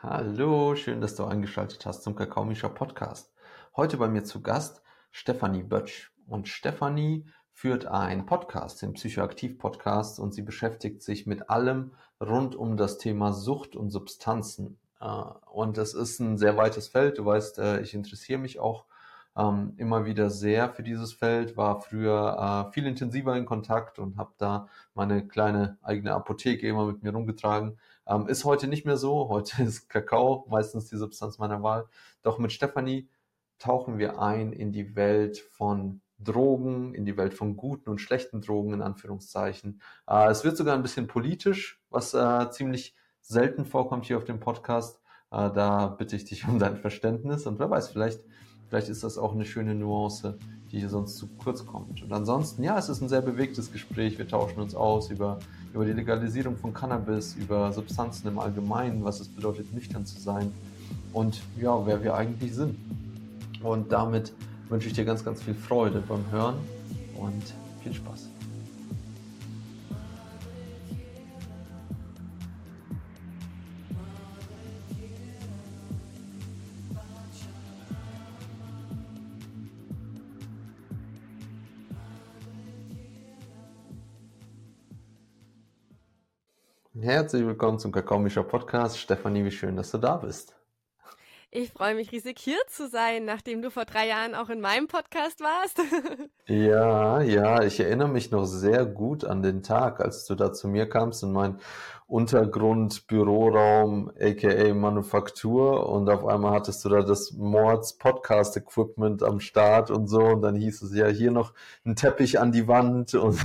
Hallo, 0.00 0.76
schön, 0.76 1.00
dass 1.00 1.16
du 1.16 1.24
eingeschaltet 1.24 1.84
hast 1.84 2.04
zum 2.04 2.14
Kakaomischer 2.14 2.68
Podcast. 2.68 3.32
Heute 3.74 3.96
bei 3.96 4.06
mir 4.06 4.22
zu 4.22 4.42
Gast 4.42 4.80
Stefanie 5.10 5.64
Bötsch. 5.64 6.12
Und 6.28 6.46
Stefanie 6.46 7.26
führt 7.52 7.86
einen 7.86 8.24
Podcast, 8.24 8.80
den 8.80 8.92
Psychoaktiv-Podcast, 8.92 10.20
und 10.20 10.32
sie 10.32 10.42
beschäftigt 10.42 11.02
sich 11.02 11.26
mit 11.26 11.50
allem 11.50 11.94
rund 12.20 12.54
um 12.54 12.76
das 12.76 12.98
Thema 12.98 13.32
Sucht 13.32 13.74
und 13.74 13.90
Substanzen. 13.90 14.78
Äh, 15.00 15.06
und 15.50 15.78
es 15.78 15.94
ist 15.94 16.20
ein 16.20 16.38
sehr 16.38 16.56
weites 16.56 16.86
Feld. 16.86 17.18
Du 17.18 17.24
weißt, 17.24 17.58
äh, 17.58 17.80
ich 17.80 17.92
interessiere 17.92 18.38
mich 18.38 18.60
auch 18.60 18.84
ähm, 19.36 19.74
immer 19.78 20.04
wieder 20.04 20.30
sehr 20.30 20.68
für 20.68 20.84
dieses 20.84 21.12
Feld, 21.12 21.56
war 21.56 21.80
früher 21.80 22.68
äh, 22.68 22.72
viel 22.72 22.86
intensiver 22.86 23.36
in 23.36 23.46
Kontakt 23.46 23.98
und 23.98 24.16
habe 24.16 24.32
da 24.38 24.68
meine 24.94 25.26
kleine 25.26 25.76
eigene 25.82 26.12
Apotheke 26.12 26.68
immer 26.68 26.86
mit 26.86 27.02
mir 27.02 27.12
rumgetragen. 27.12 27.78
Ähm, 28.08 28.26
ist 28.26 28.44
heute 28.44 28.66
nicht 28.66 28.86
mehr 28.86 28.96
so. 28.96 29.28
Heute 29.28 29.62
ist 29.62 29.88
Kakao 29.88 30.46
meistens 30.48 30.86
die 30.86 30.96
Substanz 30.96 31.38
meiner 31.38 31.62
Wahl. 31.62 31.86
Doch 32.22 32.38
mit 32.38 32.52
Stefanie 32.52 33.08
tauchen 33.58 33.98
wir 33.98 34.20
ein 34.20 34.52
in 34.52 34.72
die 34.72 34.96
Welt 34.96 35.38
von 35.38 36.00
Drogen, 36.18 36.94
in 36.94 37.04
die 37.04 37.16
Welt 37.16 37.34
von 37.34 37.56
guten 37.56 37.90
und 37.90 38.00
schlechten 38.00 38.40
Drogen 38.40 38.72
in 38.72 38.82
Anführungszeichen. 38.82 39.80
Äh, 40.08 40.30
es 40.30 40.44
wird 40.44 40.56
sogar 40.56 40.74
ein 40.74 40.82
bisschen 40.82 41.06
politisch, 41.06 41.80
was 41.90 42.14
äh, 42.14 42.50
ziemlich 42.50 42.96
selten 43.20 43.64
vorkommt 43.64 44.06
hier 44.06 44.16
auf 44.16 44.24
dem 44.24 44.40
Podcast. 44.40 45.00
Äh, 45.30 45.50
da 45.52 45.88
bitte 45.88 46.16
ich 46.16 46.24
dich 46.24 46.44
um 46.48 46.58
dein 46.58 46.76
Verständnis 46.76 47.46
und 47.46 47.58
wer 47.58 47.70
weiß, 47.70 47.88
vielleicht 47.88 48.24
Vielleicht 48.68 48.88
ist 48.88 49.02
das 49.04 49.18
auch 49.18 49.34
eine 49.34 49.44
schöne 49.44 49.74
Nuance, 49.74 50.36
die 50.70 50.78
hier 50.78 50.90
sonst 50.90 51.16
zu 51.16 51.26
kurz 51.38 51.64
kommt. 51.64 52.02
Und 52.02 52.12
ansonsten, 52.12 52.62
ja, 52.62 52.78
es 52.78 52.88
ist 52.88 53.00
ein 53.00 53.08
sehr 53.08 53.22
bewegtes 53.22 53.72
Gespräch. 53.72 54.18
Wir 54.18 54.28
tauschen 54.28 54.60
uns 54.60 54.74
aus 54.74 55.10
über, 55.10 55.38
über 55.72 55.84
die 55.86 55.92
Legalisierung 55.92 56.56
von 56.56 56.74
Cannabis, 56.74 57.34
über 57.36 57.72
Substanzen 57.72 58.28
im 58.28 58.38
Allgemeinen, 58.38 59.04
was 59.04 59.20
es 59.20 59.28
bedeutet, 59.28 59.72
nüchtern 59.72 60.04
zu 60.04 60.20
sein 60.20 60.52
und 61.12 61.40
ja, 61.60 61.86
wer 61.86 62.02
wir 62.02 62.14
eigentlich 62.14 62.54
sind. 62.54 62.76
Und 63.62 63.90
damit 63.92 64.32
wünsche 64.68 64.88
ich 64.88 64.94
dir 64.94 65.04
ganz, 65.04 65.24
ganz 65.24 65.42
viel 65.42 65.54
Freude 65.54 66.02
beim 66.06 66.30
Hören 66.30 66.56
und 67.16 67.42
viel 67.82 67.94
Spaß. 67.94 68.28
Herzlich 87.08 87.46
willkommen 87.46 87.78
zum 87.78 87.90
Kakaomischer 87.90 88.42
Podcast. 88.42 88.98
Stefanie, 88.98 89.42
wie 89.42 89.50
schön, 89.50 89.76
dass 89.76 89.90
du 89.92 89.96
da 89.96 90.18
bist. 90.18 90.57
Ich 91.50 91.72
freue 91.72 91.94
mich 91.94 92.12
riesig 92.12 92.38
hier 92.38 92.58
zu 92.66 92.88
sein, 92.88 93.24
nachdem 93.24 93.62
du 93.62 93.70
vor 93.70 93.86
drei 93.86 94.06
Jahren 94.06 94.34
auch 94.34 94.50
in 94.50 94.60
meinem 94.60 94.86
Podcast 94.86 95.40
warst. 95.40 95.80
ja, 96.46 97.22
ja, 97.22 97.62
ich 97.62 97.80
erinnere 97.80 98.08
mich 98.08 98.30
noch 98.30 98.44
sehr 98.44 98.84
gut 98.84 99.24
an 99.24 99.40
den 99.40 99.62
Tag, 99.62 100.00
als 100.00 100.26
du 100.26 100.34
da 100.34 100.52
zu 100.52 100.68
mir 100.68 100.86
kamst 100.86 101.22
in 101.22 101.32
mein 101.32 101.58
Untergrund, 102.06 103.06
Büroraum, 103.06 104.12
aka 104.20 104.74
Manufaktur 104.74 105.88
und 105.88 106.10
auf 106.10 106.26
einmal 106.26 106.52
hattest 106.52 106.84
du 106.84 106.90
da 106.90 107.00
das 107.00 107.32
Mords 107.32 107.96
Podcast 107.96 108.58
Equipment 108.58 109.22
am 109.22 109.40
Start 109.40 109.90
und 109.90 110.06
so 110.06 110.20
und 110.20 110.42
dann 110.42 110.54
hieß 110.54 110.82
es 110.82 110.94
ja 110.94 111.06
hier 111.06 111.30
noch 111.30 111.54
ein 111.86 111.96
Teppich 111.96 112.38
an 112.38 112.52
die 112.52 112.68
Wand 112.68 113.14
und 113.14 113.38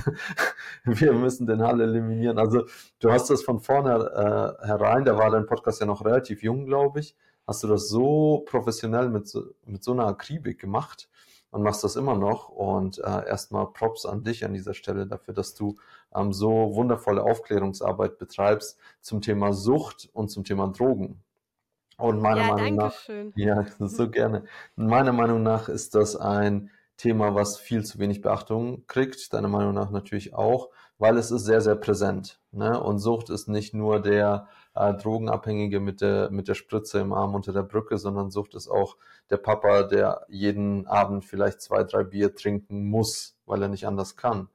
wir 0.84 1.14
müssen 1.14 1.46
den 1.46 1.62
Hall 1.62 1.80
eliminieren. 1.80 2.38
Also 2.38 2.64
du 3.00 3.10
hast 3.10 3.30
das 3.30 3.42
von 3.42 3.60
vorne 3.60 4.58
äh, 4.62 4.66
herein, 4.66 5.06
da 5.06 5.16
war 5.16 5.30
dein 5.30 5.46
Podcast 5.46 5.80
ja 5.80 5.86
noch 5.86 6.04
relativ 6.04 6.42
jung, 6.42 6.66
glaube 6.66 7.00
ich 7.00 7.16
hast 7.46 7.62
du 7.62 7.68
das 7.68 7.88
so 7.88 8.44
professionell 8.46 9.08
mit 9.08 9.28
so, 9.28 9.44
mit 9.64 9.84
so 9.84 9.92
einer 9.92 10.06
Akribik 10.06 10.60
gemacht 10.60 11.08
und 11.50 11.62
machst 11.62 11.84
das 11.84 11.96
immer 11.96 12.16
noch. 12.16 12.48
Und 12.48 12.98
äh, 12.98 13.26
erstmal 13.26 13.66
Props 13.72 14.06
an 14.06 14.24
dich 14.24 14.44
an 14.44 14.54
dieser 14.54 14.74
Stelle 14.74 15.06
dafür, 15.06 15.34
dass 15.34 15.54
du 15.54 15.76
ähm, 16.14 16.32
so 16.32 16.74
wundervolle 16.74 17.22
Aufklärungsarbeit 17.22 18.18
betreibst 18.18 18.78
zum 19.00 19.20
Thema 19.20 19.52
Sucht 19.52 20.08
und 20.12 20.30
zum 20.30 20.44
Thema 20.44 20.68
Drogen. 20.68 21.22
Und 21.96 22.20
meiner 22.20 22.42
ja, 22.42 22.54
Meinung 22.54 22.74
nach, 22.74 22.94
schön. 22.94 23.32
ja, 23.36 23.66
so 23.78 24.10
gerne. 24.10 24.44
Meiner 24.74 25.12
Meinung 25.12 25.42
nach 25.42 25.68
ist 25.68 25.94
das 25.94 26.16
ein 26.16 26.70
Thema, 26.96 27.34
was 27.34 27.56
viel 27.56 27.84
zu 27.84 27.98
wenig 27.98 28.20
Beachtung 28.20 28.84
kriegt. 28.86 29.32
Deiner 29.32 29.48
Meinung 29.48 29.74
nach 29.74 29.90
natürlich 29.90 30.34
auch, 30.34 30.70
weil 30.98 31.16
es 31.18 31.30
ist 31.30 31.44
sehr, 31.44 31.60
sehr 31.60 31.76
präsent. 31.76 32.40
Ne? 32.50 32.80
Und 32.80 32.98
Sucht 32.98 33.30
ist 33.30 33.48
nicht 33.48 33.74
nur 33.74 34.00
der 34.00 34.48
äh, 34.74 34.94
Drogenabhängige 34.94 35.80
mit 35.80 36.00
der, 36.00 36.30
mit 36.30 36.48
der 36.48 36.54
Spritze 36.54 37.00
im 37.00 37.12
Arm 37.12 37.34
unter 37.34 37.52
der 37.52 37.62
Brücke, 37.62 37.98
sondern 37.98 38.30
Sucht 38.30 38.54
ist 38.54 38.68
auch 38.68 38.96
der 39.30 39.36
Papa, 39.36 39.84
der 39.84 40.26
jeden 40.28 40.86
Abend 40.86 41.24
vielleicht 41.24 41.60
zwei, 41.60 41.84
drei 41.84 42.04
Bier 42.04 42.34
trinken 42.34 42.88
muss, 42.88 43.36
weil 43.46 43.62
er 43.62 43.68
nicht 43.68 43.86
anders 43.86 44.16
kann. 44.16 44.48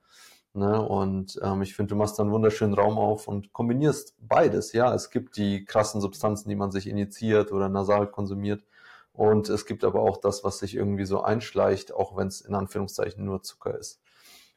Ne? 0.53 0.81
Und 0.81 1.39
ähm, 1.43 1.61
ich 1.61 1.75
finde, 1.75 1.89
du 1.89 1.95
machst 1.95 2.17
da 2.17 2.23
einen 2.23 2.31
wunderschönen 2.31 2.73
Raum 2.73 2.97
auf 2.97 3.27
und 3.27 3.53
kombinierst 3.53 4.15
beides. 4.19 4.73
Ja, 4.73 4.93
es 4.93 5.11
gibt 5.11 5.37
die 5.37 5.63
krassen 5.63 6.01
Substanzen, 6.01 6.49
die 6.49 6.55
man 6.55 6.71
sich 6.71 6.87
initiiert 6.87 7.51
oder 7.51 7.69
nasal 7.69 8.07
konsumiert. 8.07 8.63
Und 9.13 9.49
es 9.49 9.65
gibt 9.65 9.83
aber 9.83 10.01
auch 10.01 10.17
das, 10.17 10.43
was 10.43 10.59
sich 10.59 10.75
irgendwie 10.75 11.05
so 11.05 11.21
einschleicht, 11.21 11.93
auch 11.93 12.15
wenn 12.17 12.27
es 12.27 12.41
in 12.41 12.55
Anführungszeichen 12.55 13.23
nur 13.23 13.43
Zucker 13.43 13.77
ist. 13.77 14.01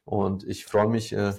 Und 0.05 0.43
ich 0.45 0.65
freue 0.65 0.87
mich, 0.87 1.13
äh, 1.13 1.33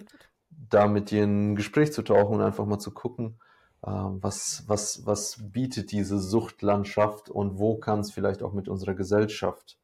da 0.51 0.87
mit 0.87 1.11
dir 1.11 1.25
in 1.25 1.53
ein 1.53 1.57
Gespräch 1.57 1.93
zu 1.93 2.03
tauchen 2.03 2.37
und 2.37 2.43
einfach 2.43 2.65
mal 2.67 2.79
zu 2.79 2.93
gucken, 2.93 3.39
was, 3.87 4.65
was, 4.67 5.07
was 5.07 5.39
bietet 5.41 5.93
diese 5.93 6.19
Suchtlandschaft 6.19 7.29
und 7.29 7.59
wo 7.59 7.77
kann 7.77 8.01
es 8.01 8.11
vielleicht 8.11 8.43
auch 8.43 8.53
mit 8.53 8.69
unserer 8.69 8.95
Gesellschaft 8.95 9.79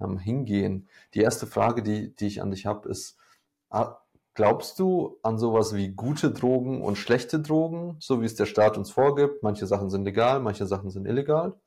ähm, 0.00 0.18
hingehen? 0.18 0.88
Die 1.14 1.20
erste 1.20 1.46
Frage, 1.46 1.82
die, 1.82 2.14
die 2.14 2.26
ich 2.26 2.42
an 2.42 2.52
dich 2.52 2.66
habe, 2.66 2.88
ist, 2.88 3.18
glaubst 4.34 4.78
du 4.78 5.18
an 5.22 5.38
sowas 5.38 5.74
wie 5.74 5.88
gute 5.88 6.30
Drogen 6.30 6.82
und 6.82 6.96
schlechte 6.96 7.40
Drogen, 7.40 7.96
so 7.98 8.20
wie 8.20 8.26
es 8.26 8.36
der 8.36 8.46
Staat 8.46 8.78
uns 8.78 8.90
vorgibt? 8.90 9.42
Manche 9.42 9.66
Sachen 9.66 9.90
sind 9.90 10.04
legal, 10.04 10.40
manche 10.40 10.66
Sachen 10.66 10.90
sind 10.90 11.06
illegal. 11.06 11.58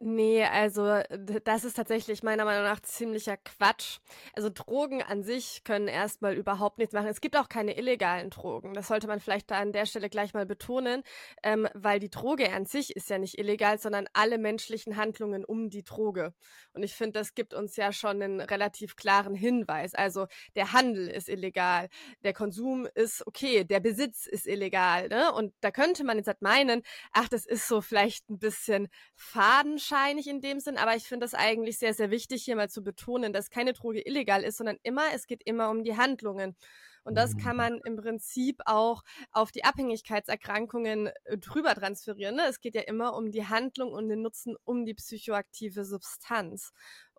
Nee, 0.00 0.44
also 0.44 1.00
das 1.42 1.64
ist 1.64 1.74
tatsächlich 1.74 2.22
meiner 2.22 2.44
Meinung 2.44 2.62
nach 2.62 2.78
ziemlicher 2.78 3.36
Quatsch. 3.36 3.98
Also 4.32 4.48
Drogen 4.48 5.02
an 5.02 5.24
sich 5.24 5.64
können 5.64 5.88
erstmal 5.88 6.34
überhaupt 6.34 6.78
nichts 6.78 6.94
machen. 6.94 7.08
Es 7.08 7.20
gibt 7.20 7.36
auch 7.36 7.48
keine 7.48 7.76
illegalen 7.76 8.30
Drogen. 8.30 8.74
Das 8.74 8.86
sollte 8.86 9.08
man 9.08 9.18
vielleicht 9.18 9.50
da 9.50 9.58
an 9.58 9.72
der 9.72 9.86
Stelle 9.86 10.08
gleich 10.08 10.34
mal 10.34 10.46
betonen, 10.46 11.02
ähm, 11.42 11.66
weil 11.74 11.98
die 11.98 12.10
Droge 12.10 12.52
an 12.52 12.64
sich 12.64 12.94
ist 12.94 13.10
ja 13.10 13.18
nicht 13.18 13.38
illegal, 13.40 13.80
sondern 13.80 14.06
alle 14.12 14.38
menschlichen 14.38 14.96
Handlungen 14.96 15.44
um 15.44 15.68
die 15.68 15.82
Droge. 15.82 16.32
Und 16.74 16.84
ich 16.84 16.94
finde, 16.94 17.18
das 17.18 17.34
gibt 17.34 17.52
uns 17.52 17.74
ja 17.74 17.92
schon 17.92 18.22
einen 18.22 18.40
relativ 18.40 18.94
klaren 18.94 19.34
Hinweis. 19.34 19.96
Also 19.96 20.28
der 20.54 20.72
Handel 20.74 21.08
ist 21.08 21.28
illegal, 21.28 21.88
der 22.22 22.34
Konsum 22.34 22.86
ist 22.94 23.26
okay, 23.26 23.64
der 23.64 23.80
Besitz 23.80 24.28
ist 24.28 24.46
illegal. 24.46 25.08
Ne? 25.08 25.32
Und 25.32 25.54
da 25.60 25.72
könnte 25.72 26.04
man 26.04 26.18
jetzt 26.18 26.28
halt 26.28 26.40
meinen, 26.40 26.82
ach, 27.10 27.28
das 27.28 27.44
ist 27.44 27.66
so 27.66 27.80
vielleicht 27.80 28.30
ein 28.30 28.38
bisschen 28.38 28.86
faden 29.16 29.80
fadenscheinig 29.88 30.28
in 30.28 30.40
dem 30.40 30.60
Sinn, 30.60 30.76
aber 30.76 30.96
ich 30.96 31.04
finde 31.04 31.24
das 31.24 31.34
eigentlich 31.34 31.78
sehr, 31.78 31.94
sehr 31.94 32.10
wichtig, 32.10 32.44
hier 32.44 32.56
mal 32.56 32.68
zu 32.68 32.82
betonen, 32.82 33.32
dass 33.32 33.50
keine 33.50 33.72
Droge 33.72 34.06
illegal 34.06 34.42
ist, 34.42 34.58
sondern 34.58 34.78
immer, 34.82 35.04
es 35.14 35.26
geht 35.26 35.42
immer 35.44 35.70
um 35.70 35.82
die 35.82 35.96
Handlungen. 35.96 36.56
Und 37.04 37.14
das 37.14 37.38
kann 37.38 37.52
mhm. 37.52 37.56
man 37.56 37.80
im 37.84 37.96
Prinzip 37.96 38.60
auch 38.66 39.02
auf 39.32 39.50
die 39.50 39.64
Abhängigkeitserkrankungen 39.64 41.10
äh, 41.24 41.38
drüber 41.38 41.74
transferieren. 41.74 42.36
Ne? 42.36 42.42
Es 42.48 42.60
geht 42.60 42.74
ja 42.74 42.82
immer 42.82 43.14
um 43.14 43.30
die 43.30 43.46
Handlung 43.46 43.92
und 43.92 44.08
den 44.08 44.20
Nutzen 44.20 44.56
um 44.64 44.84
die 44.84 44.94
psychoaktive 44.94 45.84
Substanz. 45.84 46.72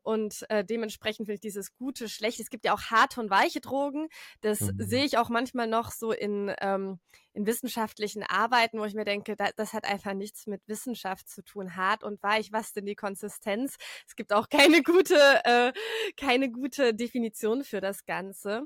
Und 0.10 0.44
äh, 0.50 0.66
dementsprechend 0.66 1.28
finde 1.28 1.36
ich 1.36 1.40
dieses 1.40 1.76
gute, 1.76 2.10
schlechte. 2.10 2.42
Es 2.42 2.50
gibt 2.50 2.66
ja 2.66 2.74
auch 2.74 2.82
harte 2.82 3.22
und 3.22 3.30
weiche 3.30 3.62
Drogen. 3.62 4.10
Das 4.42 4.60
mhm. 4.60 4.74
sehe 4.80 5.06
ich 5.06 5.20
auch 5.20 5.30
manchmal 5.30 5.68
noch 5.68 5.92
so 5.92 6.12
in, 6.12 6.52
ähm, 6.62 6.98
in 7.34 7.46
wissenschaftlichen 7.46 8.24
Arbeiten, 8.24 8.80
wo 8.80 8.86
ich 8.86 8.96
mir 8.96 9.06
denke, 9.06 9.36
da, 9.36 9.52
das 9.56 9.74
hat 9.74 9.86
einfach 9.86 10.16
nichts 10.16 10.48
mit 10.48 10.68
Wissenschaft 10.68 11.30
zu 11.30 11.44
tun. 11.44 11.76
Hart 11.76 12.04
und 12.04 12.24
weich, 12.24 12.52
was 12.52 12.74
denn 12.74 12.88
die 12.88 12.96
Konsistenz? 12.96 13.76
Es 14.08 14.16
gibt 14.16 14.34
auch 14.34 14.50
keine 14.50 14.82
gute, 14.82 15.16
äh, 15.44 15.74
keine 16.18 16.50
gute 16.50 16.96
Definition 16.96 17.64
für 17.64 17.80
das 17.80 18.04
Ganze. 18.06 18.64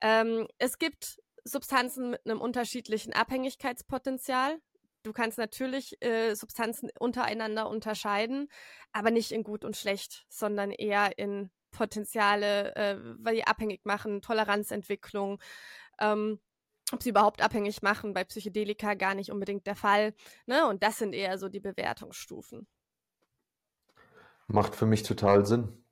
Ähm, 0.00 0.48
es 0.56 0.78
gibt 0.78 1.18
Substanzen 1.44 2.12
mit 2.12 2.24
einem 2.24 2.40
unterschiedlichen 2.40 3.12
Abhängigkeitspotenzial 3.12 4.56
du 5.02 5.12
kannst 5.12 5.38
natürlich 5.38 6.02
äh, 6.02 6.34
Substanzen 6.34 6.90
untereinander 6.98 7.68
unterscheiden, 7.68 8.48
aber 8.92 9.10
nicht 9.10 9.32
in 9.32 9.42
gut 9.42 9.64
und 9.64 9.76
schlecht, 9.76 10.26
sondern 10.28 10.70
eher 10.70 11.18
in 11.18 11.50
Potenziale, 11.70 12.74
äh, 12.76 12.96
weil 13.18 13.36
die 13.36 13.46
abhängig 13.46 13.84
machen, 13.84 14.22
Toleranzentwicklung, 14.22 15.40
ähm, 16.00 16.40
ob 16.92 17.02
sie 17.02 17.10
überhaupt 17.10 17.42
abhängig 17.42 17.82
machen, 17.82 18.14
bei 18.14 18.24
Psychedelika 18.24 18.94
gar 18.94 19.14
nicht 19.14 19.30
unbedingt 19.30 19.66
der 19.66 19.76
Fall. 19.76 20.14
Ne? 20.46 20.66
Und 20.66 20.82
das 20.82 20.98
sind 20.98 21.14
eher 21.14 21.38
so 21.38 21.48
die 21.48 21.60
Bewertungsstufen. 21.60 22.66
Macht 24.48 24.74
für 24.74 24.86
mich 24.86 25.04
total 25.04 25.46
Sinn. 25.46 25.84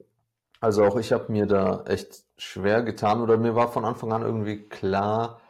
Also 0.61 0.85
auch 0.85 0.97
ich 0.97 1.13
habe 1.13 1.31
mir 1.31 1.47
da 1.47 1.85
echt 1.85 2.25
schwer 2.37 2.83
getan 2.83 3.21
oder 3.21 3.37
mir 3.37 3.55
war 3.55 3.71
von 3.71 3.85
Anfang 3.85 4.13
an 4.13 4.23
irgendwie 4.23 4.69
klar, 4.69 5.41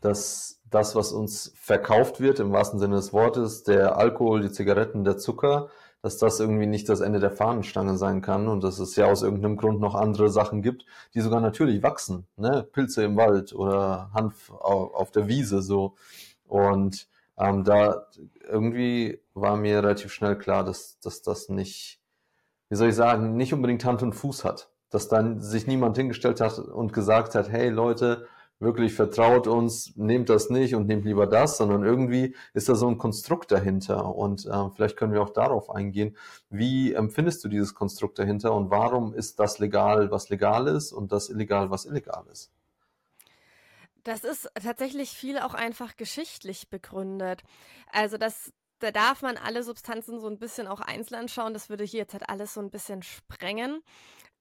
dass 0.00 0.62
das, 0.74 0.96
was 0.96 1.12
uns 1.12 1.52
verkauft 1.56 2.20
wird, 2.20 2.40
im 2.40 2.52
wahrsten 2.52 2.80
Sinne 2.80 2.96
des 2.96 3.12
Wortes, 3.12 3.62
der 3.62 3.96
Alkohol, 3.96 4.40
die 4.42 4.50
Zigaretten, 4.50 5.04
der 5.04 5.18
Zucker, 5.18 5.68
dass 6.02 6.18
das 6.18 6.40
irgendwie 6.40 6.66
nicht 6.66 6.88
das 6.88 7.00
Ende 7.00 7.20
der 7.20 7.30
Fahnenstange 7.30 7.96
sein 7.96 8.20
kann 8.20 8.48
und 8.48 8.64
dass 8.64 8.78
es 8.78 8.96
ja 8.96 9.06
aus 9.06 9.22
irgendeinem 9.22 9.56
Grund 9.56 9.80
noch 9.80 9.94
andere 9.94 10.28
Sachen 10.28 10.62
gibt, 10.62 10.84
die 11.14 11.20
sogar 11.20 11.40
natürlich 11.40 11.82
wachsen, 11.82 12.26
ne? 12.36 12.66
Pilze 12.72 13.04
im 13.04 13.16
Wald 13.16 13.54
oder 13.54 14.10
Hanf 14.12 14.50
auf 14.50 15.12
der 15.12 15.28
Wiese 15.28 15.62
so. 15.62 15.94
Und 16.46 17.08
ähm, 17.38 17.64
da 17.64 18.06
irgendwie 18.46 19.20
war 19.32 19.56
mir 19.56 19.78
relativ 19.78 20.12
schnell 20.12 20.36
klar, 20.36 20.64
dass, 20.64 20.98
dass 21.00 21.22
das 21.22 21.48
nicht, 21.48 22.00
wie 22.68 22.76
soll 22.76 22.88
ich 22.88 22.96
sagen, 22.96 23.36
nicht 23.36 23.54
unbedingt 23.54 23.84
Hand 23.84 24.02
und 24.02 24.12
Fuß 24.12 24.44
hat. 24.44 24.70
Dass 24.90 25.08
dann 25.08 25.40
sich 25.40 25.66
niemand 25.66 25.96
hingestellt 25.96 26.40
hat 26.40 26.58
und 26.58 26.92
gesagt 26.92 27.34
hat, 27.34 27.48
hey 27.48 27.68
Leute, 27.68 28.26
wirklich 28.60 28.94
vertraut 28.94 29.46
uns, 29.46 29.94
nehmt 29.96 30.28
das 30.28 30.50
nicht 30.50 30.74
und 30.74 30.86
nehmt 30.86 31.04
lieber 31.04 31.26
das, 31.26 31.56
sondern 31.56 31.84
irgendwie 31.84 32.34
ist 32.52 32.68
da 32.68 32.74
so 32.74 32.88
ein 32.88 32.98
Konstrukt 32.98 33.52
dahinter. 33.52 34.14
Und 34.14 34.46
äh, 34.46 34.70
vielleicht 34.74 34.96
können 34.96 35.12
wir 35.12 35.22
auch 35.22 35.30
darauf 35.30 35.70
eingehen. 35.70 36.16
Wie 36.50 36.92
empfindest 36.92 37.44
du 37.44 37.48
dieses 37.48 37.74
Konstrukt 37.74 38.18
dahinter 38.18 38.54
und 38.54 38.70
warum 38.70 39.14
ist 39.14 39.38
das 39.40 39.58
legal, 39.58 40.10
was 40.10 40.28
legal 40.28 40.68
ist 40.68 40.92
und 40.92 41.12
das 41.12 41.28
illegal, 41.28 41.70
was 41.70 41.84
illegal 41.84 42.24
ist? 42.30 42.50
Das 44.04 44.22
ist 44.22 44.50
tatsächlich 44.62 45.10
viel 45.10 45.38
auch 45.38 45.54
einfach 45.54 45.96
geschichtlich 45.96 46.68
begründet. 46.68 47.42
Also 47.90 48.18
das 48.18 48.52
da 48.80 48.90
darf 48.90 49.22
man 49.22 49.38
alle 49.38 49.62
Substanzen 49.62 50.20
so 50.20 50.28
ein 50.28 50.38
bisschen 50.38 50.66
auch 50.66 50.80
einzeln 50.80 51.20
anschauen. 51.20 51.54
Das 51.54 51.70
würde 51.70 51.84
hier 51.84 52.00
jetzt 52.00 52.12
halt 52.12 52.28
alles 52.28 52.52
so 52.54 52.60
ein 52.60 52.70
bisschen 52.70 53.02
sprengen. 53.02 53.82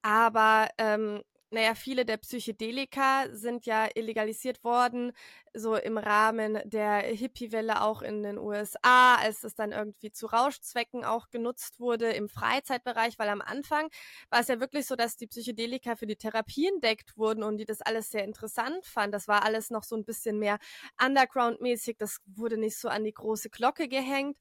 Aber 0.01 0.68
ähm, 0.77 1.24
naja, 1.53 1.75
viele 1.75 2.03
der 2.03 2.17
Psychedelika 2.17 3.27
sind 3.31 3.67
ja 3.67 3.88
illegalisiert 3.94 4.63
worden, 4.63 5.11
so 5.53 5.75
im 5.75 6.00
Rahmen 6.00 6.59
der 6.65 7.01
Hippie-Welle 7.01 7.81
auch 7.83 8.01
in 8.01 8.23
den 8.23 8.39
USA, 8.39 9.15
als 9.15 9.44
es 9.44 9.53
dann 9.53 9.71
irgendwie 9.71 10.11
zu 10.11 10.25
Rauschzwecken 10.25 11.05
auch 11.05 11.29
genutzt 11.29 11.79
wurde 11.79 12.11
im 12.11 12.27
Freizeitbereich, 12.27 13.19
weil 13.19 13.29
am 13.29 13.41
Anfang 13.41 13.89
war 14.31 14.39
es 14.39 14.47
ja 14.47 14.59
wirklich 14.59 14.88
so, 14.88 14.95
dass 14.95 15.15
die 15.15 15.27
Psychedelika 15.27 15.95
für 15.95 16.07
die 16.07 16.15
Therapie 16.15 16.67
entdeckt 16.67 17.17
wurden 17.17 17.44
und 17.44 17.57
die 17.57 17.65
das 17.65 17.81
alles 17.81 18.09
sehr 18.09 18.23
interessant 18.23 18.83
fanden. 18.88 19.11
Das 19.11 19.27
war 19.27 19.44
alles 19.44 19.69
noch 19.69 19.83
so 19.83 19.95
ein 19.95 20.05
bisschen 20.05 20.39
mehr 20.39 20.57
Underground-mäßig, 21.00 21.97
das 22.00 22.17
wurde 22.25 22.57
nicht 22.57 22.77
so 22.79 22.89
an 22.89 23.03
die 23.03 23.13
große 23.13 23.51
Glocke 23.51 23.88
gehängt, 23.88 24.38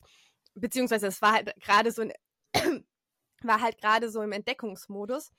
beziehungsweise 0.55 1.09
es 1.09 1.21
war 1.21 1.33
halt 1.33 1.55
gerade 1.61 1.93
so 1.93 2.03
in, 2.03 2.13
war 3.43 3.61
halt 3.61 3.79
gerade 3.79 4.09
so 4.11 4.23
im 4.23 4.33
Entdeckungsmodus. 4.33 5.31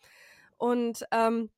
Und 0.58 1.06
ähm, 1.12 1.50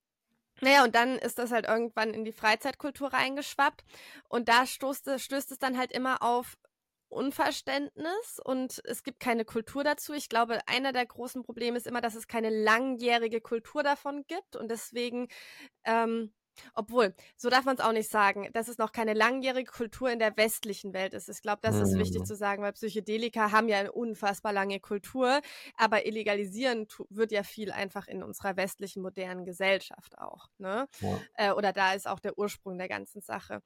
naja, 0.61 0.83
und 0.83 0.95
dann 0.95 1.17
ist 1.17 1.37
das 1.39 1.51
halt 1.51 1.65
irgendwann 1.65 2.13
in 2.13 2.25
die 2.25 2.31
Freizeitkultur 2.31 3.13
reingeschwappt. 3.13 3.83
Und 4.29 4.49
da 4.49 4.65
stoßt, 4.65 5.09
stößt 5.19 5.51
es 5.51 5.59
dann 5.59 5.77
halt 5.77 5.91
immer 5.91 6.21
auf 6.21 6.57
Unverständnis 7.09 8.39
und 8.43 8.81
es 8.85 9.03
gibt 9.03 9.19
keine 9.19 9.45
Kultur 9.45 9.83
dazu. 9.83 10.13
Ich 10.13 10.29
glaube, 10.29 10.59
einer 10.67 10.91
der 10.91 11.05
großen 11.05 11.43
Probleme 11.43 11.77
ist 11.77 11.87
immer, 11.87 12.01
dass 12.01 12.15
es 12.15 12.27
keine 12.27 12.49
langjährige 12.49 13.41
Kultur 13.41 13.83
davon 13.83 14.25
gibt 14.27 14.55
und 14.55 14.69
deswegen 14.69 15.27
ähm, 15.85 16.33
obwohl, 16.73 17.13
so 17.37 17.49
darf 17.49 17.65
man 17.65 17.75
es 17.75 17.83
auch 17.83 17.91
nicht 17.91 18.09
sagen, 18.09 18.49
dass 18.53 18.67
es 18.67 18.77
noch 18.77 18.91
keine 18.91 19.13
langjährige 19.13 19.71
Kultur 19.71 20.09
in 20.11 20.19
der 20.19 20.35
westlichen 20.37 20.93
Welt 20.93 21.13
ist. 21.13 21.29
Ich 21.29 21.41
glaube, 21.41 21.59
das 21.61 21.75
ist 21.75 21.97
wichtig 21.97 22.21
mhm. 22.21 22.25
zu 22.25 22.35
sagen, 22.35 22.63
weil 22.63 22.73
Psychedelika 22.73 23.51
haben 23.51 23.67
ja 23.67 23.79
eine 23.79 23.91
unfassbar 23.91 24.53
lange 24.53 24.79
Kultur, 24.79 25.41
aber 25.75 26.05
illegalisieren 26.05 26.87
wird 27.09 27.31
ja 27.31 27.43
viel 27.43 27.71
einfach 27.71 28.07
in 28.07 28.23
unserer 28.23 28.57
westlichen 28.57 29.01
modernen 29.01 29.45
Gesellschaft 29.45 30.17
auch. 30.17 30.47
Ne? 30.57 30.87
Ja. 30.99 31.21
Äh, 31.35 31.51
oder 31.51 31.73
da 31.73 31.93
ist 31.93 32.07
auch 32.07 32.19
der 32.19 32.37
Ursprung 32.37 32.77
der 32.77 32.87
ganzen 32.87 33.21
Sache. 33.21 33.61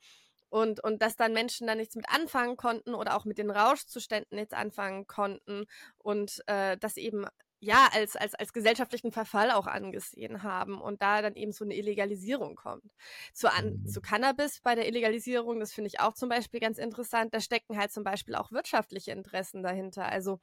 Und, 0.50 0.84
und 0.84 1.02
dass 1.02 1.16
dann 1.16 1.34
Menschen 1.34 1.68
da 1.68 1.76
nichts 1.76 1.96
mit 1.96 2.10
anfangen 2.10 2.58
konnten 2.58 2.96
oder 2.96 3.16
auch 3.16 3.26
mit 3.26 3.38
den 3.38 3.52
Rauschzuständen 3.52 4.38
nichts 4.38 4.54
anfangen 4.54 5.06
konnten 5.06 5.66
und 6.00 6.42
äh, 6.48 6.76
das 6.78 6.98
eben 6.98 7.28
ja, 7.60 7.90
als, 7.94 8.16
als, 8.16 8.36
als 8.36 8.54
gesellschaftlichen 8.54 9.12
Verfall 9.12 9.52
auch 9.52 9.68
angesehen 9.68 10.44
haben 10.44 10.80
und 10.82 11.02
da 11.02 11.22
dann 11.22 11.36
eben 11.36 11.52
so 11.52 11.66
eine 11.66 11.76
Illegalisierung 11.76 12.56
kommt. 12.56 12.94
Zu, 13.34 13.52
an, 13.52 13.82
mhm. 13.82 13.88
zu 13.88 14.02
Cannabis 14.02 14.62
bei 14.62 14.76
der 14.76 14.88
Illegalisierung, 14.88 15.60
das 15.60 15.74
finde 15.74 15.90
ich 15.90 16.00
auch 16.00 16.14
zum 16.14 16.30
Beispiel 16.30 16.60
ganz 16.60 16.78
interessant, 16.78 17.34
da 17.34 17.42
stecken 17.42 17.78
halt 17.78 17.92
zum 17.92 18.04
Beispiel 18.04 18.36
auch 18.36 18.52
wirtschaftliche 18.52 19.12
Interessen 19.12 19.62
dahinter. 19.62 20.06
Also 20.06 20.40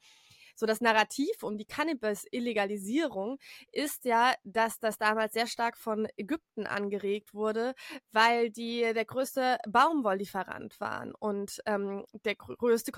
so 0.57 0.65
das 0.65 0.81
Narrativ 0.81 1.43
um 1.43 1.57
die 1.57 1.65
Cannabis-Illegalisierung 1.65 3.37
ist 3.71 4.05
ja, 4.05 4.33
dass 4.43 4.79
das 4.79 4.97
damals 4.97 5.33
sehr 5.33 5.45
stark 5.45 5.77
von 5.77 6.07
Ägypten 6.17 6.65
angeregt 6.65 7.33
wurde, 7.33 7.75
weil 8.11 8.49
die 8.49 8.81
der 8.93 9.05
größte 9.05 9.59
Baumwolllieferant 9.67 10.79
waren 10.79 11.13
und 11.13 11.61
ähm, 11.67 12.05
der 12.25 12.35
größte 12.35 12.91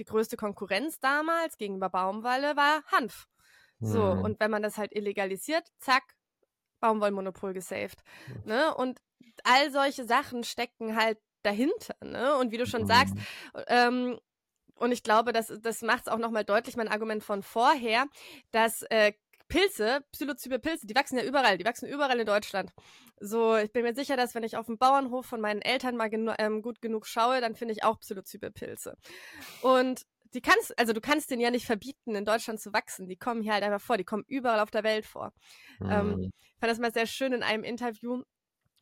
die 0.00 0.04
größte 0.04 0.36
Konkurrenz 0.36 0.98
damals 0.98 1.56
gegenüber 1.56 1.88
Baumwolle 1.88 2.56
war 2.56 2.82
Hanf. 2.86 3.28
So, 3.80 4.14
mhm. 4.14 4.22
und 4.22 4.40
wenn 4.40 4.50
man 4.50 4.62
das 4.62 4.78
halt 4.78 4.94
illegalisiert, 4.94 5.66
zack, 5.78 6.14
Baumwollmonopol 6.80 7.54
gesaved. 7.54 8.02
Ne? 8.44 8.74
Und 8.74 9.00
all 9.42 9.70
solche 9.70 10.04
Sachen 10.04 10.44
stecken 10.44 10.96
halt 10.96 11.18
dahinter. 11.42 11.96
Ne? 12.02 12.36
Und 12.36 12.52
wie 12.52 12.58
du 12.58 12.66
schon 12.66 12.82
mhm. 12.82 12.86
sagst, 12.86 13.14
ähm, 13.68 14.18
und 14.76 14.92
ich 14.92 15.02
glaube, 15.02 15.32
das, 15.32 15.52
das 15.62 15.82
macht 15.82 16.02
es 16.02 16.08
auch 16.08 16.18
nochmal 16.18 16.44
deutlich, 16.44 16.76
mein 16.76 16.88
Argument 16.88 17.22
von 17.22 17.42
vorher, 17.42 18.06
dass 18.50 18.82
äh, 18.90 19.12
Pilze, 19.48 20.04
Psilocybe 20.12 20.58
Pilze, 20.58 20.86
die 20.86 20.94
wachsen 20.94 21.18
ja 21.18 21.24
überall, 21.24 21.58
die 21.58 21.64
wachsen 21.64 21.88
überall 21.88 22.18
in 22.18 22.26
Deutschland. 22.26 22.72
So, 23.20 23.56
ich 23.56 23.72
bin 23.72 23.84
mir 23.84 23.94
sicher, 23.94 24.16
dass 24.16 24.34
wenn 24.34 24.42
ich 24.42 24.56
auf 24.56 24.66
dem 24.66 24.78
Bauernhof 24.78 25.26
von 25.26 25.40
meinen 25.40 25.62
Eltern 25.62 25.96
mal 25.96 26.10
genu 26.10 26.32
ähm, 26.38 26.62
gut 26.62 26.82
genug 26.82 27.06
schaue, 27.06 27.40
dann 27.40 27.54
finde 27.54 27.72
ich 27.72 27.84
auch 27.84 28.00
Psilocybe 28.00 28.50
Pilze. 28.50 28.96
Und 29.62 30.06
die 30.34 30.40
kannst, 30.40 30.78
also 30.78 30.92
du 30.92 31.00
kannst 31.00 31.30
den 31.30 31.40
ja 31.40 31.50
nicht 31.50 31.66
verbieten, 31.66 32.14
in 32.14 32.24
Deutschland 32.24 32.60
zu 32.60 32.72
wachsen. 32.72 33.08
Die 33.08 33.16
kommen 33.16 33.42
hier 33.42 33.54
halt 33.54 33.62
einfach 33.62 33.80
vor, 33.80 33.96
die 33.96 34.04
kommen 34.04 34.24
überall 34.26 34.60
auf 34.60 34.70
der 34.70 34.84
Welt 34.84 35.06
vor. 35.06 35.32
Mhm. 35.80 35.90
Ähm, 35.90 36.32
ich 36.32 36.60
fand 36.60 36.70
das 36.70 36.78
mal 36.78 36.92
sehr 36.92 37.06
schön 37.06 37.32
in 37.32 37.42
einem 37.42 37.64
Interview, 37.64 38.22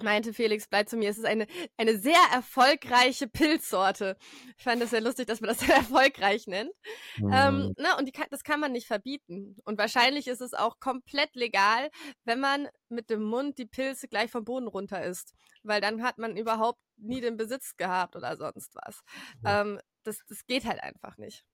meinte 0.03 0.33
Felix 0.33 0.67
bleib 0.69 0.89
zu 0.89 0.97
mir, 0.97 1.11
es 1.11 1.19
ist 1.19 1.25
eine, 1.25 1.47
eine 1.77 1.97
sehr 1.97 2.19
erfolgreiche 2.33 3.29
Pilzsorte. 3.29 4.17
Ich 4.57 4.65
fand 4.65 4.83
das 4.83 4.91
sehr 4.91 5.01
lustig, 5.01 5.27
dass 5.27 5.41
man 5.41 5.49
das 5.49 5.61
sehr 5.67 5.77
erfolgreich 5.77 6.47
nennt. 6.47 6.73
Ähm, 7.19 7.25
mhm. 7.25 7.33
Ähm, 7.33 7.75
ne, 7.79 7.97
und 7.99 8.07
die 8.07 8.13
kann, 8.13 8.27
das 8.31 8.45
kann 8.45 8.61
man 8.61 8.73
nicht 8.73 8.87
verbieten. 8.87 9.57
Und 9.65 9.79
wahrscheinlich 9.79 10.27
ist 10.29 10.41
es 10.41 10.55
auch 10.55 10.81
komplett 10.81 11.35
legal, 11.35 11.91
wenn 12.25 12.41
man 12.41 12.69
mit 12.89 13.11
dem 13.11 13.23
Mund 13.23 13.59
die 13.59 13.67
Pilze 13.67 14.09
gleich 14.09 14.31
vom 14.31 14.45
Boden 14.45 14.67
runter 14.67 15.03
isst. 15.03 15.35
Weil 15.63 15.81
dann 15.81 16.03
hat 16.03 16.19
man 16.19 16.37
überhaupt 16.37 16.81
nie 16.97 17.21
den 17.21 17.37
Besitz 17.37 17.77
gehabt 17.77 18.17
oder 18.17 18.37
sonst 18.37 18.75
was. 18.75 19.03
Ja. 19.45 19.63
Ähm, 19.63 19.81
das, 20.05 20.19
das 20.29 20.47
geht 20.47 20.65
halt 20.65 20.83
einfach 20.83 21.19
nicht. 21.19 21.45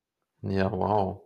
Ja, 0.43 0.71
wow. 0.71 1.23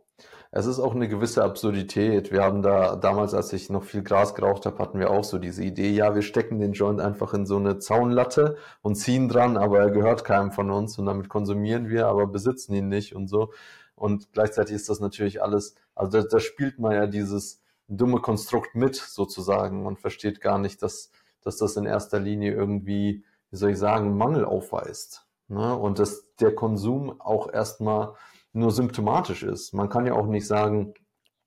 Es 0.51 0.67
ist 0.67 0.79
auch 0.79 0.95
eine 0.95 1.09
gewisse 1.09 1.43
Absurdität. 1.43 2.31
Wir 2.31 2.43
haben 2.43 2.63
da 2.63 2.97
damals, 2.97 3.35
als 3.35 3.53
ich 3.53 3.71
noch 3.71 3.85
viel 3.85 4.03
Gras 4.03 4.35
geraucht 4.35 4.67
habe, 4.67 4.79
hatten 4.79 4.99
wir 4.99 5.11
auch 5.11 5.25
so 5.25 5.39
diese 5.39 5.65
Idee, 5.65 5.91
ja, 5.91 6.15
wir 6.15 6.23
stecken 6.23 6.59
den 6.61 6.73
Joint 6.73 7.01
einfach 7.01 7.33
in 7.35 7.47
so 7.47 7.57
eine 7.57 7.79
Zaunlatte 7.79 8.57
und 8.83 8.97
ziehen 8.97 9.29
dran, 9.29 9.57
aber 9.57 9.81
er 9.81 9.91
gehört 9.91 10.25
keinem 10.25 10.53
von 10.53 10.71
uns 10.71 10.99
und 10.99 11.07
damit 11.07 11.29
konsumieren 11.29 11.89
wir, 11.89 12.07
aber 12.07 12.27
besitzen 12.27 12.75
ihn 12.75 12.89
nicht 12.89 13.15
und 13.17 13.29
so. 13.29 13.53
Und 13.95 14.33
gleichzeitig 14.33 14.77
ist 14.77 14.89
das 14.89 15.01
natürlich 15.01 15.43
alles, 15.43 15.75
also 15.95 16.21
da, 16.21 16.29
da 16.29 16.41
spielt 16.41 16.79
man 16.79 16.93
ja 16.93 17.07
dieses 17.07 17.63
dumme 17.89 18.21
Konstrukt 18.21 18.75
mit 18.75 18.97
sozusagen 18.97 19.87
und 19.87 20.01
versteht 20.01 20.41
gar 20.41 20.59
nicht, 20.59 20.83
dass, 20.83 21.11
dass 21.43 21.57
das 21.57 21.77
in 21.77 21.87
erster 21.87 22.21
Linie 22.21 22.53
irgendwie, 22.53 23.25
wie 23.51 23.57
soll 23.57 23.71
ich 23.71 23.79
sagen, 23.79 24.17
Mangel 24.17 24.45
aufweist. 24.45 25.22
Ne? 25.53 25.77
Und 25.77 25.99
dass 25.99 26.35
der 26.41 26.55
Konsum 26.55 27.21
auch 27.21 27.53
erstmal 27.53 28.15
nur 28.53 28.71
symptomatisch 28.71 29.43
ist. 29.43 29.73
Man 29.75 29.89
kann 29.89 30.07
ja 30.07 30.15
auch 30.15 30.27
nicht 30.27 30.47
sagen, 30.47 30.95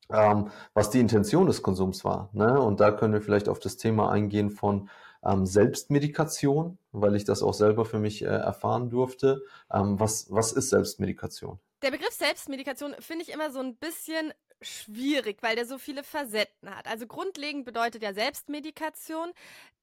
ähm, 0.09 0.51
was 0.73 0.91
die 0.91 0.99
Intention 0.99 1.47
des 1.47 1.63
Konsums 1.63 2.05
war. 2.05 2.29
Ne? 2.33 2.59
Und 2.59 2.79
da 2.79 2.91
können 2.91 3.13
wir 3.13 3.21
vielleicht 3.21 3.49
auf 3.49 3.59
das 3.59 3.77
Thema 3.77 4.11
eingehen 4.11 4.51
von 4.51 4.89
ähm, 5.23 5.45
Selbstmedikation, 5.45 6.77
weil 6.91 7.15
ich 7.15 7.25
das 7.25 7.41
auch 7.41 7.53
selber 7.53 7.85
für 7.85 7.99
mich 7.99 8.21
äh, 8.21 8.27
erfahren 8.27 8.89
durfte. 8.89 9.41
Ähm, 9.73 9.99
was, 9.99 10.27
was 10.29 10.51
ist 10.51 10.69
Selbstmedikation? 10.69 11.59
Der 11.81 11.91
Begriff 11.91 12.13
Selbstmedikation 12.13 12.95
finde 12.99 13.23
ich 13.23 13.31
immer 13.31 13.51
so 13.51 13.59
ein 13.59 13.75
bisschen 13.75 14.33
schwierig, 14.61 15.37
weil 15.41 15.55
der 15.55 15.65
so 15.65 15.77
viele 15.77 16.03
Facetten 16.03 16.69
hat. 16.69 16.87
Also 16.87 17.07
grundlegend 17.07 17.65
bedeutet 17.65 18.03
ja 18.03 18.13
Selbstmedikation, 18.13 19.31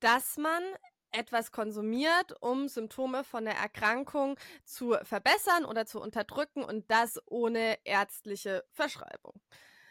dass 0.01 0.37
man 0.37 0.63
etwas 1.13 1.53
konsumiert, 1.53 2.35
um 2.41 2.69
Symptome 2.69 3.25
von 3.25 3.45
der 3.45 3.55
Erkrankung 3.55 4.39
zu 4.65 4.97
verbessern 5.03 5.65
oder 5.65 5.87
zu 5.87 6.01
unterdrücken 6.01 6.65
und 6.65 6.91
das 6.91 7.21
ohne 7.27 7.79
ärztliche 7.85 8.65
Verschreibung. 8.71 9.41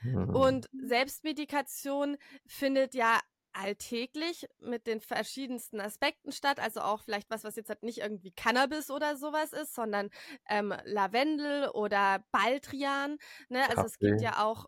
Mhm. 0.02 0.36
Und 0.36 0.70
Selbstmedikation 0.74 2.18
findet 2.48 2.96
ja 2.96 3.20
alltäglich 3.54 4.48
mit 4.60 4.88
den 4.88 5.02
verschiedensten 5.02 5.80
Aspekten 5.80 6.32
statt. 6.32 6.60
Also 6.60 6.82
auch 6.82 7.02
vielleicht 7.02 7.30
was, 7.30 7.44
was 7.44 7.56
jetzt 7.56 7.70
halt 7.70 7.84
nicht 7.84 8.00
irgendwie 8.00 8.32
Cannabis 8.32 8.90
oder 8.90 9.16
sowas 9.18 9.54
ist, 9.54 9.76
sondern 9.76 10.10
ähm, 10.50 10.74
Lavendel 10.86 11.70
oder 11.70 12.24
Baldrian. 12.32 13.18
Ne? 13.50 13.70
Also 13.70 13.84
es 13.84 14.00
gibt 14.00 14.22
ja 14.22 14.44
auch, 14.44 14.68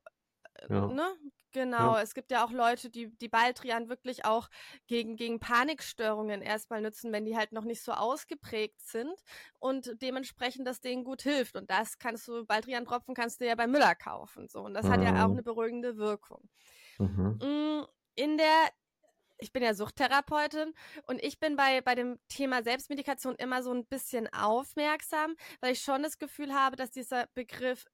äh, 0.56 0.74
ja. 0.74 0.88
Ne? 0.88 1.16
Genau, 1.54 1.96
ja. 1.96 2.02
es 2.02 2.16
gibt 2.16 2.32
ja 2.32 2.44
auch 2.44 2.52
Leute, 2.52 2.90
die, 2.90 3.16
die 3.18 3.30
Baldrian 3.30 3.88
wirklich 3.88 4.26
auch 4.26 4.50
gegen, 4.88 5.16
gegen 5.16 5.40
Panikstörungen 5.40 6.42
erstmal 6.42 6.82
nutzen, 6.82 7.12
wenn 7.12 7.26
die 7.26 7.38
halt 7.38 7.52
noch 7.52 7.64
nicht 7.64 7.84
so 7.84 7.92
ausgeprägt 7.92 8.82
sind 8.82 9.14
und 9.60 10.02
dementsprechend 10.02 10.68
das 10.68 10.82
denen 10.82 11.04
gut 11.04 11.22
hilft. 11.22 11.56
Und 11.56 11.70
das 11.70 12.00
kannst 12.00 12.28
du, 12.28 12.44
Baldrian-Tropfen 12.46 13.14
kannst 13.14 13.40
du 13.40 13.46
ja 13.46 13.54
bei 13.54 13.68
Müller 13.68 13.94
kaufen. 13.94 14.48
So. 14.50 14.62
Und 14.62 14.74
das 14.74 14.88
mhm. 14.88 14.90
hat 14.90 15.04
ja 15.04 15.24
auch 15.24 15.28
mhm. 15.28 15.34
eine 15.34 15.44
beruhigende 15.44 15.98
Wirkung. 15.98 16.50
Mhm. 16.98 17.38
Mm, 17.42 17.86
in 18.16 18.38
der 18.38 18.70
ich 19.40 19.52
bin 19.52 19.64
ja 19.64 19.74
Suchttherapeutin 19.74 20.74
und 21.06 21.22
ich 21.22 21.40
bin 21.40 21.58
bei, 21.58 21.82
bei 21.82 21.96
dem 21.96 22.18
Thema 22.30 22.64
Selbstmedikation 22.64 23.36
immer 23.36 23.62
so 23.62 23.74
ein 23.74 23.86
bisschen 23.86 24.32
aufmerksam, 24.32 25.36
weil 25.60 25.74
ich 25.74 25.82
schon 25.82 26.02
das 26.02 26.18
Gefühl 26.18 26.54
habe, 26.54 26.78
dass 26.78 26.92
dieser 26.92 27.28
Begriff 27.34 27.86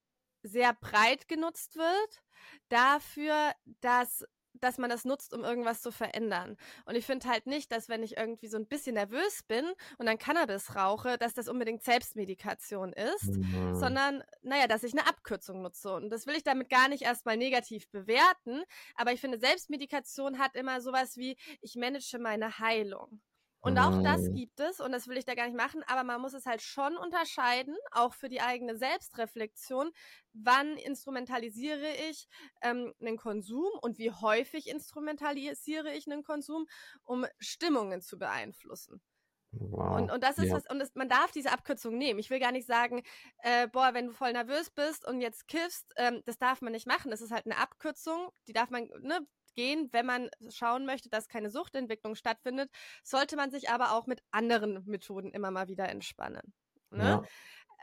sehr 0.44 0.74
breit 0.74 1.28
genutzt 1.28 1.76
wird 1.76 2.24
dafür, 2.70 3.54
dass 3.82 4.26
dass 4.62 4.78
man 4.78 4.90
das 4.90 5.06
nutzt, 5.06 5.34
um 5.34 5.44
irgendwas 5.44 5.82
zu 5.82 5.92
verändern. 5.92 6.58
Und 6.86 6.96
ich 6.96 7.06
finde 7.06 7.28
halt 7.28 7.48
nicht, 7.48 7.72
dass 7.72 7.90
wenn 7.90 8.04
ich 8.04 8.18
irgendwie 8.18 8.48
so 8.48 8.58
ein 8.58 8.68
bisschen 8.68 8.96
nervös 8.96 9.44
bin 9.44 9.66
und 9.98 10.06
dann 10.06 10.18
Cannabis 10.18 10.76
rauche, 10.76 11.18
dass 11.18 11.34
das 11.34 11.48
unbedingt 11.48 11.84
Selbstmedikation 11.84 12.94
ist, 12.94 13.38
mhm. 13.38 13.76
sondern, 13.76 14.24
naja, 14.42 14.68
dass 14.68 14.84
ich 14.84 14.94
eine 14.94 15.08
Abkürzung 15.08 15.62
nutze. 15.62 15.94
Und 15.94 16.10
das 16.10 16.28
will 16.28 16.36
ich 16.36 16.44
damit 16.44 16.70
gar 16.70 16.90
nicht 16.90 17.04
erstmal 17.04 17.38
negativ 17.38 17.90
bewerten. 17.90 18.64
Aber 18.96 19.14
ich 19.14 19.22
finde, 19.22 19.40
Selbstmedikation 19.40 20.40
hat 20.40 20.56
immer 20.56 20.82
sowas 20.82 21.18
wie, 21.18 21.38
ich 21.62 21.76
manage 21.76 22.18
meine 22.20 22.60
Heilung. 22.60 23.22
Und 23.62 23.78
auch 23.78 24.02
das 24.02 24.22
mhm. 24.22 24.36
gibt 24.36 24.60
es, 24.62 24.80
und 24.80 24.94
das 24.94 25.08
will 25.08 25.18
ich 25.18 25.26
da 25.26 25.36
gar 25.36 25.46
nicht 25.46 25.58
machen, 25.58 25.84
aber 25.88 26.04
man 26.04 26.22
muss 26.22 26.34
es 26.34 26.46
halt 26.46 26.62
schon 26.62 26.96
unterscheiden, 26.96 27.76
auch 27.92 28.14
für 28.14 28.30
die 28.30 28.40
eigene 28.40 28.78
Selbstreflexion, 28.78 29.92
wann 30.34 30.78
instrumentalisiere 30.78 31.94
ich 32.10 32.28
ähm, 32.62 32.94
einen 33.02 33.18
Konsum 33.18 33.70
und 33.82 33.98
wie 33.98 34.12
häufig 34.12 34.70
instrumentalisiere 34.70 35.94
ich 35.94 36.10
einen 36.10 36.24
Konsum, 36.24 36.68
um 37.04 37.26
Stimmungen 37.40 38.02
zu 38.02 38.18
beeinflussen. 38.18 39.02
Wow. 39.52 39.98
Und, 39.98 40.12
und 40.12 40.24
das 40.24 40.38
ist 40.38 40.50
ja. 40.50 40.56
was, 40.56 40.70
und 40.70 40.80
das, 40.80 40.94
man 40.96 41.10
darf 41.10 41.32
diese 41.32 41.52
Abkürzung 41.52 41.98
nehmen. 41.98 42.20
Ich 42.20 42.30
will 42.30 42.40
gar 42.40 42.52
nicht 42.52 42.68
sagen, 42.68 43.02
äh, 43.40 43.68
boah, 43.68 43.94
wenn 43.94 44.08
du 44.08 44.14
voll 44.14 44.32
nervös 44.32 44.70
bist 44.70 45.06
und 45.08 45.22
jetzt 45.22 45.48
kiffst, 45.48 45.92
ähm, 45.98 46.22
das 46.26 46.38
darf 46.38 46.62
man 46.62 46.72
nicht 46.72 46.88
machen. 46.88 47.10
Das 47.10 47.22
ist 47.22 47.32
halt 47.32 47.46
eine 47.46 47.58
Abkürzung, 47.58 48.30
die 48.48 48.54
darf 48.54 48.70
man, 48.70 48.88
ne, 49.02 49.26
gehen, 49.56 49.90
wenn 49.92 50.06
man 50.06 50.30
schauen 50.50 50.86
möchte, 50.86 51.10
dass 51.10 51.28
keine 51.28 51.50
Suchtentwicklung 51.50 52.16
stattfindet, 52.16 52.70
sollte 53.04 53.36
man 53.36 53.52
sich 53.52 53.70
aber 53.70 53.94
auch 53.94 54.08
mit 54.08 54.22
anderen 54.32 54.84
Methoden 54.86 55.32
immer 55.32 55.52
mal 55.52 55.68
wieder 55.68 55.90
entspannen. 55.90 56.54
Ne? 56.92 57.04
Ja. 57.04 57.24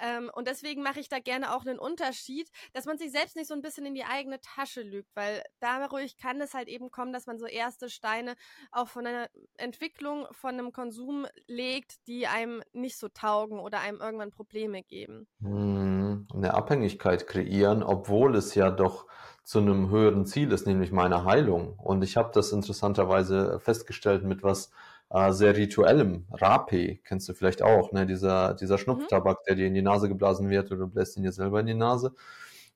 Ähm, 0.00 0.30
und 0.34 0.46
deswegen 0.46 0.82
mache 0.82 1.00
ich 1.00 1.08
da 1.08 1.18
gerne 1.18 1.54
auch 1.54 1.64
einen 1.64 1.78
Unterschied, 1.78 2.50
dass 2.72 2.84
man 2.84 2.98
sich 2.98 3.10
selbst 3.10 3.36
nicht 3.36 3.48
so 3.48 3.54
ein 3.54 3.62
bisschen 3.62 3.86
in 3.86 3.94
die 3.94 4.04
eigene 4.04 4.40
Tasche 4.40 4.82
lügt, 4.82 5.08
weil 5.14 5.42
dadurch 5.60 6.16
kann 6.16 6.40
es 6.40 6.54
halt 6.54 6.68
eben 6.68 6.90
kommen, 6.90 7.12
dass 7.12 7.26
man 7.26 7.38
so 7.38 7.46
erste 7.46 7.88
Steine 7.88 8.34
auch 8.72 8.88
von 8.88 9.06
einer 9.06 9.28
Entwicklung 9.56 10.26
von 10.32 10.54
einem 10.54 10.72
Konsum 10.72 11.26
legt, 11.46 12.06
die 12.06 12.26
einem 12.26 12.62
nicht 12.72 12.98
so 12.98 13.08
taugen 13.08 13.58
oder 13.58 13.80
einem 13.80 14.00
irgendwann 14.00 14.30
Probleme 14.30 14.82
geben. 14.82 15.26
Hm, 15.40 16.28
eine 16.32 16.54
Abhängigkeit 16.54 17.26
kreieren, 17.26 17.82
obwohl 17.82 18.36
es 18.36 18.54
ja 18.54 18.70
doch 18.70 19.06
zu 19.46 19.60
einem 19.60 19.90
höheren 19.90 20.26
Ziel 20.26 20.50
ist, 20.50 20.66
nämlich 20.66 20.90
meine 20.90 21.24
Heilung. 21.24 21.78
Und 21.78 22.02
ich 22.02 22.16
habe 22.16 22.30
das 22.34 22.50
interessanterweise 22.50 23.60
festgestellt 23.60 24.24
mit 24.24 24.42
was 24.42 24.72
äh, 25.08 25.30
sehr 25.30 25.56
rituellem. 25.56 26.26
Rape 26.32 26.96
kennst 27.04 27.28
du 27.28 27.32
vielleicht 27.32 27.62
auch, 27.62 27.92
ne? 27.92 28.06
Dieser, 28.06 28.54
dieser 28.54 28.76
Schnupftabak, 28.76 29.44
der 29.44 29.54
dir 29.54 29.68
in 29.68 29.74
die 29.74 29.82
Nase 29.82 30.08
geblasen 30.08 30.50
wird 30.50 30.72
oder 30.72 30.80
du 30.80 30.88
bläst 30.88 31.16
ihn 31.16 31.22
dir 31.22 31.30
selber 31.30 31.60
in 31.60 31.66
die 31.66 31.74
Nase. 31.74 32.12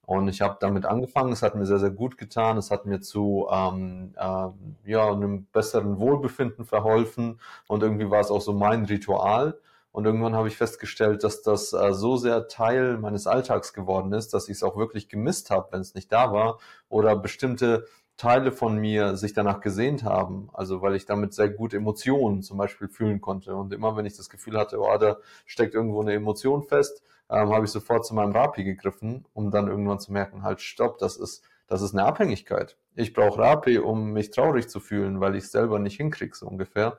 Und 0.06 0.28
ich 0.28 0.42
habe 0.42 0.58
damit 0.60 0.86
angefangen. 0.86 1.32
Es 1.32 1.42
hat 1.42 1.56
mir 1.56 1.66
sehr, 1.66 1.80
sehr 1.80 1.90
gut 1.90 2.16
getan. 2.16 2.56
Es 2.56 2.70
hat 2.70 2.86
mir 2.86 3.00
zu 3.00 3.48
ähm, 3.50 4.14
äh, 4.16 4.48
ja, 4.84 5.10
einem 5.10 5.46
besseren 5.46 5.98
Wohlbefinden 5.98 6.64
verholfen. 6.64 7.40
Und 7.66 7.82
irgendwie 7.82 8.10
war 8.10 8.20
es 8.20 8.30
auch 8.30 8.42
so 8.42 8.52
mein 8.52 8.84
Ritual. 8.84 9.58
Und 9.92 10.04
irgendwann 10.04 10.36
habe 10.36 10.48
ich 10.48 10.56
festgestellt, 10.56 11.24
dass 11.24 11.42
das 11.42 11.72
äh, 11.72 11.92
so 11.92 12.16
sehr 12.16 12.48
Teil 12.48 12.96
meines 12.98 13.26
Alltags 13.26 13.72
geworden 13.72 14.12
ist, 14.12 14.32
dass 14.34 14.48
ich 14.48 14.56
es 14.56 14.62
auch 14.62 14.76
wirklich 14.76 15.08
gemisst 15.08 15.50
habe, 15.50 15.72
wenn 15.72 15.80
es 15.80 15.94
nicht 15.94 16.12
da 16.12 16.32
war. 16.32 16.58
Oder 16.88 17.16
bestimmte 17.16 17.86
Teile 18.16 18.52
von 18.52 18.76
mir 18.76 19.16
sich 19.16 19.32
danach 19.32 19.60
gesehnt 19.60 20.04
haben. 20.04 20.50
Also 20.52 20.82
weil 20.82 20.94
ich 20.94 21.06
damit 21.06 21.32
sehr 21.32 21.48
gut 21.48 21.72
Emotionen 21.72 22.42
zum 22.42 22.58
Beispiel 22.58 22.86
fühlen 22.88 23.20
konnte. 23.20 23.56
Und 23.56 23.72
immer 23.72 23.96
wenn 23.96 24.06
ich 24.06 24.16
das 24.16 24.28
Gefühl 24.28 24.58
hatte, 24.58 24.78
oh, 24.78 24.96
da 24.98 25.16
steckt 25.46 25.74
irgendwo 25.74 26.02
eine 26.02 26.12
Emotion 26.12 26.62
fest, 26.62 27.02
ähm, 27.30 27.50
habe 27.50 27.64
ich 27.64 27.70
sofort 27.70 28.04
zu 28.04 28.14
meinem 28.14 28.32
Rapi 28.32 28.62
gegriffen, 28.62 29.24
um 29.32 29.50
dann 29.50 29.68
irgendwann 29.68 30.00
zu 30.00 30.12
merken, 30.12 30.42
halt, 30.42 30.60
stopp, 30.60 30.98
das 30.98 31.16
ist, 31.16 31.44
das 31.66 31.80
ist 31.80 31.94
eine 31.94 32.04
Abhängigkeit. 32.04 32.76
Ich 32.94 33.14
brauche 33.14 33.40
Rapi, 33.40 33.78
um 33.78 34.12
mich 34.12 34.30
traurig 34.30 34.68
zu 34.68 34.80
fühlen, 34.80 35.20
weil 35.20 35.34
ich 35.34 35.48
selber 35.48 35.78
nicht 35.78 35.96
hinkriege, 35.96 36.36
so 36.36 36.46
ungefähr. 36.46 36.98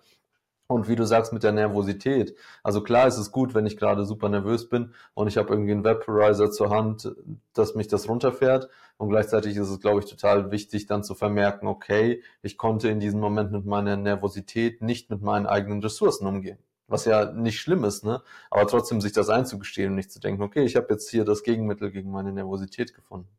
Und 0.72 0.88
wie 0.88 0.96
du 0.96 1.06
sagst 1.06 1.34
mit 1.34 1.44
der 1.44 1.52
Nervosität. 1.52 2.36
Also 2.64 2.82
klar 2.82 3.08
ist 3.08 3.18
es 3.18 3.32
gut, 3.32 3.54
wenn 3.54 3.66
ich 3.66 3.78
gerade 3.78 4.06
super 4.06 4.30
nervös 4.30 4.70
bin 4.70 4.94
und 5.14 5.28
ich 5.28 5.38
habe 5.38 5.50
irgendwie 5.50 5.72
einen 5.72 5.84
Vaporizer 5.84 6.50
zur 6.52 6.70
Hand, 6.70 7.14
dass 7.54 7.76
mich 7.76 7.88
das 7.88 8.08
runterfährt. 8.08 8.70
Und 8.98 9.10
gleichzeitig 9.10 9.58
ist 9.58 9.70
es, 9.70 9.80
glaube 9.80 10.00
ich, 10.00 10.06
total 10.06 10.52
wichtig, 10.52 10.86
dann 10.86 11.04
zu 11.04 11.16
vermerken, 11.16 11.68
okay, 11.68 12.24
ich 12.42 12.58
konnte 12.58 12.88
in 12.88 13.00
diesem 13.00 13.20
Moment 13.20 13.52
mit 13.52 13.66
meiner 13.66 13.98
Nervosität 13.98 14.82
nicht 14.82 15.10
mit 15.10 15.22
meinen 15.22 15.46
eigenen 15.46 15.82
Ressourcen 15.82 16.28
umgehen. 16.28 16.60
Was 16.88 17.06
ja 17.06 17.32
nicht 17.32 17.60
schlimm 17.60 17.84
ist, 17.84 18.04
ne? 18.04 18.22
Aber 18.50 18.68
trotzdem 18.68 19.02
sich 19.02 19.14
das 19.14 19.30
einzugestehen 19.30 19.92
und 19.92 19.96
nicht 19.96 20.12
zu 20.12 20.20
denken, 20.20 20.42
okay, 20.42 20.64
ich 20.64 20.76
habe 20.76 20.88
jetzt 20.90 21.10
hier 21.10 21.26
das 21.26 21.44
Gegenmittel 21.44 21.90
gegen 21.92 22.12
meine 22.12 22.32
Nervosität 22.32 22.94
gefunden. 22.94 23.30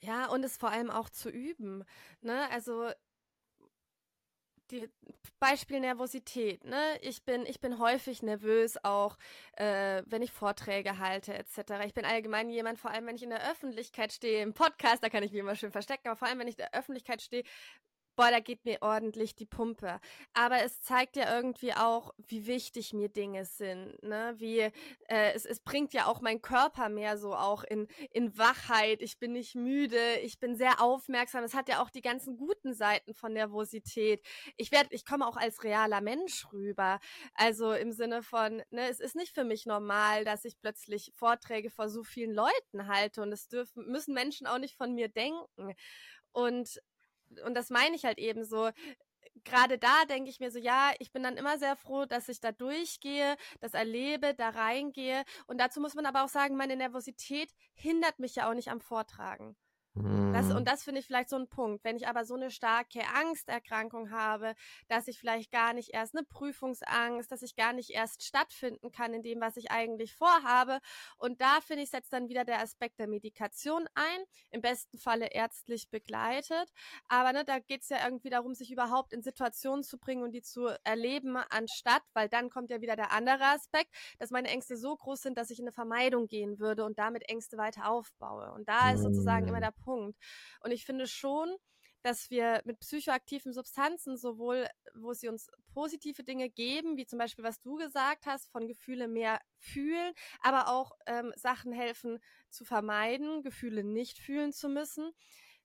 Ja, 0.00 0.28
und 0.28 0.44
es 0.44 0.56
vor 0.56 0.70
allem 0.70 0.90
auch 0.90 1.10
zu 1.10 1.28
üben. 1.28 1.84
Ne? 2.22 2.48
Also 2.52 2.88
die 4.70 4.88
Beispiel 5.40 5.80
Nervosität, 5.80 6.64
ne? 6.64 6.82
Ich 7.00 7.22
bin, 7.24 7.46
ich 7.46 7.60
bin 7.60 7.78
häufig 7.78 8.22
nervös, 8.22 8.82
auch 8.84 9.16
äh, 9.56 10.02
wenn 10.06 10.22
ich 10.22 10.32
Vorträge 10.32 10.98
halte, 10.98 11.34
etc. 11.34 11.84
Ich 11.86 11.94
bin 11.94 12.04
allgemein 12.04 12.50
jemand, 12.50 12.78
vor 12.78 12.90
allem 12.90 13.06
wenn 13.06 13.16
ich 13.16 13.22
in 13.22 13.30
der 13.30 13.50
Öffentlichkeit 13.50 14.12
stehe, 14.12 14.42
im 14.42 14.54
Podcast, 14.54 15.02
da 15.02 15.08
kann 15.08 15.22
ich 15.22 15.32
mich 15.32 15.40
immer 15.40 15.54
schön 15.54 15.70
verstecken, 15.70 16.08
aber 16.08 16.16
vor 16.16 16.28
allem 16.28 16.38
wenn 16.38 16.48
ich 16.48 16.58
in 16.58 16.64
der 16.70 16.74
Öffentlichkeit 16.74 17.22
stehe, 17.22 17.44
boah, 18.18 18.32
da 18.32 18.40
geht 18.40 18.64
mir 18.64 18.78
ordentlich 18.80 19.36
die 19.36 19.46
Pumpe. 19.46 20.00
Aber 20.34 20.60
es 20.64 20.82
zeigt 20.82 21.14
ja 21.14 21.36
irgendwie 21.36 21.72
auch, 21.72 22.12
wie 22.26 22.48
wichtig 22.48 22.92
mir 22.92 23.08
Dinge 23.08 23.44
sind, 23.44 24.02
ne? 24.02 24.34
Wie 24.38 24.58
äh, 24.58 24.72
es, 25.34 25.44
es 25.44 25.60
bringt 25.60 25.94
ja 25.94 26.06
auch 26.06 26.20
mein 26.20 26.42
Körper 26.42 26.88
mehr 26.88 27.16
so 27.16 27.32
auch 27.32 27.62
in 27.62 27.86
in 28.12 28.36
Wachheit. 28.36 29.02
Ich 29.02 29.20
bin 29.20 29.32
nicht 29.32 29.54
müde, 29.54 30.16
ich 30.24 30.40
bin 30.40 30.56
sehr 30.56 30.82
aufmerksam. 30.82 31.44
Es 31.44 31.54
hat 31.54 31.68
ja 31.68 31.80
auch 31.80 31.90
die 31.90 32.00
ganzen 32.02 32.36
guten 32.36 32.74
Seiten 32.74 33.14
von 33.14 33.32
Nervosität. 33.32 34.20
Ich 34.56 34.72
werde, 34.72 34.92
ich 34.92 35.04
komme 35.04 35.24
auch 35.24 35.36
als 35.36 35.62
realer 35.62 36.00
Mensch 36.00 36.52
rüber. 36.52 36.98
Also 37.34 37.72
im 37.72 37.92
Sinne 37.92 38.24
von, 38.24 38.62
ne, 38.70 38.88
es 38.88 38.98
ist 38.98 39.14
nicht 39.14 39.32
für 39.32 39.44
mich 39.44 39.64
normal, 39.64 40.24
dass 40.24 40.44
ich 40.44 40.58
plötzlich 40.58 41.12
Vorträge 41.14 41.70
vor 41.70 41.88
so 41.88 42.02
vielen 42.02 42.34
Leuten 42.34 42.88
halte 42.88 43.22
und 43.22 43.30
es 43.30 43.46
dürfen 43.46 43.86
müssen 43.86 44.12
Menschen 44.12 44.48
auch 44.48 44.58
nicht 44.58 44.76
von 44.76 44.92
mir 44.94 45.08
denken. 45.08 45.74
Und 46.32 46.80
und 47.44 47.54
das 47.54 47.70
meine 47.70 47.96
ich 47.96 48.04
halt 48.04 48.18
eben 48.18 48.44
so, 48.44 48.70
gerade 49.44 49.78
da 49.78 50.04
denke 50.08 50.30
ich 50.30 50.40
mir 50.40 50.50
so, 50.50 50.58
ja, 50.58 50.92
ich 50.98 51.12
bin 51.12 51.22
dann 51.22 51.36
immer 51.36 51.58
sehr 51.58 51.76
froh, 51.76 52.04
dass 52.06 52.28
ich 52.28 52.40
da 52.40 52.52
durchgehe, 52.52 53.36
das 53.60 53.74
erlebe, 53.74 54.34
da 54.34 54.50
reingehe. 54.50 55.24
Und 55.46 55.58
dazu 55.60 55.80
muss 55.80 55.94
man 55.94 56.06
aber 56.06 56.24
auch 56.24 56.28
sagen, 56.28 56.56
meine 56.56 56.76
Nervosität 56.76 57.50
hindert 57.74 58.18
mich 58.18 58.36
ja 58.36 58.50
auch 58.50 58.54
nicht 58.54 58.68
am 58.68 58.80
Vortragen. 58.80 59.56
Das, 59.94 60.46
mhm. 60.46 60.56
und 60.56 60.68
das 60.68 60.84
finde 60.84 61.00
ich 61.00 61.06
vielleicht 61.06 61.28
so 61.28 61.36
ein 61.36 61.48
Punkt. 61.48 61.84
Wenn 61.84 61.96
ich 61.96 62.06
aber 62.06 62.24
so 62.24 62.34
eine 62.34 62.50
starke 62.50 63.00
Angsterkrankung 63.14 64.10
habe, 64.10 64.54
dass 64.88 65.08
ich 65.08 65.18
vielleicht 65.18 65.50
gar 65.50 65.72
nicht 65.72 65.92
erst 65.92 66.16
eine 66.16 66.24
Prüfungsangst, 66.24 67.30
dass 67.32 67.42
ich 67.42 67.56
gar 67.56 67.72
nicht 67.72 67.90
erst 67.90 68.22
stattfinden 68.22 68.92
kann 68.92 69.12
in 69.14 69.22
dem, 69.22 69.40
was 69.40 69.56
ich 69.56 69.70
eigentlich 69.70 70.14
vorhabe. 70.14 70.78
Und 71.16 71.40
da 71.40 71.60
finde 71.60 71.82
ich, 71.82 71.90
setzt 71.90 72.12
dann 72.12 72.28
wieder 72.28 72.44
der 72.44 72.60
Aspekt 72.60 73.00
der 73.00 73.08
Medikation 73.08 73.88
ein, 73.94 74.24
im 74.50 74.60
besten 74.60 74.98
Falle 74.98 75.32
ärztlich 75.32 75.90
begleitet. 75.90 76.72
Aber 77.08 77.32
ne, 77.32 77.44
da 77.44 77.58
geht 77.58 77.82
es 77.82 77.88
ja 77.88 78.04
irgendwie 78.04 78.30
darum, 78.30 78.54
sich 78.54 78.70
überhaupt 78.70 79.12
in 79.12 79.22
Situationen 79.22 79.82
zu 79.82 79.98
bringen 79.98 80.22
und 80.22 80.32
die 80.32 80.42
zu 80.42 80.68
erleben, 80.84 81.36
anstatt, 81.50 82.02
weil 82.14 82.28
dann 82.28 82.50
kommt 82.50 82.70
ja 82.70 82.80
wieder 82.80 82.96
der 82.96 83.12
andere 83.12 83.46
Aspekt, 83.46 83.92
dass 84.18 84.30
meine 84.30 84.48
Ängste 84.48 84.76
so 84.76 84.94
groß 84.96 85.22
sind, 85.22 85.38
dass 85.38 85.50
ich 85.50 85.58
in 85.58 85.64
eine 85.64 85.72
Vermeidung 85.72 86.28
gehen 86.28 86.58
würde 86.58 86.84
und 86.84 86.98
damit 86.98 87.28
Ängste 87.28 87.56
weiter 87.56 87.90
aufbaue. 87.90 88.52
Und 88.52 88.68
da 88.68 88.92
ist 88.92 89.02
sozusagen 89.02 89.48
immer 89.48 89.60
der 89.60 89.72
Punkt. 89.84 90.18
Und 90.60 90.70
ich 90.70 90.84
finde 90.84 91.06
schon, 91.06 91.56
dass 92.02 92.30
wir 92.30 92.62
mit 92.64 92.80
psychoaktiven 92.80 93.52
Substanzen 93.52 94.16
sowohl, 94.16 94.68
wo 94.94 95.12
sie 95.12 95.28
uns 95.28 95.50
positive 95.74 96.22
Dinge 96.24 96.48
geben, 96.48 96.96
wie 96.96 97.06
zum 97.06 97.18
Beispiel, 97.18 97.44
was 97.44 97.60
du 97.60 97.76
gesagt 97.76 98.26
hast, 98.26 98.50
von 98.50 98.66
Gefühle 98.66 99.08
mehr 99.08 99.40
fühlen, 99.58 100.12
aber 100.40 100.68
auch 100.68 100.92
ähm, 101.06 101.32
Sachen 101.36 101.72
helfen 101.72 102.18
zu 102.50 102.64
vermeiden, 102.64 103.42
Gefühle 103.42 103.84
nicht 103.84 104.18
fühlen 104.18 104.52
zu 104.52 104.68
müssen. 104.68 105.12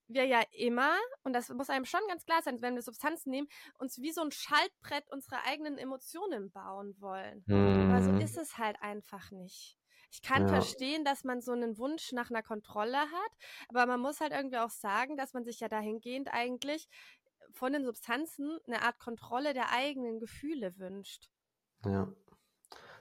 Wir 0.08 0.26
ja 0.26 0.44
immer, 0.52 0.92
und 1.24 1.34
das 1.34 1.50
muss 1.50 1.70
einem 1.70 1.86
schon 1.86 2.02
ganz 2.10 2.26
klar 2.26 2.42
sein, 2.42 2.62
wenn 2.62 2.76
wir 2.76 2.82
Substanzen 2.82 3.30
nehmen, 3.30 3.48
uns 3.80 4.02
wie 4.02 4.12
so 4.12 4.22
ein 4.22 4.32
Schaltbrett 4.32 5.10
unsere 5.12 5.42
eigenen 5.46 5.78
Emotionen 5.78 6.52
bauen 6.52 6.96
wollen. 7.00 7.44
Mhm. 7.48 7.90
Aber 7.90 8.04
so 8.04 8.12
ist 8.18 8.38
es 8.38 8.58
halt 8.58 8.76
einfach 8.82 9.32
nicht. 9.32 9.78
Ich 10.14 10.22
kann 10.22 10.44
ja. 10.44 10.48
verstehen, 10.48 11.04
dass 11.04 11.24
man 11.24 11.42
so 11.42 11.54
einen 11.54 11.80
Wunsch 11.80 12.12
nach 12.12 12.30
einer 12.30 12.44
Kontrolle 12.44 13.00
hat, 13.00 13.32
aber 13.68 13.88
man 13.88 14.00
muss 14.00 14.22
halt 14.22 14.32
irgendwie 14.32 14.60
auch 14.60 14.70
sagen, 14.70 15.18
dass 15.18 15.34
man 15.34 15.44
sich 15.44 15.60
ja 15.60 15.68
dahingehend 15.68 16.32
eigentlich 16.32 16.88
von 17.52 17.74
den 17.74 17.84
Substanzen 17.84 18.60
eine 18.68 18.84
Art 18.84 19.00
Kontrolle 19.00 19.56
der 19.56 19.72
eigenen 19.72 20.20
Gefühle 20.20 20.78
wünscht. 20.78 21.30
Ja. 21.84 22.08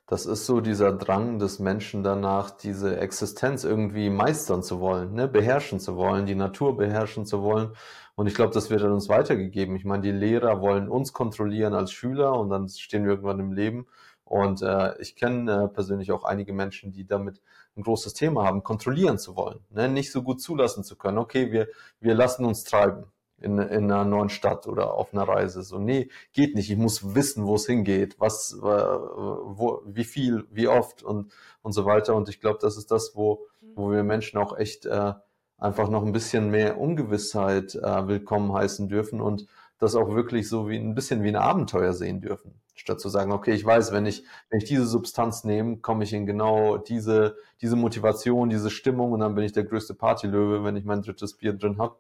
Das 0.07 0.27
ist 0.27 0.47
so 0.47 0.61
dieser 0.61 0.93
Drang 0.93 1.39
des 1.39 1.59
Menschen 1.59 2.03
danach, 2.03 2.51
diese 2.51 2.99
Existenz 2.99 3.65
irgendwie 3.65 4.11
meistern 4.11 4.63
zu 4.63 4.81
wollen, 4.81 5.13
ne? 5.13 5.29
beherrschen 5.29 5.81
zu 5.81 5.97
wollen, 5.97 6.27
die 6.27 6.35
Natur 6.35 6.77
beherrschen 6.77 7.25
zu 7.25 7.43
wollen. 7.43 7.75
Und 8.15 8.27
ich 8.27 8.35
glaube, 8.35 8.53
das 8.53 8.69
wird 8.69 8.83
an 8.83 8.93
uns 8.93 9.09
weitergegeben. 9.09 9.77
Ich 9.77 9.85
meine, 9.85 10.03
die 10.03 10.11
Lehrer 10.11 10.61
wollen 10.61 10.89
uns 10.89 11.13
kontrollieren 11.13 11.73
als 11.75 11.93
Schüler 11.93 12.39
und 12.39 12.51
dann 12.51 12.69
stehen 12.69 13.05
wir 13.05 13.13
irgendwann 13.13 13.41
im 13.41 13.53
Leben. 13.53 13.87
Und 14.33 14.63
äh, 14.63 14.99
ich 14.99 15.15
kenne 15.15 15.65
äh, 15.65 15.69
persönlich 15.69 16.11
auch 16.11 16.25
einige 16.25 16.55
Menschen, 16.55 16.91
die 16.91 17.07
damit 17.07 17.43
ein 17.77 17.83
großes 17.83 18.15
Thema 18.15 18.47
haben, 18.47 18.63
kontrollieren 18.63 19.19
zu 19.19 19.37
wollen, 19.37 19.61
ne? 19.69 19.91
nicht 19.91 20.11
so 20.11 20.23
gut 20.23 20.41
zulassen 20.41 20.85
zu 20.85 20.97
können. 20.97 21.19
Okay, 21.19 21.53
wir, 21.53 21.69
wir 22.01 22.15
lassen 22.15 22.47
uns 22.47 22.65
treiben 22.65 23.13
in, 23.37 23.59
in 23.59 23.93
einer 23.93 24.07
neuen 24.07 24.31
Stadt 24.31 24.67
oder 24.67 24.95
auf 24.95 25.13
einer 25.13 25.29
Reise. 25.29 25.63
So, 25.63 25.79
nee, 25.79 26.09
geht 26.33 26.55
nicht. 26.55 26.71
Ich 26.71 26.79
muss 26.79 27.15
wissen, 27.15 27.45
wo 27.45 27.57
es 27.57 27.67
hingeht, 27.67 28.21
was, 28.21 28.55
äh, 28.55 28.63
wo, 28.63 29.83
wie 29.85 30.05
viel, 30.05 30.47
wie 30.51 30.67
oft 30.67 31.03
und, 31.03 31.31
und 31.61 31.73
so 31.73 31.85
weiter. 31.85 32.15
Und 32.15 32.31
ich 32.31 32.41
glaube, 32.41 32.59
das 32.63 32.79
ist 32.79 32.91
das, 32.91 33.13
wo, 33.15 33.45
wo 33.75 33.91
wir 33.91 34.03
Menschen 34.03 34.39
auch 34.39 34.57
echt 34.57 34.87
äh, 34.87 35.13
einfach 35.59 35.91
noch 35.91 36.07
ein 36.07 36.13
bisschen 36.13 36.49
mehr 36.49 36.81
Ungewissheit 36.81 37.75
äh, 37.75 38.09
willkommen 38.09 38.51
heißen 38.55 38.89
dürfen 38.89 39.21
und 39.21 39.47
das 39.77 39.95
auch 39.95 40.15
wirklich 40.15 40.49
so 40.49 40.71
wie 40.71 40.79
ein 40.79 40.95
bisschen 40.95 41.23
wie 41.23 41.29
ein 41.29 41.37
Abenteuer 41.37 41.93
sehen 41.93 42.23
dürfen. 42.23 42.62
Statt 42.75 43.01
zu 43.01 43.09
sagen, 43.09 43.33
okay, 43.33 43.53
ich 43.53 43.65
weiß, 43.65 43.93
wenn 43.93 44.07
ich, 44.07 44.25
wenn 44.49 44.59
ich 44.59 44.65
diese 44.65 44.87
Substanz 44.87 45.45
nehme, 45.45 45.79
komme 45.79 46.05
ich 46.05 46.13
in 46.13 46.27
genau 46.27 46.79
diese, 46.79 47.37
diese 47.61 47.77
Motivation, 47.77 48.49
diese 48.49 48.71
Stimmung 48.71 49.13
und 49.13 49.21
dann 49.21 49.35
bin 49.35 49.45
ich 49.45 49.53
der 49.53 49.65
größte 49.65 49.95
Partylöwe, 49.95 50.65
wenn 50.65 50.77
ich 50.77 50.85
mein 50.85 51.03
drittes 51.03 51.37
Bier 51.37 51.53
drin 51.53 51.79
habe 51.79 51.97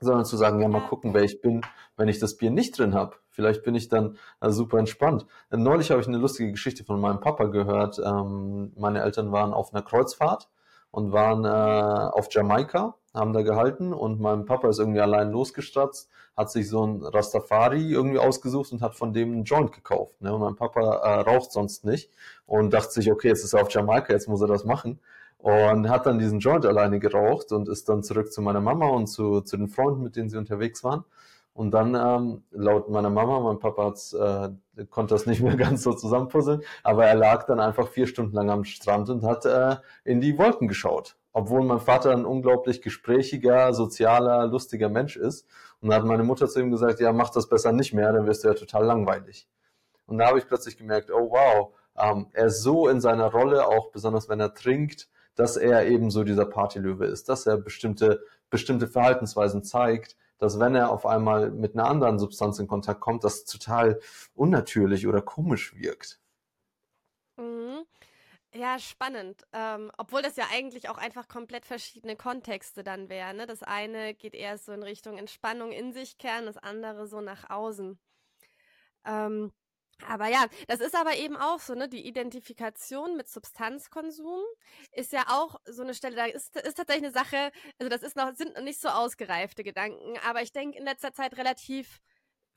sondern 0.00 0.24
zu 0.24 0.36
sagen, 0.36 0.60
ja, 0.60 0.68
mal 0.68 0.80
gucken, 0.80 1.14
wer 1.14 1.22
ich 1.22 1.40
bin, 1.40 1.60
wenn 1.96 2.08
ich 2.08 2.18
das 2.18 2.36
Bier 2.36 2.50
nicht 2.50 2.78
drin 2.78 2.94
habe. 2.94 3.16
Vielleicht 3.28 3.62
bin 3.62 3.74
ich 3.74 3.88
dann 3.88 4.16
äh, 4.40 4.50
super 4.50 4.78
entspannt. 4.78 5.26
Äh, 5.50 5.58
neulich 5.58 5.90
habe 5.90 6.00
ich 6.00 6.08
eine 6.08 6.16
lustige 6.16 6.50
Geschichte 6.50 6.84
von 6.84 7.00
meinem 7.00 7.20
Papa 7.20 7.44
gehört. 7.44 8.00
Ähm, 8.04 8.72
meine 8.76 9.02
Eltern 9.02 9.30
waren 9.30 9.52
auf 9.52 9.72
einer 9.72 9.82
Kreuzfahrt 9.82 10.48
und 10.90 11.12
waren 11.12 11.44
äh, 11.44 11.48
auf 12.18 12.28
Jamaika, 12.30 12.96
haben 13.14 13.32
da 13.32 13.42
gehalten 13.42 13.92
und 13.92 14.20
mein 14.20 14.44
Papa 14.44 14.68
ist 14.68 14.78
irgendwie 14.78 15.00
allein 15.00 15.30
losgestratzt, 15.30 16.08
hat 16.36 16.50
sich 16.50 16.68
so 16.68 16.86
ein 16.86 17.02
Rastafari 17.02 17.90
irgendwie 17.90 18.18
ausgesucht 18.18 18.72
und 18.72 18.82
hat 18.82 18.94
von 18.94 19.12
dem 19.12 19.32
einen 19.32 19.44
Joint 19.44 19.72
gekauft. 19.72 20.20
Ne? 20.22 20.32
Und 20.32 20.40
mein 20.40 20.56
Papa 20.56 20.80
äh, 20.80 21.20
raucht 21.20 21.52
sonst 21.52 21.84
nicht 21.84 22.10
und 22.46 22.72
dachte 22.72 22.92
sich, 22.92 23.10
okay, 23.10 23.28
jetzt 23.28 23.44
ist 23.44 23.52
er 23.52 23.62
auf 23.62 23.70
Jamaika, 23.70 24.12
jetzt 24.12 24.28
muss 24.28 24.40
er 24.40 24.46
das 24.46 24.64
machen 24.64 25.00
und 25.42 25.88
hat 25.88 26.06
dann 26.06 26.18
diesen 26.18 26.38
Joint 26.38 26.66
alleine 26.66 26.98
geraucht 26.98 27.52
und 27.52 27.68
ist 27.68 27.88
dann 27.88 28.02
zurück 28.02 28.32
zu 28.32 28.42
meiner 28.42 28.60
Mama 28.60 28.86
und 28.86 29.06
zu, 29.06 29.40
zu 29.40 29.56
den 29.56 29.68
Freunden, 29.68 30.02
mit 30.02 30.16
denen 30.16 30.28
sie 30.28 30.36
unterwegs 30.36 30.84
waren. 30.84 31.04
Und 31.52 31.72
dann, 31.72 31.94
ähm, 31.94 32.44
laut 32.52 32.88
meiner 32.88 33.10
Mama, 33.10 33.40
mein 33.40 33.58
Papa 33.58 33.86
hat's, 33.86 34.12
äh, 34.12 34.50
konnte 34.90 35.14
das 35.14 35.26
nicht 35.26 35.42
mehr 35.42 35.56
ganz 35.58 35.82
so 35.82 35.92
zusammenpuzzeln, 35.92 36.62
aber 36.82 37.06
er 37.06 37.16
lag 37.16 37.44
dann 37.46 37.60
einfach 37.60 37.88
vier 37.88 38.06
Stunden 38.06 38.34
lang 38.34 38.50
am 38.50 38.64
Strand 38.64 39.10
und 39.10 39.24
hat 39.24 39.44
äh, 39.46 39.76
in 40.04 40.20
die 40.20 40.38
Wolken 40.38 40.68
geschaut. 40.68 41.16
Obwohl 41.32 41.62
mein 41.62 41.80
Vater 41.80 42.10
ein 42.12 42.24
unglaublich 42.24 42.82
gesprächiger, 42.82 43.72
sozialer, 43.72 44.46
lustiger 44.46 44.88
Mensch 44.88 45.16
ist. 45.16 45.46
Und 45.80 45.90
da 45.90 45.96
hat 45.96 46.04
meine 46.04 46.24
Mutter 46.24 46.48
zu 46.48 46.60
ihm 46.60 46.70
gesagt, 46.70 47.00
ja, 47.00 47.12
mach 47.12 47.30
das 47.30 47.48
besser 47.48 47.72
nicht 47.72 47.94
mehr, 47.94 48.12
dann 48.12 48.26
wirst 48.26 48.44
du 48.44 48.48
ja 48.48 48.54
total 48.54 48.84
langweilig. 48.84 49.48
Und 50.06 50.18
da 50.18 50.26
habe 50.26 50.38
ich 50.38 50.48
plötzlich 50.48 50.76
gemerkt, 50.76 51.10
oh 51.10 51.30
wow, 51.30 51.74
ähm, 51.96 52.26
er 52.32 52.46
ist 52.46 52.62
so 52.62 52.88
in 52.88 53.00
seiner 53.00 53.30
Rolle, 53.30 53.66
auch 53.66 53.90
besonders 53.92 54.28
wenn 54.28 54.40
er 54.40 54.54
trinkt, 54.54 55.08
dass 55.36 55.56
er 55.56 55.86
eben 55.86 56.10
so 56.10 56.24
dieser 56.24 56.46
Partylöwe 56.46 57.06
ist, 57.06 57.28
dass 57.28 57.46
er 57.46 57.56
bestimmte, 57.56 58.24
bestimmte 58.50 58.88
Verhaltensweisen 58.88 59.62
zeigt, 59.62 60.16
dass 60.38 60.58
wenn 60.58 60.74
er 60.74 60.90
auf 60.90 61.06
einmal 61.06 61.50
mit 61.50 61.74
einer 61.74 61.86
anderen 61.86 62.18
Substanz 62.18 62.58
in 62.58 62.66
Kontakt 62.66 63.00
kommt, 63.00 63.24
das 63.24 63.44
total 63.44 64.00
unnatürlich 64.34 65.06
oder 65.06 65.22
komisch 65.22 65.74
wirkt. 65.76 66.19
Ja, 68.52 68.78
spannend. 68.80 69.42
Ähm, 69.52 69.92
obwohl 69.96 70.22
das 70.22 70.36
ja 70.36 70.46
eigentlich 70.52 70.88
auch 70.88 70.98
einfach 70.98 71.28
komplett 71.28 71.64
verschiedene 71.66 72.16
Kontexte 72.16 72.82
dann 72.82 73.08
wären. 73.08 73.36
Ne? 73.36 73.46
Das 73.46 73.62
eine 73.62 74.12
geht 74.14 74.34
eher 74.34 74.58
so 74.58 74.72
in 74.72 74.82
Richtung 74.82 75.18
Entspannung 75.18 75.70
in 75.72 75.92
sich 75.92 76.18
kehren, 76.18 76.46
das 76.46 76.56
andere 76.56 77.06
so 77.06 77.20
nach 77.20 77.48
außen. 77.48 77.98
Ähm, 79.06 79.52
aber 80.06 80.28
ja, 80.28 80.46
das 80.68 80.80
ist 80.80 80.94
aber 80.96 81.16
eben 81.16 81.36
auch 81.36 81.60
so, 81.60 81.74
ne? 81.74 81.86
Die 81.88 82.06
Identifikation 82.06 83.16
mit 83.16 83.28
Substanzkonsum 83.28 84.40
ist 84.92 85.12
ja 85.12 85.24
auch 85.28 85.56
so 85.66 85.82
eine 85.82 85.92
Stelle, 85.94 86.16
da 86.16 86.24
ist, 86.24 86.56
ist 86.56 86.74
tatsächlich 86.76 87.04
eine 87.04 87.12
Sache, 87.12 87.50
also 87.78 87.90
das 87.90 88.02
ist 88.02 88.16
noch, 88.16 88.34
sind 88.34 88.54
noch 88.54 88.62
nicht 88.62 88.80
so 88.80 88.88
ausgereifte 88.88 89.62
Gedanken, 89.62 90.16
aber 90.26 90.40
ich 90.42 90.52
denke 90.52 90.78
in 90.78 90.84
letzter 90.84 91.12
Zeit 91.12 91.36
relativ 91.36 92.00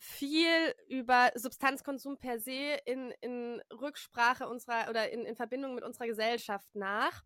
viel 0.04 0.76
über 0.90 1.32
Substanzkonsum 1.34 2.18
per 2.18 2.38
se 2.38 2.78
in, 2.86 3.12
in 3.22 3.62
Rücksprache 3.72 4.50
unserer 4.50 4.90
oder 4.90 5.10
in, 5.12 5.26
in 5.26 5.36
Verbindung 5.36 5.76
mit 5.76 5.84
unserer 5.86 6.08
Gesellschaft 6.08 6.68
nach. 6.74 7.24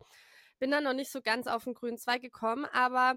Bin 0.60 0.70
da 0.70 0.80
noch 0.80 0.92
nicht 0.92 1.10
so 1.10 1.20
ganz 1.20 1.48
auf 1.48 1.64
den 1.64 1.74
grünen 1.74 1.98
Zweig 1.98 2.22
gekommen, 2.22 2.66
aber 2.66 3.16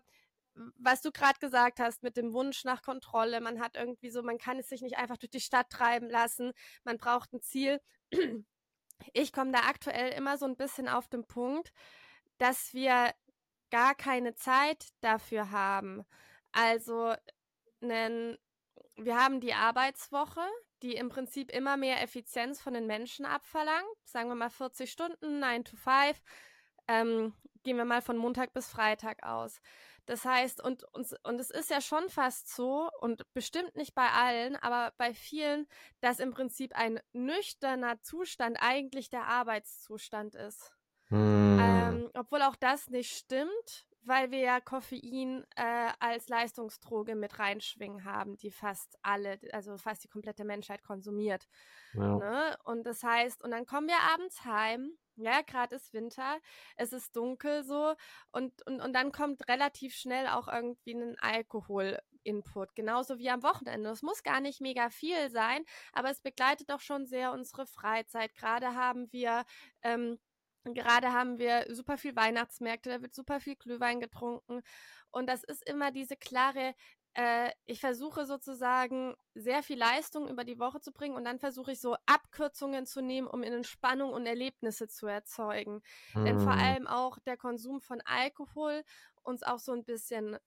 was 0.78 1.02
du 1.02 1.12
gerade 1.12 1.39
gesagt 1.39 1.80
hast 1.80 2.02
mit 2.02 2.17
dem 2.17 2.34
Wunsch 2.34 2.63
nach 2.63 2.82
Kontrolle, 2.82 3.39
man 3.39 3.60
hat 3.60 3.76
irgendwie 3.76 4.10
so, 4.10 4.24
man 4.24 4.39
kann 4.39 4.58
es 4.58 4.67
sich 4.67 4.82
nicht 4.82 4.97
einfach 4.97 5.17
durch 5.17 5.30
die 5.30 5.39
Stadt 5.39 5.69
treiben 5.69 6.10
lassen, 6.10 6.54
man 6.84 6.97
braucht 6.97 7.32
ein 7.32 7.41
Ziel. 7.41 7.80
Ich 9.13 9.34
komme 9.34 9.52
da 9.52 9.62
aktuell 9.62 10.13
immer 10.13 10.38
so 10.38 10.45
ein 10.45 10.58
bisschen 10.58 10.88
auf 10.88 11.08
den 11.08 11.26
Punkt, 11.26 11.71
dass 12.38 12.74
wir 12.74 13.13
gar 13.71 13.95
keine 13.95 14.36
Zeit 14.36 14.89
dafür 15.02 15.50
haben. 15.50 16.04
Also, 16.52 17.15
nen, 17.80 18.38
wir 19.05 19.17
haben 19.17 19.39
die 19.39 19.53
Arbeitswoche, 19.53 20.41
die 20.81 20.95
im 20.95 21.09
Prinzip 21.09 21.51
immer 21.51 21.77
mehr 21.77 22.01
Effizienz 22.01 22.61
von 22.61 22.73
den 22.73 22.87
Menschen 22.87 23.25
abverlangt. 23.25 23.85
Sagen 24.03 24.29
wir 24.29 24.35
mal 24.35 24.49
40 24.49 24.91
Stunden, 24.91 25.39
9 25.39 25.65
to 25.65 25.75
5. 25.75 26.21
Ähm, 26.87 27.33
gehen 27.63 27.77
wir 27.77 27.85
mal 27.85 28.01
von 28.01 28.17
Montag 28.17 28.53
bis 28.53 28.67
Freitag 28.67 29.23
aus. 29.23 29.59
Das 30.07 30.25
heißt, 30.25 30.63
und, 30.63 30.83
und, 30.93 31.15
und 31.23 31.39
es 31.39 31.51
ist 31.51 31.69
ja 31.69 31.79
schon 31.79 32.09
fast 32.09 32.53
so, 32.53 32.89
und 32.99 33.21
bestimmt 33.33 33.75
nicht 33.75 33.93
bei 33.93 34.09
allen, 34.09 34.55
aber 34.55 34.93
bei 34.97 35.13
vielen, 35.13 35.67
dass 36.01 36.19
im 36.19 36.31
Prinzip 36.31 36.75
ein 36.75 36.99
nüchterner 37.13 38.01
Zustand 38.01 38.57
eigentlich 38.59 39.09
der 39.09 39.27
Arbeitszustand 39.27 40.35
ist. 40.35 40.73
Hm. 41.09 41.59
Ähm, 41.61 42.11
obwohl 42.15 42.41
auch 42.41 42.55
das 42.55 42.89
nicht 42.89 43.15
stimmt, 43.15 43.85
weil 44.03 44.31
wir 44.31 44.39
ja 44.39 44.59
Koffein 44.59 45.45
äh, 45.55 45.91
als 45.99 46.29
Leistungsdroge 46.29 47.15
mit 47.15 47.39
reinschwingen 47.39 48.03
haben, 48.03 48.37
die 48.37 48.51
fast 48.51 48.97
alle, 49.01 49.39
also 49.51 49.77
fast 49.77 50.03
die 50.03 50.09
komplette 50.09 50.43
Menschheit 50.43 50.83
konsumiert. 50.83 51.47
Ja. 51.93 52.17
Ne? 52.17 52.57
Und 52.63 52.85
das 52.85 53.03
heißt, 53.03 53.43
und 53.43 53.51
dann 53.51 53.65
kommen 53.65 53.87
wir 53.87 53.99
abends 54.13 54.43
heim 54.45 54.97
ja, 55.21 55.41
gerade 55.41 55.75
ist 55.75 55.93
Winter, 55.93 56.39
es 56.77 56.93
ist 56.93 57.15
dunkel 57.15 57.63
so 57.63 57.95
und, 58.31 58.65
und, 58.65 58.81
und 58.81 58.93
dann 58.93 59.11
kommt 59.11 59.47
relativ 59.47 59.93
schnell 59.95 60.27
auch 60.27 60.47
irgendwie 60.47 60.93
ein 60.93 61.17
Alkohol-Input, 61.19 62.75
genauso 62.75 63.17
wie 63.17 63.29
am 63.29 63.43
Wochenende. 63.43 63.89
Es 63.89 64.01
muss 64.01 64.23
gar 64.23 64.41
nicht 64.41 64.61
mega 64.61 64.89
viel 64.89 65.29
sein, 65.29 65.63
aber 65.93 66.09
es 66.09 66.21
begleitet 66.21 66.69
doch 66.69 66.81
schon 66.81 67.05
sehr 67.05 67.31
unsere 67.31 67.65
Freizeit. 67.65 68.33
Gerade 68.35 68.75
haben 68.75 69.11
wir 69.11 69.43
ähm, 69.83 70.17
Gerade 70.63 71.12
haben 71.12 71.38
wir 71.39 71.65
super 71.69 71.97
viel 71.97 72.15
Weihnachtsmärkte, 72.15 72.89
da 72.89 73.02
wird 73.02 73.15
super 73.15 73.39
viel 73.39 73.56
Glühwein 73.56 74.00
getrunken. 74.00 74.62
Und 75.10 75.28
das 75.28 75.43
ist 75.43 75.67
immer 75.67 75.91
diese 75.91 76.15
klare 76.15 76.76
äh, 77.13 77.52
ich 77.65 77.80
versuche 77.80 78.26
sozusagen 78.26 79.15
sehr 79.36 79.63
viel 79.63 79.78
Leistung 79.78 80.30
über 80.30 80.43
die 80.43 80.60
Woche 80.60 80.80
zu 80.80 80.91
bringen 80.91 81.15
und 81.15 81.26
dann 81.26 81.39
versuche 81.39 81.74
ich 81.74 81.82
so 81.82 81.95
Abkürzungen 82.06 82.86
zu 82.86 83.02
nehmen, 83.02 83.28
um 83.28 83.43
in 83.43 83.54
Entspannung 83.54 84.13
und 84.13 84.26
Erlebnisse 84.26 84.88
zu 84.88 85.08
erzeugen. 85.08 85.82
Hm. 86.13 86.26
Denn 86.26 86.39
vor 86.39 86.54
hm. 86.54 86.60
allem 86.60 86.88
auch 86.88 87.19
der 87.19 87.38
Konsum 87.38 87.82
von 87.82 88.02
Alkohol 88.06 88.84
uns 89.24 89.43
auch 89.43 89.60
so 89.60 89.74
ein 89.74 89.84
bisschen 89.84 90.38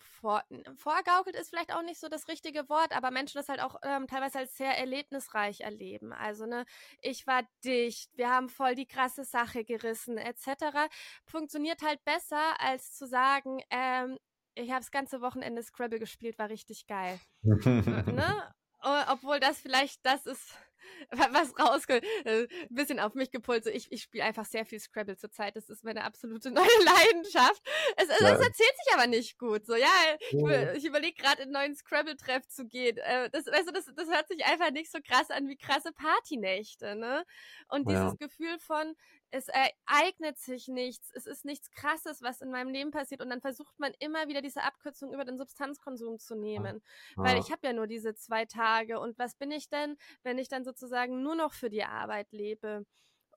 vor, 0.00 0.42
vorgaukelt 0.76 1.36
ist 1.36 1.50
vielleicht 1.50 1.72
auch 1.74 1.82
nicht 1.82 2.00
so 2.00 2.08
das 2.08 2.28
richtige 2.28 2.68
Wort, 2.68 2.94
aber 2.96 3.10
Menschen 3.10 3.38
das 3.38 3.48
halt 3.48 3.60
auch 3.60 3.76
ähm, 3.82 4.06
teilweise 4.06 4.38
als 4.38 4.56
sehr 4.56 4.76
erlebnisreich 4.76 5.60
erleben. 5.60 6.12
Also, 6.12 6.46
ne, 6.46 6.64
ich 7.00 7.26
war 7.26 7.42
dicht, 7.64 8.10
wir 8.16 8.30
haben 8.30 8.48
voll 8.48 8.74
die 8.74 8.86
krasse 8.86 9.24
Sache 9.24 9.64
gerissen, 9.64 10.18
etc. 10.18 10.88
Funktioniert 11.24 11.82
halt 11.82 12.04
besser, 12.04 12.60
als 12.60 12.94
zu 12.94 13.06
sagen, 13.06 13.62
ähm, 13.70 14.18
ich 14.54 14.70
habe 14.70 14.80
das 14.80 14.90
ganze 14.90 15.20
Wochenende 15.20 15.62
Scrabble 15.62 15.98
gespielt, 15.98 16.38
war 16.38 16.48
richtig 16.48 16.86
geil. 16.86 17.18
ne? 17.42 18.54
Obwohl 19.08 19.40
das 19.40 19.60
vielleicht 19.60 20.04
das 20.06 20.26
ist, 20.26 20.56
was 21.10 21.58
rauskommt. 21.58 22.04
Äh, 22.24 22.42
ein 22.42 22.74
bisschen 22.74 23.00
auf 23.00 23.14
mich 23.14 23.30
gepult. 23.30 23.64
So 23.64 23.70
ich 23.70 23.90
ich 23.92 24.02
spiele 24.02 24.24
einfach 24.24 24.44
sehr 24.44 24.64
viel 24.64 24.80
Scrabble 24.80 25.16
zurzeit. 25.16 25.56
Das 25.56 25.68
ist 25.68 25.84
meine 25.84 26.04
absolute 26.04 26.50
neue 26.50 26.66
Leidenschaft. 26.84 27.62
Es, 27.96 28.08
es, 28.08 28.20
ja. 28.20 28.34
es 28.34 28.40
erzählt 28.40 28.74
sich 28.84 28.94
aber 28.94 29.06
nicht 29.06 29.38
gut. 29.38 29.66
So, 29.66 29.74
ja, 29.74 29.88
ich, 30.30 30.76
ich 30.76 30.84
überlege 30.84 31.20
gerade, 31.20 31.42
in 31.42 31.54
einen 31.54 31.70
neuen 31.70 31.76
Scrabble-Treff 31.76 32.46
zu 32.48 32.66
gehen. 32.66 32.98
Äh, 32.98 33.30
das, 33.30 33.46
weißt 33.46 33.68
du, 33.68 33.72
das, 33.72 33.86
das 33.94 34.08
hört 34.08 34.28
sich 34.28 34.44
einfach 34.44 34.70
nicht 34.70 34.90
so 34.90 34.98
krass 35.02 35.30
an 35.30 35.48
wie 35.48 35.56
krasse 35.56 35.92
Partynächte, 35.92 36.96
ne? 36.96 37.24
Und 37.68 37.88
dieses 37.88 38.00
ja. 38.02 38.14
Gefühl 38.18 38.58
von, 38.58 38.94
es 39.30 39.48
ereignet 39.48 40.38
sich 40.38 40.68
nichts, 40.68 41.10
es 41.14 41.26
ist 41.26 41.44
nichts 41.44 41.70
Krasses, 41.70 42.22
was 42.22 42.40
in 42.40 42.50
meinem 42.50 42.70
Leben 42.70 42.90
passiert. 42.90 43.20
Und 43.20 43.30
dann 43.30 43.40
versucht 43.40 43.78
man 43.78 43.92
immer 43.98 44.28
wieder 44.28 44.42
diese 44.42 44.62
Abkürzung 44.62 45.12
über 45.12 45.24
den 45.24 45.38
Substanzkonsum 45.38 46.18
zu 46.18 46.34
nehmen, 46.34 46.82
ja. 47.16 47.22
weil 47.22 47.38
ich 47.38 47.50
habe 47.50 47.66
ja 47.66 47.72
nur 47.72 47.86
diese 47.86 48.14
zwei 48.14 48.44
Tage. 48.44 48.98
Und 48.98 49.18
was 49.18 49.36
bin 49.36 49.50
ich 49.50 49.68
denn, 49.68 49.96
wenn 50.22 50.38
ich 50.38 50.48
dann 50.48 50.64
sozusagen 50.64 51.22
nur 51.22 51.36
noch 51.36 51.52
für 51.52 51.70
die 51.70 51.84
Arbeit 51.84 52.32
lebe? 52.32 52.84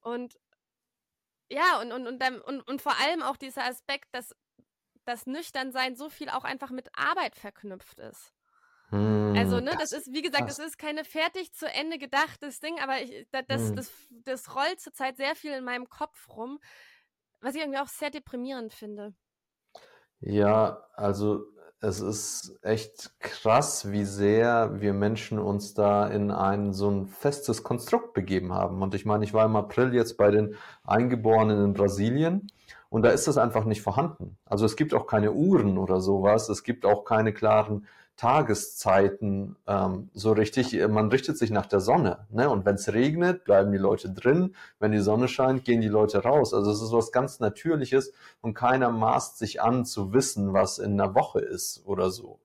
Und 0.01 0.39
ja, 1.49 1.79
und, 1.81 1.91
und, 1.91 2.07
und, 2.07 2.19
dann, 2.19 2.41
und, 2.41 2.61
und 2.61 2.81
vor 2.81 2.99
allem 2.99 3.21
auch 3.21 3.37
dieser 3.37 3.65
Aspekt, 3.65 4.07
dass 4.13 4.35
das 5.05 5.27
Nüchternsein 5.27 5.95
so 5.95 6.09
viel 6.09 6.29
auch 6.29 6.43
einfach 6.43 6.71
mit 6.71 6.89
Arbeit 6.97 7.35
verknüpft 7.35 7.99
ist. 7.99 8.33
Hm, 8.93 9.33
also, 9.35 9.59
ne, 9.59 9.71
das, 9.71 9.89
das 9.89 9.93
ist, 9.93 10.13
wie 10.13 10.21
gesagt, 10.21 10.45
krass. 10.45 10.57
das 10.57 10.67
ist 10.67 10.77
keine 10.77 11.03
fertig 11.03 11.51
zu 11.53 11.65
Ende 11.65 11.97
gedachtes 11.97 12.59
Ding, 12.59 12.79
aber 12.79 13.01
ich, 13.01 13.27
das, 13.31 13.43
das, 13.47 13.69
hm. 13.69 13.75
das, 13.75 13.91
das 14.23 14.55
rollt 14.55 14.79
zurzeit 14.79 15.17
sehr 15.17 15.33
viel 15.35 15.51
in 15.53 15.63
meinem 15.63 15.89
Kopf 15.89 16.29
rum, 16.29 16.59
was 17.41 17.55
ich 17.55 17.61
irgendwie 17.61 17.79
auch 17.79 17.87
sehr 17.87 18.11
deprimierend 18.11 18.71
finde. 18.71 19.15
Ja, 20.19 20.83
also 20.93 21.43
es 21.81 22.01
ist 22.01 22.59
echt 22.61 23.19
krass, 23.19 23.91
wie 23.91 24.05
sehr 24.05 24.79
wir 24.79 24.93
Menschen 24.93 25.39
uns 25.39 25.73
da 25.73 26.07
in 26.07 26.29
ein 26.29 26.71
so 26.71 26.89
ein 26.89 27.07
festes 27.07 27.63
Konstrukt 27.63 28.13
begeben 28.13 28.53
haben. 28.53 28.83
Und 28.83 28.93
ich 28.93 29.05
meine, 29.05 29.25
ich 29.25 29.33
war 29.33 29.45
im 29.45 29.55
April 29.55 29.93
jetzt 29.95 30.17
bei 30.17 30.29
den 30.29 30.55
Eingeborenen 30.85 31.65
in 31.65 31.73
Brasilien 31.73 32.51
und 32.89 33.01
da 33.01 33.09
ist 33.09 33.27
das 33.27 33.39
einfach 33.39 33.65
nicht 33.65 33.81
vorhanden. 33.81 34.37
Also 34.45 34.65
es 34.65 34.75
gibt 34.75 34.93
auch 34.93 35.07
keine 35.07 35.33
Uhren 35.33 35.79
oder 35.79 35.99
sowas. 35.99 36.47
Es 36.47 36.63
gibt 36.63 36.85
auch 36.85 37.03
keine 37.05 37.33
klaren 37.33 37.87
Tageszeiten 38.15 39.55
ähm, 39.67 40.09
so 40.13 40.31
richtig. 40.31 40.73
Man 40.87 41.09
richtet 41.09 41.37
sich 41.37 41.49
nach 41.49 41.65
der 41.65 41.79
Sonne. 41.79 42.27
Ne? 42.29 42.49
Und 42.49 42.65
wenn 42.65 42.75
es 42.75 42.93
regnet, 42.93 43.43
bleiben 43.43 43.71
die 43.71 43.77
Leute 43.77 44.11
drin. 44.11 44.55
Wenn 44.79 44.91
die 44.91 44.99
Sonne 44.99 45.27
scheint, 45.27 45.65
gehen 45.65 45.81
die 45.81 45.87
Leute 45.87 46.19
raus. 46.19 46.53
Also 46.53 46.71
es 46.71 46.81
ist 46.81 46.91
was 46.91 47.11
ganz 47.11 47.39
Natürliches 47.39 48.13
und 48.41 48.53
keiner 48.53 48.91
maßt 48.91 49.37
sich 49.37 49.61
an 49.61 49.85
zu 49.85 50.13
wissen, 50.13 50.53
was 50.53 50.77
in 50.77 50.99
einer 50.99 51.15
Woche 51.15 51.39
ist 51.39 51.81
oder 51.85 52.11
so. 52.11 52.39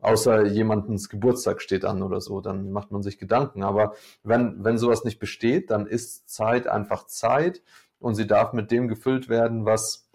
Außer 0.00 0.44
jemandens 0.46 1.08
Geburtstag 1.08 1.62
steht 1.62 1.84
an 1.84 2.02
oder 2.02 2.20
so, 2.20 2.40
dann 2.40 2.70
macht 2.70 2.92
man 2.92 3.02
sich 3.02 3.18
Gedanken. 3.18 3.62
Aber 3.62 3.94
wenn, 4.22 4.62
wenn 4.62 4.76
sowas 4.76 5.04
nicht 5.04 5.18
besteht, 5.18 5.70
dann 5.70 5.86
ist 5.86 6.28
Zeit 6.28 6.66
einfach 6.66 7.06
Zeit 7.06 7.62
und 7.98 8.14
sie 8.14 8.26
darf 8.26 8.52
mit 8.52 8.70
dem 8.70 8.88
gefüllt 8.88 9.28
werden, 9.28 9.64
was 9.64 10.05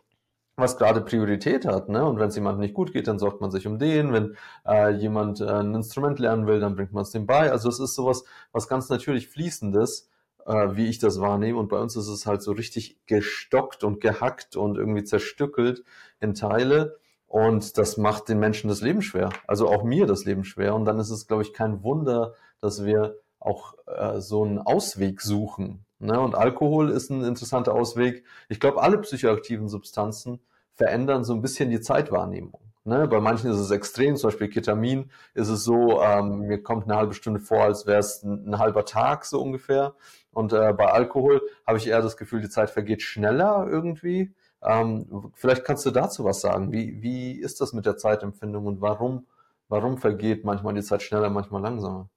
was 0.56 0.78
gerade 0.78 1.02
Priorität 1.02 1.66
hat. 1.66 1.90
Ne? 1.90 2.06
Und 2.06 2.20
wenn 2.20 2.30
es 2.30 2.36
jemandem 2.36 2.62
nicht 2.62 2.74
gut 2.74 2.94
geht, 2.94 3.08
dann 3.08 3.20
sorgt 3.20 3.42
man 3.42 3.52
sich 3.52 3.68
um 3.68 3.80
den. 3.80 4.14
Wenn 4.14 4.36
äh, 4.68 4.92
jemand 4.92 5.42
äh, 5.42 5.46
ein 5.46 5.74
Instrument 5.76 6.20
lernen 6.20 6.48
will, 6.48 6.60
dann 6.60 6.76
bringt 6.76 6.94
man 6.94 7.04
es 7.04 7.12
dem 7.12 7.26
bei. 7.26 7.52
Also 7.52 7.70
es 7.70 7.80
ist 7.80 7.96
sowas, 7.96 8.24
was 8.52 8.68
ganz 8.68 8.90
natürlich 8.90 9.28
Fließendes, 9.30 10.10
äh, 10.46 10.76
wie 10.76 10.88
ich 10.88 11.00
das 11.00 11.20
wahrnehme. 11.20 11.60
Und 11.60 11.70
bei 11.70 11.80
uns 11.80 11.96
ist 11.96 12.08
es 12.08 12.26
halt 12.26 12.42
so 12.42 12.52
richtig 12.52 13.00
gestockt 13.08 13.84
und 13.84 14.02
gehackt 14.02 14.56
und 14.56 14.78
irgendwie 14.78 15.04
zerstückelt 15.04 15.84
in 16.20 16.34
Teile. 16.34 16.98
Und 17.28 17.78
das 17.78 17.98
macht 17.98 18.28
den 18.28 18.40
Menschen 18.40 18.68
das 18.68 18.82
Leben 18.82 19.02
schwer. 19.02 19.30
Also 19.48 19.70
auch 19.70 19.84
mir 19.84 20.06
das 20.06 20.26
Leben 20.26 20.44
schwer. 20.44 20.76
Und 20.76 20.86
dann 20.86 21.00
ist 21.00 21.12
es, 21.12 21.28
glaube 21.28 21.44
ich, 21.44 21.54
kein 21.54 21.82
Wunder, 21.84 22.34
dass 22.60 22.84
wir 22.84 23.16
auch 23.40 23.76
äh, 23.88 24.20
so 24.20 24.44
einen 24.44 24.60
Ausweg 24.60 25.22
suchen. 25.22 25.86
Ne? 26.02 26.20
Und 26.20 26.36
Alkohol 26.36 26.90
ist 26.90 27.10
ein 27.12 27.24
interessanter 27.24 27.74
Ausweg. 27.74 28.26
Ich 28.50 28.60
glaube, 28.60 28.82
alle 28.82 28.98
psychoaktiven 29.00 29.70
Substanzen 29.70 30.40
verändern 30.74 31.24
so 31.24 31.34
ein 31.34 31.42
bisschen 31.42 31.70
die 31.70 31.80
Zeitwahrnehmung. 31.80 32.60
Ne? 32.84 33.08
Bei 33.08 33.20
manchen 33.20 33.52
ist 33.52 33.60
es 33.60 33.70
extrem, 33.70 34.16
zum 34.16 34.30
Beispiel 34.30 34.50
Ketamin 34.50 35.12
ist 35.36 35.50
es 35.50 35.64
so, 35.64 36.02
ähm, 36.02 36.48
mir 36.48 36.64
kommt 36.64 36.86
eine 36.86 36.98
halbe 36.98 37.14
Stunde 37.14 37.40
vor, 37.40 37.64
als 37.64 37.86
wäre 37.86 38.00
es 38.00 38.24
ein, 38.24 38.50
ein, 38.50 38.58
halber 38.58 38.86
Tag 38.86 39.26
so 39.26 39.40
ungefähr. 39.40 39.94
Und 40.32 40.54
äh, 40.54 40.74
bei 40.74 40.88
Alkohol 40.92 41.42
habe 41.68 41.78
ich 41.78 41.88
eher 41.88 42.02
das 42.02 42.18
Gefühl, 42.18 42.42
die 42.42 42.50
Zeit 42.50 42.72
vergeht 42.72 43.04
schneller 43.04 43.68
irgendwie. 43.70 44.34
Ähm, 44.64 45.32
vielleicht 45.36 45.64
kannst 45.66 45.86
du 45.86 45.92
dazu 45.92 46.24
was 46.24 46.42
sagen. 46.42 46.72
Wie, 46.72 47.04
wie 47.04 47.34
ist 47.34 47.62
das 47.62 47.74
mit 47.74 47.86
der 47.86 47.98
Zeitempfindung 47.98 48.66
und 48.66 48.82
warum, 48.82 49.28
warum 49.68 50.00
vergeht 50.00 50.46
manchmal 50.46 50.74
die 50.74 50.82
Zeit 50.82 51.04
schneller, 51.04 51.30
manchmal 51.30 51.62
langsamer? 51.62 52.10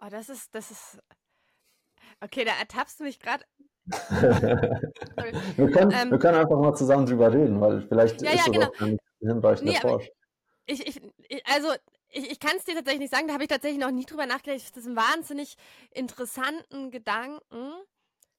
Oh, 0.00 0.08
das 0.10 0.28
ist, 0.28 0.54
das 0.54 0.70
ist 0.70 0.98
Okay, 2.20 2.44
da 2.44 2.52
ertappst 2.58 3.00
du 3.00 3.04
mich 3.04 3.20
gerade. 3.20 3.44
wir, 3.86 5.70
können, 5.70 5.90
ähm, 5.92 6.10
wir 6.10 6.18
können 6.18 6.38
einfach 6.38 6.58
mal 6.58 6.74
zusammen 6.74 7.06
drüber 7.06 7.32
reden, 7.32 7.60
weil 7.60 7.82
vielleicht 7.82 8.22
ja, 8.22 8.30
ist 8.30 8.46
ja, 8.46 8.52
genau. 8.52 8.70
ein 8.78 8.98
hinreichender 9.20 9.72
nee, 9.72 9.78
Forsch. 9.80 10.10
Ich, 10.66 10.86
ich, 10.86 11.46
also 11.46 11.68
ich, 12.08 12.30
ich 12.30 12.40
kann 12.40 12.56
es 12.56 12.64
dir 12.64 12.74
tatsächlich 12.74 13.00
nicht 13.00 13.12
sagen, 13.12 13.26
da 13.26 13.34
habe 13.34 13.44
ich 13.44 13.50
tatsächlich 13.50 13.80
noch 13.80 13.90
nie 13.90 14.06
drüber 14.06 14.26
nachgedacht. 14.26 14.62
Das 14.70 14.76
ist 14.76 14.86
ein 14.86 14.96
wahnsinnig 14.96 15.56
interessanten 15.90 16.90
Gedanken, 16.90 17.72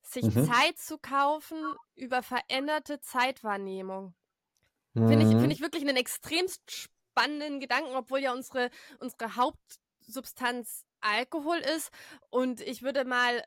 sich 0.01 0.23
mhm. 0.23 0.45
Zeit 0.45 0.77
zu 0.77 0.97
kaufen 0.97 1.57
über 1.95 2.23
veränderte 2.23 2.99
Zeitwahrnehmung. 2.99 4.15
Mhm. 4.93 5.07
Finde 5.07 5.25
ich, 5.25 5.31
find 5.35 5.53
ich 5.53 5.61
wirklich 5.61 5.87
einen 5.87 5.97
extremst 5.97 6.61
spannenden 6.71 7.59
Gedanken, 7.59 7.95
obwohl 7.95 8.19
ja 8.19 8.33
unsere, 8.33 8.69
unsere 8.99 9.35
Hauptsubstanz 9.35 10.84
Alkohol 11.05 11.57
ist. 11.57 11.91
Und 12.29 12.61
ich 12.61 12.83
würde 12.83 13.05
mal 13.05 13.43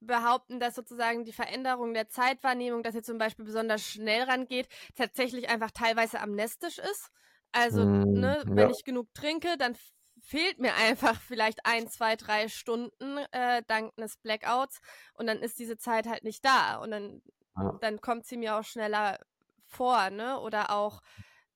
behaupten, 0.00 0.60
dass 0.60 0.74
sozusagen 0.74 1.24
die 1.24 1.32
Veränderung 1.32 1.92
der 1.92 2.08
Zeitwahrnehmung, 2.08 2.82
dass 2.82 2.94
ihr 2.94 3.02
zum 3.02 3.18
Beispiel 3.18 3.44
besonders 3.44 3.82
schnell 3.82 4.22
rangeht, 4.22 4.68
tatsächlich 4.96 5.48
einfach 5.50 5.70
teilweise 5.70 6.20
amnestisch 6.20 6.78
ist. 6.78 7.10
Also, 7.52 7.84
mm, 7.84 8.12
ne, 8.12 8.42
ja. 8.46 8.56
wenn 8.56 8.70
ich 8.70 8.84
genug 8.84 9.12
trinke, 9.12 9.56
dann 9.58 9.76
fehlt 10.20 10.58
mir 10.58 10.74
einfach 10.74 11.20
vielleicht 11.20 11.66
ein, 11.66 11.88
zwei, 11.88 12.16
drei 12.16 12.48
Stunden 12.48 13.18
äh, 13.32 13.62
dank 13.66 13.92
eines 13.96 14.16
Blackouts 14.16 14.80
und 15.14 15.26
dann 15.26 15.38
ist 15.40 15.58
diese 15.58 15.76
Zeit 15.76 16.06
halt 16.06 16.24
nicht 16.24 16.44
da 16.44 16.76
und 16.76 16.90
dann, 16.90 17.22
ja. 17.56 17.78
dann 17.80 18.00
kommt 18.00 18.26
sie 18.26 18.36
mir 18.36 18.56
auch 18.56 18.64
schneller 18.64 19.18
vor, 19.66 20.10
ne? 20.10 20.40
Oder 20.40 20.70
auch 20.70 21.00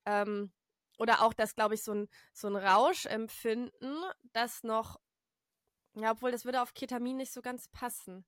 ähm, 0.05 0.53
oder 0.99 1.23
auch 1.23 1.33
das, 1.33 1.55
glaube 1.55 1.75
ich, 1.75 1.83
so 1.83 1.93
ein, 1.93 2.09
so 2.33 2.49
ein 2.49 2.57
Rauschempfinden, 2.57 3.97
das 4.33 4.63
noch 4.63 5.01
ja, 5.95 6.13
obwohl 6.13 6.31
das 6.31 6.45
würde 6.45 6.63
auf 6.63 6.75
Ketamin 6.75 7.17
nicht 7.17 7.33
so 7.33 7.43
ganz 7.43 7.69
passen. 7.69 8.25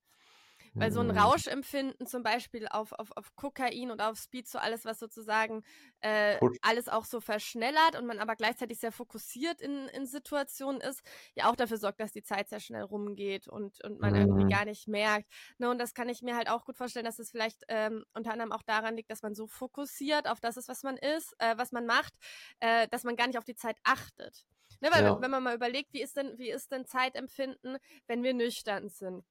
Weil 0.73 0.91
so 0.91 0.99
ein 0.99 1.07
mhm. 1.07 1.17
Rauschempfinden 1.17 2.05
zum 2.05 2.23
Beispiel 2.23 2.67
auf, 2.67 2.91
auf, 2.93 3.11
auf 3.15 3.35
Kokain 3.35 3.89
und 3.91 4.01
auf 4.01 4.17
Speed, 4.17 4.47
so 4.47 4.59
alles, 4.59 4.85
was 4.85 4.99
sozusagen 4.99 5.63
äh, 6.01 6.37
alles 6.61 6.87
auch 6.87 7.05
so 7.05 7.19
verschnellert 7.19 7.97
und 7.97 8.05
man 8.05 8.19
aber 8.19 8.35
gleichzeitig 8.35 8.79
sehr 8.79 8.91
fokussiert 8.91 9.59
in, 9.61 9.87
in 9.89 10.05
Situationen 10.05 10.81
ist, 10.81 11.01
ja 11.35 11.49
auch 11.49 11.55
dafür 11.55 11.77
sorgt, 11.77 11.99
dass 11.99 12.11
die 12.11 12.21
Zeit 12.21 12.49
sehr 12.49 12.59
schnell 12.59 12.83
rumgeht 12.83 13.47
und, 13.47 13.83
und 13.83 13.99
man 13.99 14.13
mhm. 14.13 14.19
irgendwie 14.19 14.53
gar 14.53 14.65
nicht 14.65 14.87
merkt. 14.87 15.27
Ne, 15.57 15.69
und 15.69 15.79
das 15.79 15.93
kann 15.93 16.09
ich 16.09 16.21
mir 16.21 16.35
halt 16.35 16.49
auch 16.49 16.65
gut 16.65 16.77
vorstellen, 16.77 17.05
dass 17.05 17.19
es 17.19 17.31
vielleicht 17.31 17.63
ähm, 17.69 18.05
unter 18.13 18.31
anderem 18.31 18.51
auch 18.51 18.63
daran 18.63 18.95
liegt, 18.95 19.09
dass 19.09 19.23
man 19.23 19.33
so 19.33 19.47
fokussiert 19.47 20.27
auf 20.27 20.39
das 20.39 20.57
ist, 20.57 20.69
was 20.69 20.83
man 20.83 20.97
ist, 20.97 21.33
äh, 21.39 21.57
was 21.57 21.71
man 21.71 21.85
macht, 21.85 22.13
äh, 22.59 22.87
dass 22.89 23.03
man 23.03 23.15
gar 23.15 23.27
nicht 23.27 23.37
auf 23.37 23.45
die 23.45 23.55
Zeit 23.55 23.77
achtet. 23.83 24.45
Ne, 24.79 24.89
weil 24.91 25.03
ja. 25.03 25.21
wenn 25.21 25.31
man 25.31 25.43
mal 25.43 25.55
überlegt, 25.55 25.93
wie 25.93 26.01
ist 26.01 26.17
denn, 26.17 26.37
wie 26.37 26.49
ist 26.49 26.71
denn 26.71 26.85
Zeitempfinden, 26.85 27.77
wenn 28.07 28.23
wir 28.23 28.33
nüchtern 28.33 28.89
sind? 28.89 29.25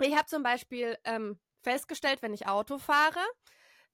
Ich 0.00 0.16
habe 0.16 0.26
zum 0.26 0.42
Beispiel 0.42 0.96
ähm, 1.04 1.38
festgestellt, 1.62 2.22
wenn 2.22 2.32
ich 2.32 2.46
Auto 2.46 2.78
fahre, 2.78 3.20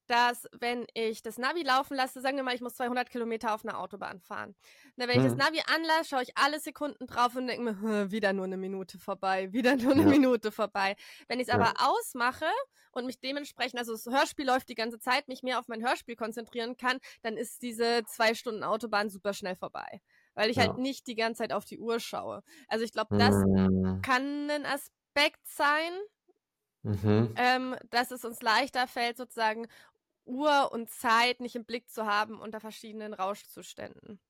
dass 0.06 0.46
wenn 0.58 0.86
ich 0.94 1.22
das 1.22 1.38
Navi 1.38 1.62
laufen 1.62 1.96
lasse, 1.96 2.20
sagen 2.20 2.36
wir 2.36 2.44
mal, 2.44 2.54
ich 2.54 2.60
muss 2.60 2.74
200 2.74 3.10
Kilometer 3.10 3.54
auf 3.54 3.64
einer 3.64 3.78
Autobahn 3.78 4.20
fahren. 4.20 4.54
Na, 4.96 5.08
wenn 5.08 5.16
hm. 5.16 5.26
ich 5.26 5.32
das 5.32 5.32
hm. 5.32 5.38
Navi 5.38 5.62
anlasse, 5.74 6.08
schaue 6.10 6.22
ich 6.22 6.36
alle 6.36 6.60
Sekunden 6.60 7.06
drauf 7.06 7.34
und 7.36 7.46
denke 7.48 7.72
mir, 7.72 8.10
wieder 8.10 8.32
nur 8.32 8.44
eine 8.44 8.56
Minute 8.56 8.98
vorbei, 8.98 9.52
wieder 9.52 9.76
nur 9.76 9.92
eine 9.92 10.02
ja. 10.02 10.08
Minute 10.08 10.52
vorbei. 10.52 10.96
Wenn 11.28 11.40
ich 11.40 11.48
es 11.48 11.52
ja. 11.52 11.60
aber 11.60 11.74
ausmache 11.78 12.46
und 12.92 13.06
mich 13.06 13.20
dementsprechend, 13.20 13.78
also 13.78 13.92
das 13.92 14.06
Hörspiel 14.06 14.46
läuft 14.46 14.68
die 14.68 14.74
ganze 14.74 14.98
Zeit, 14.98 15.28
mich 15.28 15.42
mehr 15.42 15.58
auf 15.58 15.68
mein 15.68 15.84
Hörspiel 15.84 16.16
konzentrieren 16.16 16.76
kann, 16.76 16.98
dann 17.22 17.36
ist 17.36 17.62
diese 17.62 18.04
zwei 18.06 18.34
Stunden 18.34 18.62
Autobahn 18.62 19.10
super 19.10 19.34
schnell 19.34 19.56
vorbei 19.56 20.00
weil 20.36 20.50
ich 20.50 20.58
halt 20.58 20.68
ja. 20.68 20.72
halt 20.74 20.82
nicht 20.82 21.08
die 21.08 21.16
ganze 21.16 21.38
Zeit 21.38 21.52
auf 21.52 21.64
die 21.64 21.80
Uhr 21.80 21.98
schaue. 21.98 22.44
Also 22.68 22.84
ich 22.84 22.92
glaube, 22.92 23.16
das 23.18 23.34
mhm. 23.34 24.00
kann 24.02 24.48
ein 24.50 24.64
Aspekt 24.64 25.40
sein, 25.44 25.92
mhm. 26.82 27.34
ähm, 27.36 27.74
dass 27.90 28.12
es 28.12 28.24
uns 28.24 28.40
leichter 28.42 28.86
fällt, 28.86 29.16
sozusagen 29.16 29.66
Uhr 30.26 30.70
und 30.72 30.90
Zeit 30.90 31.40
nicht 31.40 31.56
im 31.56 31.64
Blick 31.64 31.90
zu 31.90 32.06
haben 32.06 32.38
unter 32.38 32.60
verschiedenen 32.60 33.14
Rauschzuständen. 33.14 34.20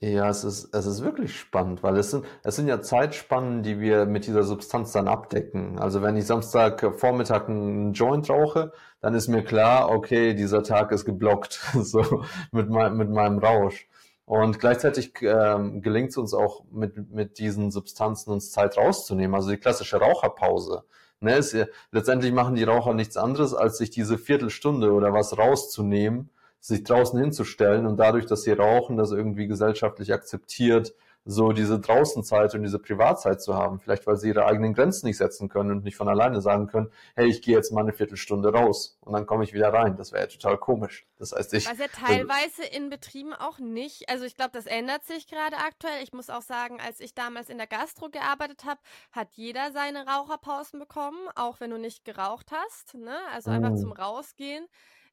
Ja, 0.00 0.28
es 0.28 0.42
ist, 0.42 0.74
es 0.74 0.86
ist 0.86 1.04
wirklich 1.04 1.38
spannend, 1.38 1.84
weil 1.84 1.96
es 1.96 2.10
sind, 2.10 2.24
es 2.42 2.56
sind 2.56 2.66
ja 2.66 2.80
Zeitspannen, 2.80 3.62
die 3.62 3.78
wir 3.78 4.04
mit 4.04 4.26
dieser 4.26 4.42
Substanz 4.42 4.90
dann 4.90 5.06
abdecken. 5.06 5.78
Also 5.78 6.02
wenn 6.02 6.16
ich 6.16 6.26
Samstag 6.26 6.98
Vormittag 6.98 7.48
einen 7.48 7.92
Joint 7.92 8.28
rauche, 8.28 8.72
dann 9.00 9.14
ist 9.14 9.28
mir 9.28 9.44
klar, 9.44 9.90
okay, 9.90 10.34
dieser 10.34 10.64
Tag 10.64 10.90
ist 10.90 11.04
geblockt, 11.04 11.52
so 11.74 12.24
mit, 12.50 12.68
mein, 12.68 12.96
mit 12.96 13.10
meinem 13.10 13.38
Rausch. 13.38 13.86
Und 14.32 14.60
gleichzeitig 14.60 15.12
ähm, 15.20 15.82
gelingt 15.82 16.08
es 16.08 16.16
uns 16.16 16.32
auch 16.32 16.64
mit, 16.72 17.12
mit 17.12 17.38
diesen 17.38 17.70
Substanzen 17.70 18.30
uns 18.30 18.50
Zeit 18.50 18.78
rauszunehmen. 18.78 19.34
Also 19.34 19.50
die 19.50 19.58
klassische 19.58 19.98
Raucherpause. 19.98 20.84
Ne, 21.20 21.36
ist 21.36 21.54
letztendlich 21.90 22.32
machen 22.32 22.54
die 22.54 22.64
Raucher 22.64 22.94
nichts 22.94 23.18
anderes, 23.18 23.52
als 23.52 23.76
sich 23.76 23.90
diese 23.90 24.16
Viertelstunde 24.16 24.92
oder 24.92 25.12
was 25.12 25.36
rauszunehmen, 25.36 26.30
sich 26.60 26.82
draußen 26.82 27.20
hinzustellen 27.20 27.84
und 27.84 27.98
dadurch, 27.98 28.24
dass 28.24 28.44
sie 28.44 28.52
rauchen, 28.52 28.96
das 28.96 29.12
irgendwie 29.12 29.48
gesellschaftlich 29.48 30.14
akzeptiert, 30.14 30.94
so 31.24 31.52
diese 31.52 31.78
Draußenzeit 31.78 32.54
und 32.54 32.62
diese 32.62 32.78
Privatzeit 32.78 33.40
zu 33.40 33.54
haben. 33.54 33.78
Vielleicht, 33.78 34.06
weil 34.06 34.16
sie 34.16 34.28
ihre 34.28 34.44
eigenen 34.44 34.74
Grenzen 34.74 35.06
nicht 35.06 35.18
setzen 35.18 35.48
können 35.48 35.70
und 35.70 35.84
nicht 35.84 35.96
von 35.96 36.08
alleine 36.08 36.40
sagen 36.40 36.66
können, 36.66 36.90
hey, 37.14 37.28
ich 37.28 37.42
gehe 37.42 37.54
jetzt 37.54 37.72
mal 37.72 37.82
eine 37.82 37.92
Viertelstunde 37.92 38.52
raus 38.52 38.98
und 39.00 39.12
dann 39.12 39.26
komme 39.26 39.44
ich 39.44 39.52
wieder 39.52 39.72
rein. 39.72 39.96
Das 39.96 40.12
wäre 40.12 40.24
ja 40.24 40.28
total 40.28 40.58
komisch. 40.58 41.06
Das 41.18 41.32
heißt, 41.32 41.54
ich. 41.54 41.70
Was 41.70 41.78
ja 41.78 41.86
teilweise 41.86 42.64
in 42.64 42.90
Betrieben 42.90 43.32
auch 43.32 43.58
nicht. 43.58 44.08
Also 44.08 44.24
ich 44.24 44.34
glaube, 44.34 44.50
das 44.52 44.66
ändert 44.66 45.04
sich 45.04 45.28
gerade 45.28 45.56
aktuell. 45.58 46.02
Ich 46.02 46.12
muss 46.12 46.28
auch 46.28 46.42
sagen, 46.42 46.80
als 46.80 47.00
ich 47.00 47.14
damals 47.14 47.48
in 47.48 47.58
der 47.58 47.68
Gastro 47.68 48.08
gearbeitet 48.10 48.64
habe, 48.64 48.80
hat 49.12 49.28
jeder 49.32 49.70
seine 49.72 50.06
Raucherpausen 50.06 50.80
bekommen, 50.80 51.28
auch 51.36 51.60
wenn 51.60 51.70
du 51.70 51.78
nicht 51.78 52.04
geraucht 52.04 52.50
hast. 52.50 52.94
Ne? 52.94 53.16
Also 53.32 53.50
einfach 53.50 53.70
mm. 53.70 53.76
zum 53.76 53.92
Rausgehen. 53.92 54.66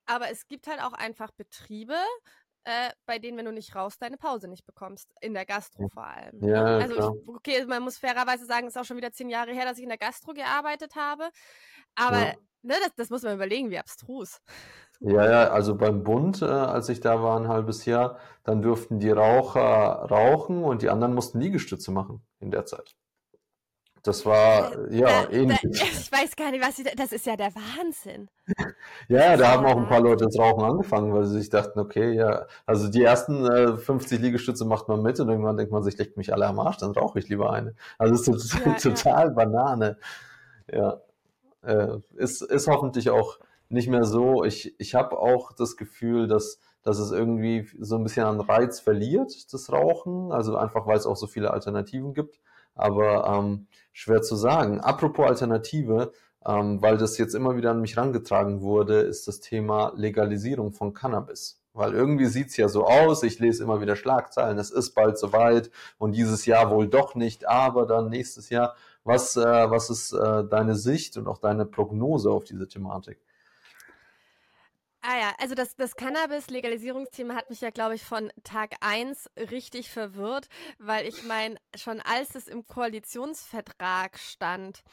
Aber 0.10 0.32
es 0.32 0.48
gibt 0.48 0.66
halt 0.66 0.82
auch 0.82 0.94
einfach 0.94 1.30
Betriebe, 1.30 1.94
äh, 2.64 2.90
bei 3.06 3.20
denen, 3.20 3.38
wenn 3.38 3.46
du 3.46 3.52
nicht 3.52 3.76
raus, 3.76 3.98
deine 3.98 4.18
Pause 4.18 4.48
nicht 4.48 4.66
bekommst. 4.66 5.12
In 5.22 5.34
der 5.34 5.46
Gastro 5.46 5.88
vor 5.90 6.06
allem. 6.06 6.40
Ne? 6.40 6.52
Ja, 6.52 6.64
also 6.64 6.96
ich, 6.96 7.28
okay, 7.28 7.66
man 7.66 7.84
muss 7.84 7.98
fairerweise 7.98 8.46
sagen, 8.46 8.68
es 8.68 8.76
ist 8.76 8.82
auch 8.82 8.86
schon 8.86 8.98
wieder 8.98 9.12
zehn 9.12 9.30
Jahre 9.30 9.52
her, 9.52 9.66
dass 9.66 9.78
ich 9.78 9.84
in 9.84 9.90
der 9.90 9.98
Gastro 9.98 10.34
gearbeitet 10.34 10.96
habe. 10.96 11.30
Aber 11.96 12.20
ja. 12.20 12.34
ne, 12.62 12.76
das, 12.84 12.94
das 12.96 13.10
muss 13.10 13.24
man 13.24 13.36
überlegen, 13.36 13.70
wie 13.70 13.80
abstrus. 13.80 14.42
Ja, 15.02 15.30
ja, 15.30 15.50
also 15.52 15.76
beim 15.76 16.04
Bund, 16.04 16.42
äh, 16.42 16.46
als 16.46 16.90
ich 16.90 17.00
da 17.00 17.24
war, 17.24 17.40
ein 17.40 17.48
halbes 17.48 17.86
Jahr, 17.86 18.20
dann 18.44 18.62
durften 18.62 19.00
die 19.00 19.12
Raucher 19.12 19.62
rauchen 19.62 20.64
und 20.64 20.82
die 20.82 20.90
anderen 20.90 21.14
mussten 21.14 21.40
Liegestütze 21.40 21.92
machen 21.92 22.22
in 22.40 22.52
der 22.52 22.66
Zeit. 22.66 22.96
Das 24.10 24.26
war, 24.26 24.76
äh, 24.90 24.98
ja, 24.98 25.06
da, 25.06 25.30
ähnlich. 25.30 25.60
Da, 25.62 25.70
ich 25.72 26.12
weiß 26.12 26.36
gar 26.36 26.50
nicht, 26.50 26.66
was 26.66 26.78
sie, 26.78 26.84
das 26.84 27.12
ist 27.12 27.28
ja 27.28 27.36
der 27.36 27.52
Wahnsinn. 27.54 28.28
ja, 29.08 29.38
da 29.38 29.52
haben 29.52 29.68
auch 29.68 29.78
ein 29.78 29.88
paar 29.88 30.02
Leute 30.02 30.26
das 30.26 30.40
Rauchen 30.40 30.64
angefangen, 30.64 31.14
weil 31.14 31.26
sie 31.26 31.38
sich 31.38 31.52
dachten, 31.52 31.80
okay, 31.80 32.14
ja, 32.14 32.48
also 32.66 32.88
die 32.88 33.04
ersten 33.04 33.46
äh, 33.46 33.78
50 33.78 34.20
Liegestütze 34.20 34.66
macht 34.66 34.88
man 34.88 35.04
mit 35.04 35.20
und 35.20 35.30
irgendwann 35.30 35.58
denkt 35.58 35.72
man 35.72 35.84
sich, 35.84 35.96
leckt 36.00 36.18
mich 36.18 36.34
alle 36.34 36.48
am 36.48 36.60
Arsch, 36.60 36.78
dann 36.78 36.90
rauche 36.90 37.20
ich 37.20 37.30
lieber 37.30 37.54
eine. 37.54 37.76
Also 38.00 38.16
es 38.16 38.28
ist 38.28 38.52
total, 38.52 38.72
ja, 38.72 38.80
total 38.80 39.28
ja. 39.28 39.34
Banane. 39.34 39.98
Ja, 40.74 41.02
äh, 41.62 41.98
ist, 42.16 42.42
ist 42.42 42.68
hoffentlich 42.68 43.12
auch 43.12 43.38
nicht 43.70 43.90
mehr 43.90 44.06
so. 44.06 44.44
Ich, 44.44 44.74
ich 44.80 44.96
habe 44.96 45.20
auch 45.20 45.52
das 45.52 45.78
Gefühl, 45.78 46.28
dass, 46.28 46.60
dass 46.82 46.98
es 46.98 47.12
irgendwie 47.12 47.70
so 47.80 47.96
ein 47.98 48.04
bisschen 48.04 48.26
an 48.26 48.42
Reiz 48.42 48.80
verliert, 48.80 49.54
das 49.54 49.72
Rauchen, 49.72 50.32
also 50.32 50.58
einfach, 50.58 50.88
weil 50.88 50.98
es 50.98 51.06
auch 51.06 51.16
so 51.16 51.28
viele 51.28 51.52
Alternativen 51.52 52.16
gibt 52.16 52.40
aber 52.80 53.26
ähm, 53.28 53.68
schwer 53.94 54.22
zu 54.22 54.36
sagen. 54.36 54.80
Apropos 54.80 55.28
Alternative, 55.28 56.12
ähm, 56.46 56.82
weil 56.82 56.98
das 56.98 57.18
jetzt 57.18 57.36
immer 57.36 57.58
wieder 57.58 57.72
an 57.72 57.82
mich 57.82 57.98
rangetragen 57.98 58.62
wurde, 58.62 59.00
ist 59.02 59.28
das 59.28 59.40
Thema 59.40 59.94
Legalisierung 59.96 60.72
von 60.74 60.94
Cannabis. 60.94 61.62
Weil 61.74 61.94
irgendwie 61.94 62.26
sieht's 62.26 62.58
ja 62.58 62.68
so 62.68 62.86
aus, 62.86 63.24
ich 63.24 63.40
lese 63.40 63.64
immer 63.64 63.80
wieder 63.80 63.96
Schlagzeilen, 63.96 64.58
es 64.58 64.72
ist 64.72 64.96
bald 64.96 65.18
soweit 65.18 65.70
und 65.98 66.14
dieses 66.14 66.46
Jahr 66.46 66.72
wohl 66.72 66.88
doch 66.88 67.16
nicht, 67.16 67.48
aber 67.48 67.86
dann 67.86 68.10
nächstes 68.10 68.50
Jahr. 68.50 68.76
Was, 69.04 69.38
äh, 69.38 69.42
was 69.72 69.90
ist 69.90 70.12
äh, 70.14 70.44
deine 70.46 70.76
Sicht 70.76 71.18
und 71.18 71.28
auch 71.28 71.38
deine 71.38 71.66
Prognose 71.66 72.30
auf 72.32 72.44
diese 72.44 72.68
Thematik? 72.68 73.20
Ah 75.02 75.18
ja, 75.18 75.34
also 75.40 75.56
das, 75.56 75.78
das 75.78 75.96
Cannabis-Legalisierungsthema 75.96 77.34
hat 77.34 77.50
mich 77.50 77.62
ja, 77.62 77.70
glaube 77.70 77.96
ich, 77.96 78.04
von 78.04 78.34
Tag 78.44 78.76
eins 78.82 79.30
richtig 79.38 79.90
verwirrt, 79.90 80.50
weil 80.78 81.08
ich 81.08 81.24
meine, 81.24 81.56
schon 81.78 82.02
als 82.02 82.36
es 82.36 82.50
im 82.50 82.68
Koalitionsvertrag 82.68 84.20
stand, 84.20 84.84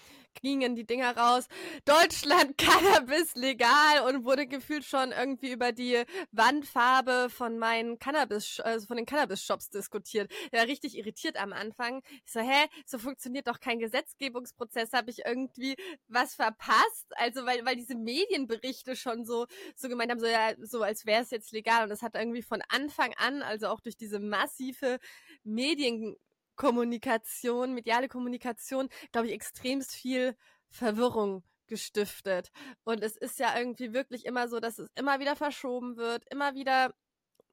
gingen 0.43 0.77
die 0.77 0.87
Dinger 0.87 1.17
raus, 1.17 1.49
Deutschland 1.85 2.57
Cannabis 2.59 3.35
legal 3.35 4.03
und 4.07 4.25
wurde 4.25 4.47
gefühlt 4.47 4.85
schon 4.85 5.13
irgendwie 5.13 5.51
über 5.51 5.73
die 5.73 6.05
Wandfarbe 6.33 7.29
von 7.31 7.59
meinen 7.59 7.99
Cannabis, 7.99 8.61
also 8.61 8.87
von 8.87 8.97
den 8.97 9.07
Cannabis-Shops 9.07 9.71
diskutiert. 9.71 10.31
Ja, 10.53 10.63
richtig 10.63 10.97
irritiert 10.97 11.37
am 11.37 11.53
Anfang. 11.53 12.03
Ich 12.25 12.33
so, 12.33 12.41
hä, 12.41 12.67
so 12.85 12.99
funktioniert 12.99 13.47
doch 13.49 13.61
kein 13.61 13.79
Gesetzgebungsprozess, 13.79 14.93
habe 14.93 15.11
ich 15.11 15.25
irgendwie 15.27 15.75
was 16.09 16.35
verpasst? 16.35 17.07
Also, 17.11 17.45
weil, 17.47 17.65
weil 17.65 17.77
diese 17.77 17.95
Medienberichte 17.97 18.97
schon 18.97 19.25
so, 19.25 19.47
so 19.75 19.89
gemeint 19.97 20.11
haben, 20.11 20.21
so, 20.21 20.27
ja, 20.27 20.55
so 20.63 20.83
als 20.83 21.07
wäre 21.07 21.23
es 21.23 21.31
jetzt 21.31 21.53
legal 21.53 21.85
und 21.85 21.89
das 21.89 22.03
hat 22.03 22.15
irgendwie 22.15 22.43
von 22.43 22.63
Anfang 22.69 23.13
an, 23.17 23.43
also 23.43 23.69
auch 23.69 23.81
durch 23.81 23.97
diese 23.97 24.19
massive 24.19 24.99
Medien 25.45 26.17
Kommunikation, 26.57 27.75
mediale 27.75 28.09
Kommunikation, 28.09 28.89
glaube 29.13 29.29
ich, 29.29 29.35
extremst 29.35 29.95
viel 29.95 30.37
Verwirrung 30.71 31.45
gestiftet. 31.67 32.51
Und 32.85 33.03
es 33.03 33.17
ist 33.17 33.39
ja 33.39 33.59
irgendwie 33.59 33.93
wirklich 33.93 34.25
immer 34.25 34.49
so, 34.49 34.59
dass 34.59 34.79
es 34.79 34.89
immer 34.95 35.21
wieder 35.21 35.37
verschoben 35.37 35.97
wird, 35.97 36.25
immer 36.31 36.55
wieder 36.55 36.95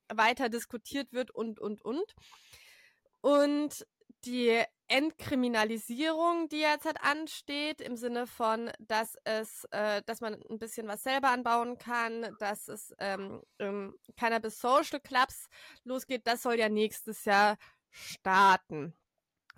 weiter 0.09 0.49
diskutiert 0.49 1.11
wird 1.11 1.31
und, 1.31 1.59
und, 1.59 1.81
und. 1.83 2.15
Und 3.21 3.85
die 4.25 4.63
Entkriminalisierung, 4.87 6.49
die 6.49 6.59
jetzt 6.59 6.85
halt 6.85 7.01
ansteht, 7.01 7.81
im 7.81 7.95
Sinne 7.95 8.27
von, 8.27 8.71
dass 8.79 9.17
es, 9.23 9.65
äh, 9.71 10.01
dass 10.05 10.21
man 10.21 10.35
ein 10.49 10.59
bisschen 10.59 10.87
was 10.87 11.03
selber 11.03 11.29
anbauen 11.29 11.77
kann, 11.77 12.35
dass 12.39 12.67
es 12.67 12.93
ähm, 12.99 13.41
Cannabis 14.17 14.59
Social 14.59 14.99
Clubs 14.99 15.47
losgeht, 15.83 16.27
das 16.27 16.43
soll 16.43 16.59
ja 16.59 16.69
nächstes 16.69 17.25
Jahr 17.25 17.57
starten. 17.89 18.93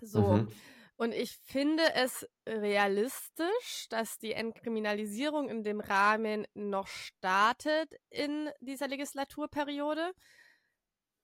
So. 0.00 0.20
Mhm. 0.20 0.52
Und 0.98 1.12
ich 1.12 1.36
finde 1.44 1.82
es 1.94 2.26
realistisch, 2.46 3.86
dass 3.90 4.18
die 4.18 4.32
Entkriminalisierung 4.32 5.50
in 5.50 5.62
dem 5.62 5.80
Rahmen 5.80 6.46
noch 6.54 6.88
startet 6.88 7.94
in 8.08 8.50
dieser 8.60 8.88
Legislaturperiode. 8.88 10.14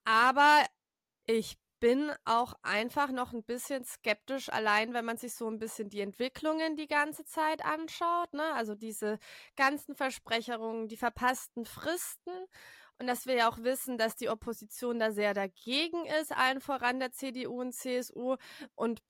Aber 0.04 0.66
ich 1.24 1.56
bin 1.82 2.12
auch 2.24 2.54
einfach 2.62 3.10
noch 3.10 3.32
ein 3.32 3.42
bisschen 3.42 3.84
skeptisch, 3.84 4.48
allein 4.48 4.94
wenn 4.94 5.04
man 5.04 5.16
sich 5.16 5.34
so 5.34 5.48
ein 5.48 5.58
bisschen 5.58 5.90
die 5.90 6.00
Entwicklungen 6.00 6.76
die 6.76 6.86
ganze 6.86 7.24
Zeit 7.24 7.64
anschaut. 7.64 8.32
Ne? 8.34 8.54
Also 8.54 8.76
diese 8.76 9.18
ganzen 9.56 9.96
Versprecherungen, 9.96 10.86
die 10.86 10.96
verpassten 10.96 11.66
Fristen 11.66 12.30
und 13.00 13.08
dass 13.08 13.26
wir 13.26 13.34
ja 13.34 13.50
auch 13.50 13.58
wissen, 13.64 13.98
dass 13.98 14.14
die 14.14 14.28
Opposition 14.28 15.00
da 15.00 15.10
sehr 15.10 15.34
dagegen 15.34 16.06
ist, 16.20 16.30
allen 16.30 16.60
voran 16.60 17.00
der 17.00 17.10
CDU 17.10 17.60
und 17.60 17.72
CSU 17.72 18.36
und 18.76 19.02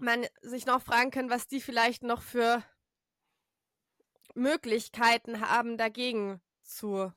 man 0.00 0.26
sich 0.42 0.66
noch 0.66 0.82
fragen 0.82 1.12
kann, 1.12 1.30
was 1.30 1.46
die 1.46 1.60
vielleicht 1.60 2.02
noch 2.02 2.22
für 2.22 2.64
Möglichkeiten 4.34 5.48
haben, 5.48 5.78
dagegen 5.78 6.40
zu, 6.64 7.12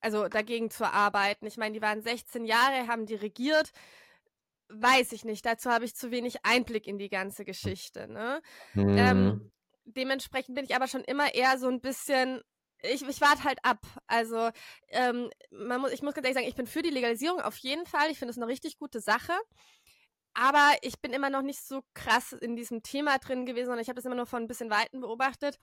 also 0.00 0.28
dagegen 0.28 0.70
zu 0.70 0.90
arbeiten. 0.90 1.44
Ich 1.44 1.58
meine, 1.58 1.74
die 1.74 1.82
waren 1.82 2.00
16 2.00 2.46
Jahre, 2.46 2.86
haben 2.86 3.04
die 3.04 3.16
regiert. 3.16 3.72
Weiß 4.70 5.12
ich 5.12 5.24
nicht. 5.24 5.44
Dazu 5.44 5.70
habe 5.70 5.84
ich 5.84 5.94
zu 5.94 6.10
wenig 6.10 6.44
Einblick 6.44 6.86
in 6.86 6.98
die 6.98 7.08
ganze 7.08 7.44
Geschichte. 7.44 8.08
Ne? 8.08 8.40
Mhm. 8.74 8.98
Ähm, 8.98 9.52
dementsprechend 9.84 10.54
bin 10.54 10.64
ich 10.64 10.74
aber 10.74 10.86
schon 10.86 11.02
immer 11.04 11.34
eher 11.34 11.58
so 11.58 11.68
ein 11.68 11.80
bisschen 11.80 12.42
ich, 12.82 13.06
ich 13.06 13.20
warte 13.20 13.44
halt 13.44 13.62
ab. 13.62 13.86
Also 14.06 14.50
ähm, 14.88 15.30
man 15.50 15.80
muss, 15.80 15.92
ich 15.92 16.02
muss 16.02 16.14
ganz 16.14 16.24
ehrlich 16.24 16.36
sagen, 16.36 16.48
ich 16.48 16.54
bin 16.54 16.66
für 16.66 16.82
die 16.82 16.90
Legalisierung 16.90 17.40
auf 17.40 17.56
jeden 17.58 17.86
Fall. 17.86 18.10
Ich 18.10 18.18
finde 18.18 18.30
es 18.30 18.38
eine 18.38 18.46
richtig 18.46 18.78
gute 18.78 19.00
Sache. 19.00 19.32
Aber 20.32 20.76
ich 20.82 21.00
bin 21.00 21.12
immer 21.12 21.30
noch 21.30 21.42
nicht 21.42 21.60
so 21.60 21.82
krass 21.94 22.32
in 22.32 22.56
diesem 22.56 22.82
Thema 22.82 23.18
drin 23.18 23.46
gewesen, 23.46 23.66
sondern 23.66 23.82
ich 23.82 23.88
habe 23.88 23.96
das 23.96 24.04
immer 24.04 24.14
nur 24.14 24.26
von 24.26 24.42
ein 24.42 24.48
bisschen 24.48 24.70
Weiten 24.70 25.00
beobachtet 25.00 25.58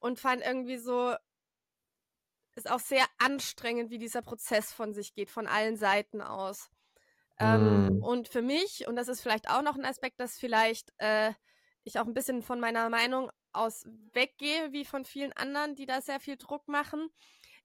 und 0.00 0.18
fand 0.18 0.42
irgendwie 0.42 0.78
so, 0.78 1.14
ist 2.56 2.70
auch 2.70 2.80
sehr 2.80 3.04
anstrengend, 3.18 3.90
wie 3.90 3.98
dieser 3.98 4.22
Prozess 4.22 4.72
von 4.72 4.92
sich 4.94 5.14
geht, 5.14 5.30
von 5.30 5.46
allen 5.46 5.76
Seiten 5.76 6.20
aus. 6.20 6.70
Mm. 7.40 7.44
Ähm, 7.44 7.86
mhm. 7.86 8.02
und 8.02 8.28
für 8.28 8.42
mich, 8.42 8.86
und 8.86 8.96
das 8.96 9.08
ist 9.08 9.22
vielleicht 9.22 9.48
auch 9.48 9.62
noch 9.62 9.76
ein 9.76 9.84
Aspekt, 9.84 10.20
dass 10.20 10.38
vielleicht 10.38 10.92
äh, 10.98 11.32
ich 11.84 11.98
auch 11.98 12.06
ein 12.06 12.14
bisschen 12.14 12.42
von 12.42 12.60
meiner 12.60 12.88
Meinung 12.90 13.30
aus 13.52 13.84
weggehe, 14.12 14.72
wie 14.72 14.84
von 14.84 15.04
vielen 15.04 15.32
anderen, 15.32 15.74
die 15.74 15.86
da 15.86 16.00
sehr 16.00 16.20
viel 16.20 16.36
Druck 16.36 16.68
machen, 16.68 17.08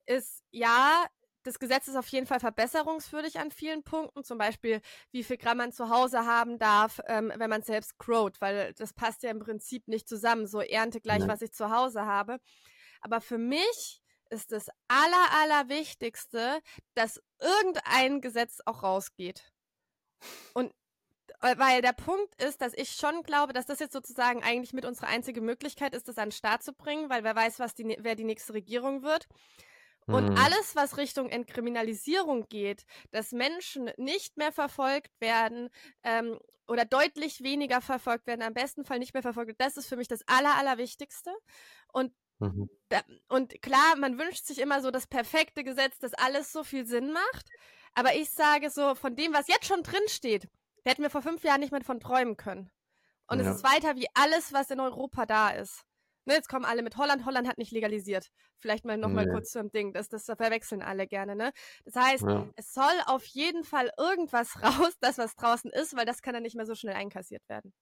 ist 0.06 0.44
ja, 0.52 1.06
das 1.44 1.60
Gesetz 1.60 1.88
ist 1.88 1.96
auf 1.96 2.08
jeden 2.08 2.26
Fall 2.26 2.40
verbesserungswürdig 2.40 3.40
an 3.40 3.52
vielen 3.52 3.84
Punkten, 3.84 4.24
zum 4.24 4.38
Beispiel, 4.38 4.82
wie 5.12 5.24
viel 5.24 5.38
Gramm 5.38 5.58
man 5.58 5.72
zu 5.72 5.90
Hause 5.90 6.26
haben 6.26 6.58
darf, 6.58 7.02
ähm, 7.08 7.32
wenn 7.36 7.50
man 7.50 7.62
selbst 7.62 7.98
growt, 7.98 8.42
weil 8.42 8.74
das 8.74 8.94
passt 8.94 9.24
ja 9.24 9.30
im 9.30 9.40
Prinzip 9.40 9.88
nicht 9.88 10.08
zusammen, 10.08 10.48
so 10.48 10.62
ernte 10.62 11.02
gleich, 11.02 11.22
ja. 11.22 11.28
was 11.28 11.42
ich 11.42 11.54
zu 11.54 11.70
Hause 11.70 12.06
habe. 12.06 12.40
Aber 13.02 13.22
für 13.22 13.38
mich 13.38 14.02
ist 14.32 14.52
das 14.52 14.70
aller, 14.88 15.32
aller 15.42 15.70
Wichtigste, 15.70 16.60
dass 16.96 17.22
irgendein 17.40 18.22
Gesetz 18.22 18.60
auch 18.66 18.82
rausgeht. 18.82 19.55
Und 20.54 20.74
weil 21.42 21.82
der 21.82 21.94
Punkt 21.94 22.42
ist, 22.42 22.62
dass 22.62 22.74
ich 22.74 22.92
schon 22.92 23.24
glaube, 23.24 23.54
dass 23.54 23.66
das 23.66 23.80
jetzt 23.80 23.94
sozusagen 23.94 24.44
eigentlich 24.44 24.74
mit 24.74 24.86
unsere 24.86 25.08
einzige 25.08 25.42
Möglichkeit 25.42 25.94
ist, 25.94 26.08
das 26.08 26.18
an 26.18 26.30
den 26.30 26.32
Start 26.32 26.64
zu 26.64 26.74
bringen, 26.74 27.10
weil 27.10 27.24
wer 27.24 27.36
weiß, 27.36 27.60
was 27.60 27.76
die, 27.76 27.98
wer 28.00 28.16
die 28.16 28.24
nächste 28.24 28.54
Regierung 28.54 29.04
wird. 29.04 29.28
Und 30.08 30.30
mhm. 30.30 30.38
alles, 30.38 30.76
was 30.76 30.98
Richtung 30.98 31.30
Entkriminalisierung 31.30 32.48
geht, 32.48 32.86
dass 33.12 33.32
Menschen 33.32 33.90
nicht 33.98 34.38
mehr 34.38 34.52
verfolgt 34.52 35.12
werden 35.20 35.70
ähm, 36.04 36.40
oder 36.68 36.86
deutlich 36.86 37.42
weniger 37.42 37.82
verfolgt 37.82 38.28
werden, 38.28 38.44
am 38.44 38.54
besten 38.54 38.86
Fall 38.86 39.00
nicht 39.00 39.14
mehr 39.14 39.24
verfolgt, 39.24 39.60
das 39.60 39.78
ist 39.78 39.88
für 39.88 39.98
mich 39.98 40.08
das 40.08 40.22
Aller, 40.28 40.56
Allerwichtigste. 40.58 41.32
Und 41.92 42.14
mhm. 42.38 42.70
da, 42.90 43.02
und 43.30 43.60
klar, 43.64 43.96
man 43.98 44.20
wünscht 44.20 44.46
sich 44.46 44.60
immer 44.60 44.82
so 44.82 44.92
das 44.92 45.08
perfekte 45.08 45.64
Gesetz, 45.64 45.98
das 45.98 46.14
alles 46.14 46.52
so 46.52 46.64
viel 46.64 46.86
Sinn 46.86 47.12
macht. 47.12 47.50
Aber 47.96 48.14
ich 48.16 48.30
sage 48.30 48.70
so, 48.70 48.94
von 48.94 49.16
dem, 49.16 49.34
was 49.34 49.48
jetzt 49.48 49.66
schon 49.66 49.84
drin 49.84 50.08
steht, 50.08 50.48
Da 50.84 50.92
hätten 50.92 51.02
wir 51.02 51.10
vor 51.10 51.24
fünf 51.24 51.44
Jahren 51.44 51.62
nicht 51.62 51.72
mehr 51.72 51.82
von 51.82 52.00
träumen 52.00 52.38
können. 52.38 52.70
Und 53.28 53.40
ja. 53.40 53.50
es 53.50 53.58
ist 53.58 53.64
weiter 53.64 53.96
wie 53.96 54.08
alles, 54.14 54.54
was 54.54 54.70
in 54.70 54.80
Europa 54.80 55.26
da 55.26 55.50
ist. 55.50 55.84
Ne, 56.28 56.34
jetzt 56.34 56.50
kommen 56.50 56.66
alle 56.66 56.82
mit 56.82 56.98
Holland. 56.98 57.26
Holland 57.26 57.48
hat 57.48 57.58
nicht 57.58 57.72
legalisiert. 57.72 58.32
Vielleicht 58.58 58.84
mal 58.84 58.98
nochmal 58.98 59.26
nee. 59.26 59.32
kurz 59.32 59.52
zum 59.52 59.72
Ding. 59.72 59.94
Das, 59.94 60.10
das 60.10 60.26
verwechseln 60.26 60.82
alle 60.82 61.08
gerne, 61.08 61.36
ne? 61.36 61.52
Das 61.86 61.96
heißt, 61.96 62.24
ja. 62.24 62.48
es 62.56 62.74
soll 62.74 62.94
auf 63.06 63.26
jeden 63.26 63.64
Fall 63.64 63.92
irgendwas 63.98 64.56
raus, 64.64 64.94
das 65.02 65.18
was 65.18 65.36
draußen 65.36 65.72
ist, 65.72 65.96
weil 65.96 66.06
das 66.06 66.22
kann 66.22 66.34
dann 66.34 66.44
nicht 66.44 66.56
mehr 66.56 66.66
so 66.66 66.76
schnell 66.76 66.96
einkassiert 66.96 67.48
werden. 67.48 67.74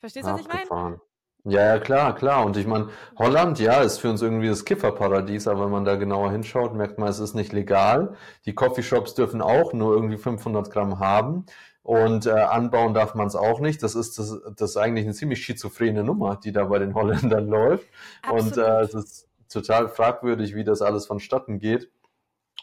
Verstehst 0.00 0.26
du, 0.26 0.32
was 0.32 0.40
ich 0.42 0.48
meine? 0.48 1.00
Ja, 1.46 1.60
ja, 1.74 1.78
klar, 1.78 2.14
klar. 2.14 2.46
Und 2.46 2.56
ich 2.56 2.66
meine, 2.66 2.88
Holland, 3.18 3.58
ja, 3.60 3.82
ist 3.82 3.98
für 3.98 4.08
uns 4.08 4.22
irgendwie 4.22 4.48
das 4.48 4.64
Kifferparadies, 4.64 5.46
aber 5.46 5.64
wenn 5.64 5.72
man 5.72 5.84
da 5.84 5.96
genauer 5.96 6.30
hinschaut, 6.32 6.74
merkt 6.74 6.98
man, 6.98 7.08
es 7.08 7.18
ist 7.18 7.34
nicht 7.34 7.52
legal. 7.52 8.16
Die 8.46 8.54
Coffeeshops 8.54 9.14
dürfen 9.14 9.42
auch 9.42 9.74
nur 9.74 9.94
irgendwie 9.94 10.16
500 10.16 10.70
Gramm 10.70 11.00
haben. 11.00 11.44
Und 11.82 12.24
äh, 12.24 12.30
anbauen 12.30 12.94
darf 12.94 13.14
man 13.14 13.26
es 13.26 13.36
auch 13.36 13.60
nicht. 13.60 13.82
Das 13.82 13.94
ist, 13.94 14.18
das, 14.18 14.40
das 14.56 14.70
ist 14.70 14.76
eigentlich 14.78 15.04
eine 15.04 15.12
ziemlich 15.12 15.44
schizophrene 15.44 16.02
Nummer, 16.02 16.36
die 16.42 16.50
da 16.50 16.64
bei 16.64 16.78
den 16.78 16.94
Holländern 16.94 17.46
läuft. 17.50 17.86
Absolut. 18.22 18.56
Und 18.56 18.64
äh, 18.64 18.80
es 18.80 18.94
ist 18.94 19.28
total 19.50 19.88
fragwürdig, 19.88 20.54
wie 20.54 20.64
das 20.64 20.80
alles 20.80 21.06
vonstatten 21.06 21.58
geht. 21.58 21.90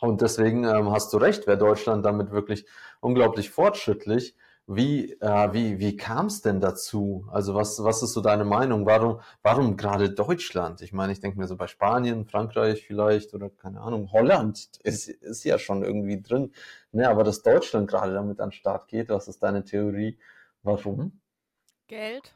Und 0.01 0.21
deswegen 0.21 0.63
ähm, 0.63 0.91
hast 0.91 1.13
du 1.13 1.17
recht, 1.17 1.45
wäre 1.45 1.59
Deutschland 1.59 2.03
damit 2.03 2.31
wirklich 2.31 2.65
unglaublich 2.99 3.51
fortschrittlich. 3.51 4.35
Wie, 4.67 5.13
äh, 5.19 5.53
wie, 5.53 5.79
wie 5.79 5.97
kam 5.97 6.27
es 6.27 6.41
denn 6.41 6.61
dazu? 6.61 7.27
Also 7.31 7.55
was, 7.55 7.83
was 7.83 8.03
ist 8.03 8.13
so 8.13 8.21
deine 8.21 8.45
Meinung? 8.45 8.85
Warum, 8.85 9.19
warum 9.41 9.75
gerade 9.75 10.11
Deutschland? 10.11 10.81
Ich 10.81 10.93
meine, 10.93 11.11
ich 11.11 11.19
denke 11.19 11.39
mir 11.39 11.47
so 11.47 11.57
bei 11.57 11.67
Spanien, 11.67 12.25
Frankreich 12.25 12.85
vielleicht 12.85 13.33
oder 13.33 13.49
keine 13.49 13.81
Ahnung, 13.81 14.11
Holland 14.11 14.79
ist, 14.83 15.09
ist 15.09 15.43
ja 15.43 15.59
schon 15.59 15.83
irgendwie 15.83 16.21
drin. 16.21 16.53
Ne, 16.91 17.09
aber 17.09 17.23
dass 17.23 17.41
Deutschland 17.41 17.89
gerade 17.89 18.13
damit 18.13 18.39
an 18.39 18.49
den 18.49 18.53
Start 18.53 18.87
geht, 18.87 19.09
was 19.09 19.27
ist 19.27 19.43
deine 19.43 19.63
Theorie? 19.65 20.17
Warum? 20.63 21.19
Geld. 21.87 22.33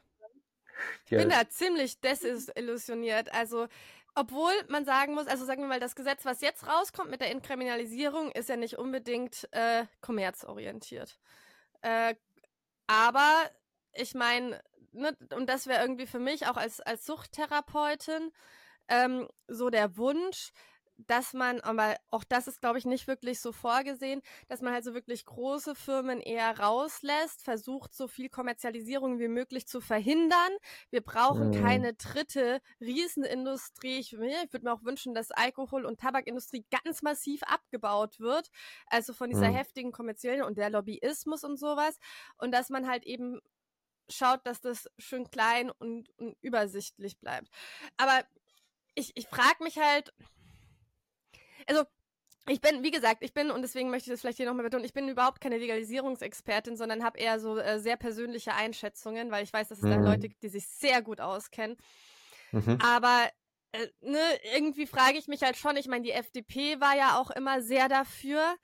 Ich 1.04 1.10
bin 1.10 1.30
da 1.30 1.48
ziemlich 1.48 2.00
desillusioniert. 2.00 3.32
Also 3.32 3.66
obwohl 4.14 4.52
man 4.68 4.86
sagen 4.86 5.14
muss, 5.14 5.26
also 5.26 5.44
sagen 5.44 5.60
wir 5.60 5.68
mal, 5.68 5.78
das 5.78 5.94
Gesetz, 5.94 6.24
was 6.24 6.40
jetzt 6.40 6.66
rauskommt 6.66 7.10
mit 7.10 7.20
der 7.20 7.30
Entkriminalisierung, 7.30 8.30
ist 8.32 8.48
ja 8.48 8.56
nicht 8.56 8.78
unbedingt 8.78 9.46
äh, 9.52 9.84
kommerzorientiert. 10.00 11.18
Äh, 11.82 12.14
aber 12.86 13.50
ich 13.92 14.14
meine, 14.14 14.62
ne, 14.92 15.16
und 15.34 15.48
das 15.48 15.66
wäre 15.66 15.82
irgendwie 15.82 16.06
für 16.06 16.18
mich 16.18 16.46
auch 16.46 16.56
als, 16.56 16.80
als 16.80 17.06
Suchttherapeutin 17.06 18.32
ähm, 18.88 19.28
so 19.48 19.70
der 19.70 19.96
Wunsch, 19.96 20.52
dass 20.98 21.34
man, 21.34 21.60
aber 21.60 21.96
auch 22.10 22.24
das 22.24 22.48
ist, 22.48 22.60
glaube 22.60 22.78
ich, 22.78 22.86
nicht 22.86 23.06
wirklich 23.06 23.40
so 23.40 23.52
vorgesehen, 23.52 24.22
dass 24.48 24.62
man 24.62 24.72
halt 24.72 24.84
so 24.84 24.94
wirklich 24.94 25.24
große 25.24 25.74
Firmen 25.74 26.20
eher 26.20 26.58
rauslässt, 26.58 27.42
versucht, 27.42 27.94
so 27.94 28.08
viel 28.08 28.28
Kommerzialisierung 28.28 29.18
wie 29.18 29.28
möglich 29.28 29.66
zu 29.66 29.80
verhindern. 29.80 30.52
Wir 30.90 31.02
brauchen 31.02 31.50
mhm. 31.50 31.62
keine 31.62 31.94
dritte 31.94 32.60
Riesenindustrie. 32.80 33.98
Ich, 33.98 34.12
ich 34.14 34.18
würde 34.18 34.64
mir 34.64 34.72
auch 34.72 34.84
wünschen, 34.84 35.14
dass 35.14 35.30
Alkohol- 35.30 35.84
und 35.84 36.00
Tabakindustrie 36.00 36.64
ganz 36.70 37.02
massiv 37.02 37.42
abgebaut 37.42 38.18
wird. 38.18 38.50
Also 38.86 39.12
von 39.12 39.30
dieser 39.30 39.50
mhm. 39.50 39.54
heftigen 39.54 39.92
kommerziellen 39.92 40.42
und 40.42 40.58
der 40.58 40.70
Lobbyismus 40.70 41.44
und 41.44 41.58
sowas. 41.58 41.98
Und 42.38 42.52
dass 42.52 42.70
man 42.70 42.88
halt 42.88 43.04
eben 43.04 43.40
schaut, 44.08 44.46
dass 44.46 44.60
das 44.60 44.88
schön 44.98 45.30
klein 45.30 45.70
und, 45.70 46.10
und 46.18 46.36
übersichtlich 46.40 47.18
bleibt. 47.18 47.48
Aber 47.96 48.24
ich, 48.94 49.12
ich 49.14 49.26
frage 49.26 49.62
mich 49.62 49.78
halt, 49.78 50.12
also 51.66 51.84
ich 52.48 52.60
bin, 52.60 52.84
wie 52.84 52.92
gesagt, 52.92 53.22
ich 53.22 53.34
bin, 53.34 53.50
und 53.50 53.62
deswegen 53.62 53.90
möchte 53.90 54.08
ich 54.08 54.14
das 54.14 54.20
vielleicht 54.20 54.36
hier 54.36 54.46
nochmal 54.46 54.64
betonen, 54.64 54.84
ich 54.84 54.92
bin 54.92 55.08
überhaupt 55.08 55.40
keine 55.40 55.58
Legalisierungsexpertin, 55.58 56.76
sondern 56.76 57.02
habe 57.02 57.18
eher 57.18 57.40
so 57.40 57.58
äh, 57.58 57.80
sehr 57.80 57.96
persönliche 57.96 58.54
Einschätzungen, 58.54 59.30
weil 59.32 59.42
ich 59.42 59.52
weiß, 59.52 59.68
dass 59.68 59.78
es 59.78 59.84
mhm. 59.84 59.90
da 59.90 59.96
Leute 59.96 60.28
gibt, 60.28 60.42
die 60.42 60.48
sich 60.48 60.66
sehr 60.66 61.02
gut 61.02 61.20
auskennen. 61.20 61.76
Mhm. 62.52 62.78
Aber 62.80 63.28
äh, 63.72 63.88
ne, 64.00 64.20
irgendwie 64.54 64.86
frage 64.86 65.18
ich 65.18 65.26
mich 65.26 65.42
halt 65.42 65.56
schon, 65.56 65.76
ich 65.76 65.88
meine, 65.88 66.04
die 66.04 66.12
FDP 66.12 66.80
war 66.80 66.96
ja 66.96 67.18
auch 67.18 67.30
immer 67.30 67.62
sehr 67.62 67.88
dafür. 67.88 68.56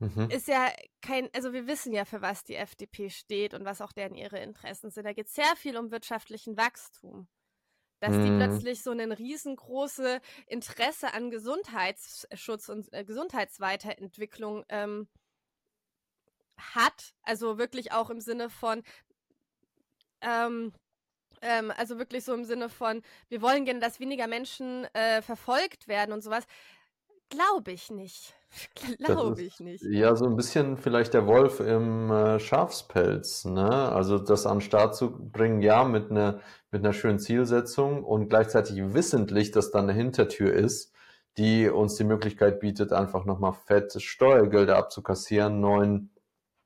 Mhm. 0.00 0.30
Ist 0.30 0.48
ja 0.48 0.68
kein, 1.00 1.28
also 1.34 1.52
wir 1.52 1.66
wissen 1.68 1.92
ja, 1.92 2.04
für 2.04 2.20
was 2.20 2.42
die 2.42 2.56
FDP 2.56 3.10
steht 3.10 3.54
und 3.54 3.64
was 3.64 3.80
auch 3.80 3.92
deren 3.92 4.14
ihre 4.14 4.38
Interessen 4.40 4.90
sind. 4.90 5.04
Da 5.04 5.12
geht 5.12 5.26
es 5.26 5.34
sehr 5.34 5.56
viel 5.56 5.76
um 5.76 5.92
wirtschaftlichen 5.92 6.56
Wachstum 6.56 7.28
dass 8.00 8.12
mhm. 8.12 8.24
die 8.24 8.44
plötzlich 8.44 8.82
so 8.82 8.90
ein 8.90 9.12
riesengroße 9.12 10.20
Interesse 10.46 11.12
an 11.14 11.30
Gesundheitsschutz 11.30 12.68
und 12.68 12.92
äh, 12.92 13.04
Gesundheitsweiterentwicklung 13.04 14.64
ähm, 14.68 15.08
hat. 16.56 17.14
Also 17.22 17.58
wirklich 17.58 17.92
auch 17.92 18.10
im 18.10 18.20
Sinne 18.20 18.50
von, 18.50 18.82
ähm, 20.20 20.72
ähm, 21.42 21.72
also 21.76 21.98
wirklich 21.98 22.24
so 22.24 22.34
im 22.34 22.44
Sinne 22.44 22.68
von, 22.68 23.02
wir 23.28 23.42
wollen 23.42 23.64
gerne, 23.64 23.80
dass 23.80 24.00
weniger 24.00 24.26
Menschen 24.26 24.84
äh, 24.94 25.22
verfolgt 25.22 25.88
werden 25.88 26.12
und 26.12 26.22
sowas. 26.22 26.44
Glaube 27.30 27.72
ich 27.72 27.90
nicht. 27.90 28.34
Glaube 28.98 29.42
ich 29.42 29.60
nicht. 29.60 29.82
Ja, 29.84 30.16
so 30.16 30.24
ein 30.26 30.36
bisschen 30.36 30.76
vielleicht 30.76 31.14
der 31.14 31.26
Wolf 31.26 31.60
im 31.60 32.10
äh, 32.10 32.40
Schafspelz, 32.40 33.44
ne? 33.44 33.68
Also 33.92 34.18
das 34.18 34.46
an 34.46 34.58
den 34.58 34.62
Start 34.62 34.96
zu 34.96 35.10
bringen, 35.10 35.60
ja, 35.60 35.84
mit 35.84 36.10
einer 36.10 36.40
mit 36.70 36.84
einer 36.84 36.92
schönen 36.92 37.18
Zielsetzung 37.18 38.04
und 38.04 38.28
gleichzeitig 38.28 38.92
wissentlich, 38.94 39.50
dass 39.52 39.70
da 39.70 39.78
eine 39.78 39.92
Hintertür 39.92 40.52
ist, 40.52 40.92
die 41.38 41.68
uns 41.68 41.94
die 41.94 42.04
Möglichkeit 42.04 42.60
bietet, 42.60 42.92
einfach 42.92 43.24
nochmal 43.24 43.54
fette 43.54 44.00
Steuergelder 44.00 44.76
abzukassieren, 44.76 45.60
neuen 45.60 46.10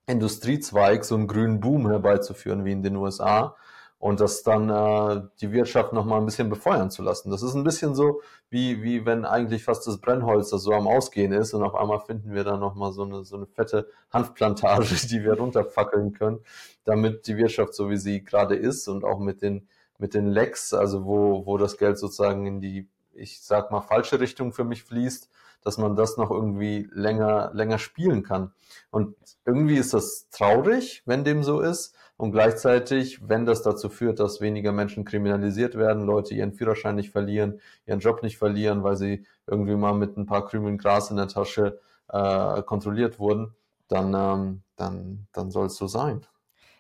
Industriezweig, 0.07 1.05
so 1.05 1.15
einen 1.15 1.29
grünen 1.29 1.61
Boom 1.61 1.89
herbeizuführen 1.89 2.65
wie 2.65 2.73
in 2.73 2.83
den 2.83 2.97
USA 2.97 3.57
und 4.03 4.19
das 4.19 4.43
dann 4.43 4.69
äh, 4.69 5.23
die 5.41 5.53
Wirtschaft 5.53 5.93
nochmal 5.93 6.19
ein 6.19 6.25
bisschen 6.25 6.51
befeuern 6.51 6.91
zu 6.91 7.03
lassen. 7.03 7.31
Das 7.31 7.41
ist 7.41 7.55
ein 7.55 7.63
bisschen 7.63 7.95
so, 7.95 8.21
wie, 8.51 8.83
wie 8.83 9.07
wenn 9.07 9.25
eigentlich 9.25 9.63
fast 9.63 9.87
das 9.87 9.99
Brennholz 9.99 10.51
das 10.51 10.65
so 10.65 10.73
am 10.73 10.89
Ausgehen 10.89 11.31
ist 11.31 11.55
und 11.55 11.63
auf 11.63 11.77
einmal 11.77 12.01
finden 12.01 12.35
wir 12.35 12.43
da 12.43 12.57
nochmal 12.57 12.93
so 12.93 13.05
eine, 13.05 13.25
so 13.25 13.37
eine 13.37 13.47
fette 13.47 13.87
Hanfplantage, 14.13 14.97
die 15.09 15.23
wir 15.23 15.35
runterfackeln 15.35 16.15
können, 16.15 16.41
damit 16.83 17.29
die 17.29 17.37
Wirtschaft 17.37 17.75
so 17.75 17.91
wie 17.91 17.97
sie 17.97 18.25
gerade 18.25 18.57
ist 18.57 18.89
und 18.89 19.05
auch 19.05 19.21
mit 19.21 19.41
den, 19.41 19.69
mit 19.99 20.15
den 20.15 20.27
Lecks, 20.27 20.75
also 20.75 21.05
wo, 21.05 21.47
wo 21.47 21.57
das 21.57 21.79
Geld 21.79 21.97
sozusagen 21.97 22.45
in 22.45 22.61
die, 22.61 22.89
ich 23.15 23.41
sag 23.41 23.71
mal, 23.71 23.83
falsche 23.83 24.19
Richtung 24.19 24.53
für 24.53 24.65
mich 24.65 24.83
fließt, 24.83 25.31
dass 25.63 25.79
man 25.79 25.95
das 25.95 26.17
noch 26.17 26.33
irgendwie 26.33 26.89
länger, 26.93 27.53
länger 27.55 27.79
spielen 27.79 28.25
kann. 28.25 28.53
Und 28.91 29.15
irgendwie 29.47 29.77
ist 29.77 29.95
das 29.95 30.29
traurig, 30.31 31.05
wenn 31.07 31.23
dem 31.23 31.45
so 31.45 31.61
ist. 31.61 31.95
Und 32.17 32.33
gleichzeitig, 32.33 33.29
wenn 33.29 33.47
das 33.47 33.63
dazu 33.63 33.89
führt, 33.89 34.21
dass 34.21 34.41
weniger 34.41 34.73
Menschen 34.73 35.05
kriminalisiert 35.05 35.77
werden, 35.77 36.05
Leute 36.05 36.35
ihren 36.35 36.53
Führerschein 36.53 36.95
nicht 36.95 37.11
verlieren, 37.11 37.61
ihren 37.87 38.01
Job 38.01 38.23
nicht 38.23 38.39
verlieren, 38.39 38.85
weil 38.85 38.97
sie 38.97 39.27
irgendwie 39.47 39.75
mal 39.75 39.95
mit 39.95 40.17
ein 40.17 40.27
paar 40.27 40.47
Krümeln 40.47 40.79
Gras 40.79 41.11
in 41.11 41.17
der 41.17 41.29
Tasche 41.29 41.81
äh, 42.09 42.63
kontrolliert 42.63 43.19
wurden, 43.19 43.55
dann, 43.89 44.15
ähm, 44.15 44.63
dann, 44.77 45.27
dann 45.33 45.51
soll 45.51 45.67
es 45.67 45.77
so 45.77 45.87
sein. 45.87 46.25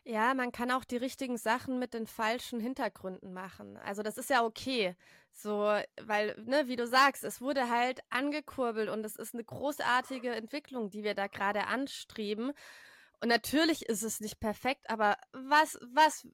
Ja, 0.04 0.34
man 0.34 0.50
kann 0.50 0.72
auch 0.72 0.84
die 0.84 0.96
richtigen 0.96 1.38
Sachen 1.38 1.78
mit 1.78 1.94
den 1.94 2.06
falschen 2.08 2.58
Hintergründen 2.58 3.32
machen. 3.32 3.76
Also 3.84 4.02
das 4.02 4.18
ist 4.18 4.30
ja 4.30 4.44
okay. 4.44 4.96
So, 5.32 5.74
weil, 6.02 6.34
ne, 6.44 6.64
wie 6.66 6.76
du 6.76 6.86
sagst, 6.86 7.22
es 7.22 7.40
wurde 7.40 7.70
halt 7.70 8.00
angekurbelt 8.10 8.88
und 8.88 9.04
es 9.04 9.14
ist 9.16 9.34
eine 9.34 9.44
großartige 9.44 10.30
Entwicklung, 10.30 10.90
die 10.90 11.04
wir 11.04 11.14
da 11.14 11.28
gerade 11.28 11.66
anstreben. 11.66 12.52
Und 13.22 13.28
natürlich 13.28 13.86
ist 13.86 14.02
es 14.02 14.18
nicht 14.18 14.40
perfekt, 14.40 14.90
aber 14.90 15.16
was, 15.32 15.78
was, 15.94 16.26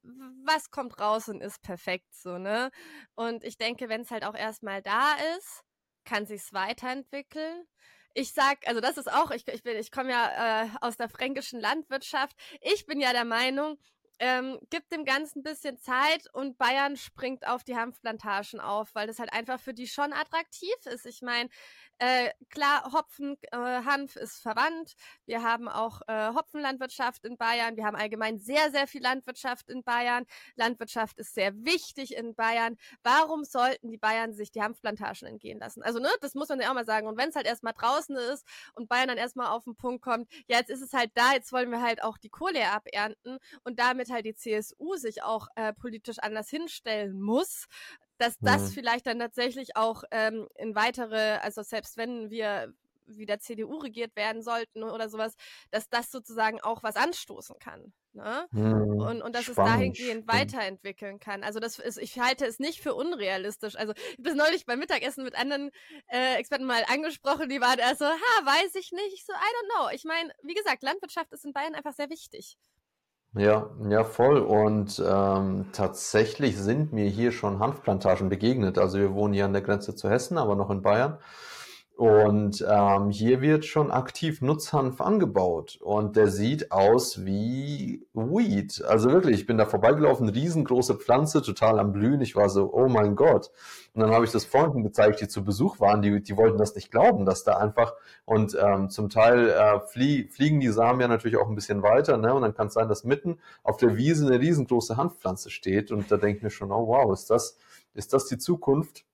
was 0.47 0.71
kommt 0.71 0.99
raus 0.99 1.29
und 1.29 1.43
ist 1.43 1.61
perfekt 1.61 2.15
so, 2.15 2.39
ne? 2.39 2.71
Und 3.15 3.45
ich 3.45 3.59
denke, 3.59 3.91
wenn 3.91 4.01
es 4.01 4.11
halt 4.11 4.25
auch 4.25 4.35
erstmal 4.35 4.81
da 4.81 5.15
ist, 5.37 5.65
kann 6.07 6.25
sich's 6.25 6.55
weiterentwickeln. 6.55 7.67
Ich 8.15 8.33
sag, 8.33 8.67
also 8.67 8.81
das 8.81 8.97
ist 8.97 9.13
auch, 9.13 9.31
ich, 9.33 9.47
ich 9.49 9.63
bin, 9.63 9.77
ich 9.77 9.91
komme 9.91 10.11
ja 10.13 10.65
äh, 10.65 10.69
aus 10.81 10.97
der 10.97 11.11
fränkischen 11.11 11.61
Landwirtschaft. 11.61 12.35
Ich 12.63 12.87
bin 12.87 13.01
ja 13.01 13.13
der 13.13 13.27
Meinung, 13.27 13.79
ähm, 14.19 14.59
gibt 14.71 14.91
dem 14.91 15.05
Ganzen 15.05 15.41
ein 15.41 15.43
bisschen 15.43 15.77
Zeit 15.79 16.27
und 16.33 16.57
Bayern 16.57 16.97
springt 16.97 17.47
auf 17.47 17.65
die 17.65 17.77
Hanfplantagen 17.77 18.61
auf, 18.61 18.95
weil 18.95 19.07
das 19.07 19.19
halt 19.19 19.33
einfach 19.35 19.61
für 19.61 19.75
die 19.75 19.87
schon 19.87 20.15
attraktiv 20.15 20.75
ist. 20.87 21.05
Ich 21.05 21.21
meine, 21.21 21.51
äh, 21.99 22.31
klar, 22.51 22.93
Hopfen, 22.93 23.37
äh, 23.51 23.57
Hanf 23.57 24.17
ist 24.17 24.41
verwandt. 24.41 24.95
Wir 25.27 25.43
haben 25.43 25.69
auch 25.69 26.01
äh, 26.07 26.29
Hopfenlandwirtschaft 26.35 27.25
in 27.25 27.37
Bayern. 27.37 27.77
Wir 27.77 27.85
haben 27.85 27.97
allgemein 27.97 28.39
sehr, 28.39 28.71
sehr 28.71 28.87
viel 28.87 29.03
Landwirtschaft 29.03 29.69
in 29.69 29.83
Bayern. 29.83 30.25
Landwirtschaft 30.57 31.19
ist 31.19 31.35
sehr 31.35 31.55
wichtig 31.65 32.17
in 32.17 32.35
Bayern. 32.35 32.77
Warum 33.03 33.45
sollten 33.45 33.91
die 33.91 33.99
Bayern 33.99 34.33
sich 34.33 34.51
die 34.53 34.63
Hanfplantagen 34.63 35.27
entgehen 35.27 35.59
lassen? 35.59 35.83
Also, 35.83 35.99
ne, 35.99 36.09
das 36.21 36.35
muss 36.35 36.49
man 36.49 36.61
ja 36.61 36.71
auch 36.71 36.75
mal 36.75 36.85
sagen. 36.85 37.07
Und 37.07 37.17
wenn 37.17 37.31
es 37.31 37.37
halt 37.37 37.47
erstmal 37.47 37.73
draußen 37.73 38.17
ist 38.17 38.47
und 38.75 38.89
Bayern 38.89 39.09
dann 39.09 39.19
erstmal 39.19 39.49
auf 39.49 39.65
den 39.65 39.77
Punkt 39.77 40.03
kommt, 40.03 40.31
ja, 40.47 40.59
jetzt 40.59 40.71
ist 40.71 40.83
es 40.83 40.93
halt 40.93 41.11
da, 41.15 41.33
jetzt 41.33 41.53
wollen 41.53 41.71
wir 41.71 41.83
halt 41.83 42.03
auch 42.03 42.19
die 42.19 42.29
Kohle 42.29 42.71
abernten 42.71 43.39
und 43.65 43.79
damit 43.79 44.11
halt 44.11 44.25
die 44.27 44.35
CSU 44.35 44.97
sich 44.97 45.23
auch 45.23 45.49
äh, 45.57 45.73
politisch 45.73 46.19
anders 46.21 46.49
hinstellen 46.49 47.21
muss, 47.21 47.67
dass 48.19 48.39
das 48.41 48.63
mhm. 48.63 48.69
vielleicht 48.69 49.07
dann 49.07 49.19
tatsächlich 49.19 49.77
auch 49.77 50.05
ähm, 50.11 50.49
in 50.57 50.75
weitere, 50.75 51.39
also 51.39 51.63
selbst 51.63 51.97
wenn 51.97 52.31
wir 52.31 52.73
wieder 53.09 53.39
CDU 53.39 53.79
regiert 53.79 54.15
werden 54.17 54.43
sollten 54.43 54.83
oder 54.83 55.09
sowas, 55.09 55.35
dass 55.71 55.89
das 55.89 56.11
sozusagen 56.11 56.61
auch 56.61 56.83
was 56.83 56.97
anstoßen 56.97 57.59
kann. 57.59 57.93
Ne? 58.13 58.47
Hm, 58.51 59.01
und, 59.01 59.23
und 59.23 59.35
dass 59.35 59.45
spannend, 59.45 59.49
es 59.49 59.73
dahingehend 59.73 60.25
spannend. 60.25 60.29
weiterentwickeln 60.29 61.21
kann. 61.21 61.45
Also 61.45 61.61
das 61.61 61.79
ist, 61.79 61.99
ich 61.99 62.19
halte 62.19 62.47
es 62.47 62.59
nicht 62.59 62.81
für 62.81 62.95
unrealistisch. 62.95 63.77
Also 63.77 63.93
ich 64.17 64.23
das 64.23 64.35
neulich 64.35 64.67
beim 64.67 64.79
Mittagessen 64.79 65.25
mit 65.25 65.37
anderen 65.37 65.71
äh, 66.09 66.35
Experten 66.37 66.65
mal 66.65 66.85
angesprochen, 66.89 67.49
die 67.49 67.61
waren 67.61 67.79
erst 67.79 68.01
so, 68.01 68.07
ha, 68.07 68.45
weiß 68.45 68.75
ich 68.75 68.93
nicht. 68.93 69.15
Ich 69.15 69.25
so, 69.25 69.33
I 69.33 69.37
don't 69.37 69.77
know. 69.77 69.89
Ich 69.95 70.05
meine, 70.05 70.33
wie 70.43 70.55
gesagt, 70.55 70.83
Landwirtschaft 70.83 71.33
ist 71.33 71.45
in 71.45 71.53
Bayern 71.53 71.75
einfach 71.75 71.93
sehr 71.93 72.11
wichtig. 72.11 72.57
Ja, 73.35 73.71
ja, 73.89 74.05
voll. 74.05 74.39
Und 74.39 75.03
ähm, 75.07 75.67
tatsächlich 75.73 76.57
sind 76.57 76.93
mir 76.93 77.07
hier 77.09 77.31
schon 77.31 77.59
Hanfplantagen 77.59 78.29
begegnet. 78.29 78.79
Also 78.79 78.99
wir 78.99 79.13
wohnen 79.15 79.35
hier 79.35 79.45
an 79.45 79.53
der 79.53 79.63
Grenze 79.63 79.95
zu 79.95 80.09
Hessen, 80.09 80.39
aber 80.39 80.57
noch 80.57 80.71
in 80.71 80.83
Bayern. 80.83 81.19
Und 81.99 82.65
ähm, 82.65 83.11
hier 83.11 83.41
wird 83.41 83.65
schon 83.65 83.91
aktiv 83.91 84.41
Nutzhanf 84.41 85.01
angebaut 85.01 85.81
und 85.83 86.15
der 86.15 86.29
sieht 86.29 86.71
aus 86.71 87.25
wie 87.25 88.07
Weed. 88.13 88.85
Also 88.85 89.11
wirklich, 89.11 89.41
ich 89.41 89.47
bin 89.47 89.59
da 89.59 89.67
vorbeigelaufen, 89.67 90.29
riesengroße 90.29 90.95
Pflanze, 90.95 91.43
total 91.43 91.81
am 91.81 91.91
Blühen. 91.91 92.21
Ich 92.21 92.37
war 92.37 92.51
so, 92.51 92.73
oh 92.73 92.87
mein 92.87 93.17
Gott. 93.17 93.51
Und 93.95 94.03
dann 94.03 94.13
habe 94.13 94.25
ich 94.25 94.31
das 94.31 94.45
Freunden 94.45 94.85
gezeigt, 94.85 95.21
die 95.21 95.27
zu 95.27 95.43
Besuch 95.43 95.81
waren, 95.81 96.01
die, 96.01 96.23
die 96.23 96.37
wollten 96.37 96.57
das 96.57 96.77
nicht 96.77 96.93
glauben, 96.93 97.27
dass 97.27 97.43
da 97.43 97.57
einfach 97.57 97.95
und 98.25 98.57
ähm, 98.63 98.91
zum 98.91 99.09
Teil 99.09 99.49
äh, 99.49 99.81
flie 99.81 100.29
fliegen 100.29 100.61
die 100.61 100.69
Samen 100.69 101.01
ja 101.01 101.09
natürlich 101.09 101.37
auch 101.37 101.49
ein 101.49 101.57
bisschen 101.57 101.83
weiter, 101.83 102.17
ne? 102.17 102.33
Und 102.33 102.43
dann 102.43 102.55
kann 102.55 102.69
es 102.69 102.75
sein, 102.75 102.89
dass 102.89 103.03
mitten 103.03 103.41
auf 103.65 103.77
der 103.77 103.97
Wiese 103.97 104.25
eine 104.25 104.39
riesengroße 104.39 104.97
Hanfpflanze 104.97 105.51
steht 105.51 105.91
und 105.91 106.13
da 106.13 106.17
denke 106.17 106.37
ich 106.37 106.43
mir 106.45 106.51
schon, 106.51 106.71
oh 106.71 106.87
wow, 106.87 107.13
ist 107.13 107.29
das, 107.29 107.59
ist 107.95 108.13
das 108.13 108.27
die 108.27 108.39
Zukunft? 108.39 109.05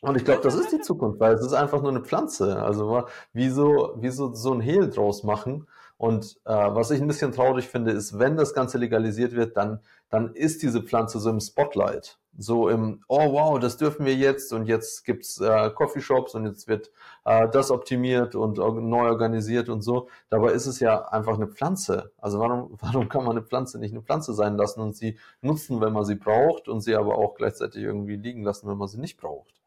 Und 0.00 0.16
ich 0.16 0.24
glaube, 0.24 0.40
das 0.42 0.54
ist 0.54 0.72
die 0.72 0.80
Zukunft, 0.80 1.20
weil 1.20 1.34
es 1.34 1.42
ist 1.44 1.52
einfach 1.52 1.82
nur 1.82 1.90
eine 1.90 2.00
Pflanze. 2.00 2.62
Also 2.62 3.04
wieso, 3.34 3.92
wieso 3.96 4.32
so 4.34 4.52
ein 4.54 4.60
Hehl 4.60 4.88
draus 4.88 5.24
machen? 5.24 5.66
Und 5.98 6.40
äh, 6.46 6.54
was 6.54 6.90
ich 6.90 7.02
ein 7.02 7.06
bisschen 7.06 7.32
traurig 7.32 7.68
finde, 7.68 7.90
ist, 7.90 8.18
wenn 8.18 8.34
das 8.34 8.54
Ganze 8.54 8.78
legalisiert 8.78 9.32
wird, 9.32 9.58
dann, 9.58 9.80
dann 10.08 10.34
ist 10.34 10.62
diese 10.62 10.82
Pflanze 10.82 11.20
so 11.20 11.28
im 11.28 11.40
Spotlight. 11.40 12.18
So 12.38 12.70
im, 12.70 13.04
oh 13.08 13.32
wow, 13.32 13.58
das 13.58 13.76
dürfen 13.76 14.06
wir 14.06 14.14
jetzt 14.14 14.54
und 14.54 14.64
jetzt 14.64 15.04
gibt's 15.04 15.38
äh, 15.38 15.68
Coffeeshops 15.70 16.34
und 16.34 16.46
jetzt 16.46 16.68
wird 16.68 16.90
äh, 17.26 17.46
das 17.50 17.70
optimiert 17.70 18.34
und 18.34 18.56
neu 18.56 19.08
organisiert 19.10 19.68
und 19.68 19.82
so. 19.82 20.08
Dabei 20.30 20.52
ist 20.52 20.66
es 20.66 20.80
ja 20.80 21.02
einfach 21.08 21.34
eine 21.34 21.48
Pflanze. 21.48 22.12
Also 22.16 22.38
warum, 22.40 22.70
warum 22.80 23.10
kann 23.10 23.24
man 23.24 23.32
eine 23.36 23.44
Pflanze 23.44 23.78
nicht 23.78 23.92
eine 23.92 24.02
Pflanze 24.02 24.32
sein 24.32 24.56
lassen 24.56 24.80
und 24.80 24.96
sie 24.96 25.18
nutzen, 25.42 25.82
wenn 25.82 25.92
man 25.92 26.06
sie 26.06 26.14
braucht 26.14 26.68
und 26.68 26.80
sie 26.80 26.96
aber 26.96 27.18
auch 27.18 27.34
gleichzeitig 27.34 27.82
irgendwie 27.82 28.16
liegen 28.16 28.42
lassen, 28.42 28.70
wenn 28.70 28.78
man 28.78 28.88
sie 28.88 28.98
nicht 28.98 29.18
braucht? 29.20 29.59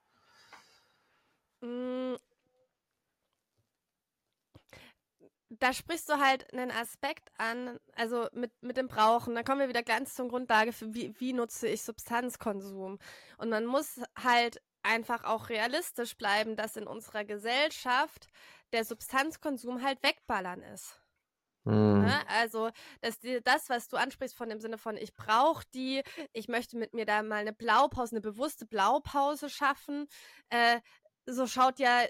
Da 5.64 5.72
sprichst 5.72 6.10
du 6.10 6.20
halt 6.20 6.52
einen 6.52 6.72
Aspekt 6.72 7.32
an, 7.38 7.80
also 7.96 8.28
mit, 8.34 8.52
mit 8.62 8.76
dem 8.76 8.90
Brauchen. 8.90 9.34
Da 9.34 9.44
kommen 9.44 9.62
wir 9.62 9.70
wieder 9.70 9.82
ganz 9.82 10.14
zur 10.14 10.28
Grundlage, 10.28 10.74
für 10.74 10.94
wie, 10.94 11.18
wie 11.22 11.32
nutze 11.32 11.70
ich 11.70 11.84
Substanzkonsum. 11.84 13.00
Und 13.38 13.50
man 13.50 13.66
muss 13.66 14.02
halt 14.22 14.62
einfach 14.82 15.24
auch 15.24 15.48
realistisch 15.48 16.18
bleiben, 16.18 16.58
dass 16.58 16.76
in 16.76 16.86
unserer 16.86 17.24
Gesellschaft 17.24 18.28
der 18.74 18.84
Substanzkonsum 18.84 19.82
halt 19.82 20.04
wegballern 20.04 20.62
ist. 20.64 21.00
Mhm. 21.64 22.12
Also, 22.28 22.70
dass 23.00 23.20
die, 23.20 23.40
das, 23.42 23.70
was 23.70 23.88
du 23.88 23.96
ansprichst 23.96 24.36
von 24.36 24.50
dem 24.50 24.60
Sinne 24.60 24.78
von, 24.78 24.98
ich 24.98 25.16
brauche 25.16 25.64
die, 25.74 26.04
ich 26.34 26.50
möchte 26.50 26.76
mit 26.76 26.94
mir 26.94 27.06
da 27.06 27.24
mal 27.24 27.38
eine 27.38 27.54
Blaupause, 27.54 28.18
eine 28.18 28.22
bewusste 28.22 28.66
Blaupause 28.66 29.50
schaffen, 29.50 30.08
äh, 30.50 30.82
so 31.26 31.48
schaut 31.48 31.80
ja 31.80 32.02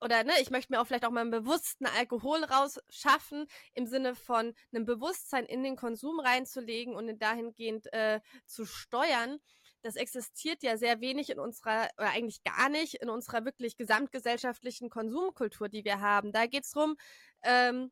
oder 0.00 0.24
ne, 0.24 0.32
ich 0.40 0.50
möchte 0.50 0.72
mir 0.72 0.80
auch 0.80 0.86
vielleicht 0.86 1.04
auch 1.04 1.10
mal 1.10 1.20
einen 1.20 1.30
bewussten 1.30 1.86
Alkohol 1.86 2.44
rausschaffen, 2.44 3.46
im 3.74 3.86
Sinne 3.86 4.14
von 4.14 4.54
einem 4.72 4.84
Bewusstsein 4.84 5.44
in 5.44 5.62
den 5.62 5.76
Konsum 5.76 6.20
reinzulegen 6.20 6.94
und 6.94 7.08
ihn 7.08 7.18
dahingehend 7.18 7.92
äh, 7.92 8.20
zu 8.46 8.64
steuern. 8.64 9.38
Das 9.82 9.96
existiert 9.96 10.62
ja 10.62 10.76
sehr 10.76 11.00
wenig 11.00 11.30
in 11.30 11.38
unserer, 11.38 11.88
oder 11.96 12.10
eigentlich 12.10 12.42
gar 12.42 12.68
nicht, 12.68 12.94
in 12.94 13.08
unserer 13.08 13.44
wirklich 13.44 13.76
gesamtgesellschaftlichen 13.76 14.90
Konsumkultur, 14.90 15.68
die 15.68 15.84
wir 15.84 16.00
haben. 16.00 16.32
Da 16.32 16.46
geht's 16.46 16.70
drum, 16.70 16.96
ähm, 17.42 17.90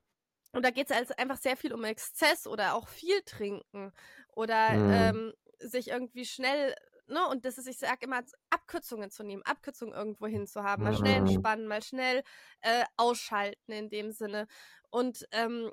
und 0.52 0.64
da 0.64 0.70
geht's 0.70 0.90
also 0.90 1.14
einfach 1.16 1.36
sehr 1.36 1.56
viel 1.56 1.74
um 1.74 1.84
Exzess 1.84 2.46
oder 2.46 2.74
auch 2.74 2.88
viel 2.88 3.20
trinken 3.22 3.92
oder 4.34 4.70
mhm. 4.70 4.92
ähm, 4.92 5.32
sich 5.58 5.88
irgendwie 5.88 6.24
schnell 6.24 6.74
ne, 7.08 7.26
und 7.28 7.44
das 7.44 7.58
ist, 7.58 7.68
ich 7.68 7.78
sage 7.78 8.04
immer, 8.06 8.22
Abkürzungen 8.50 9.10
zu 9.10 9.22
nehmen, 9.22 9.42
Abkürzungen 9.42 9.94
irgendwo 9.94 10.26
hin 10.26 10.46
zu 10.46 10.62
haben, 10.62 10.84
mal 10.84 10.96
schnell 10.96 11.20
mhm. 11.20 11.26
entspannen, 11.26 11.66
mal 11.66 11.82
schnell 11.82 12.22
äh, 12.60 12.84
ausschalten 12.96 13.72
in 13.72 13.88
dem 13.88 14.12
Sinne. 14.12 14.46
Und 14.90 15.26
ähm, 15.32 15.70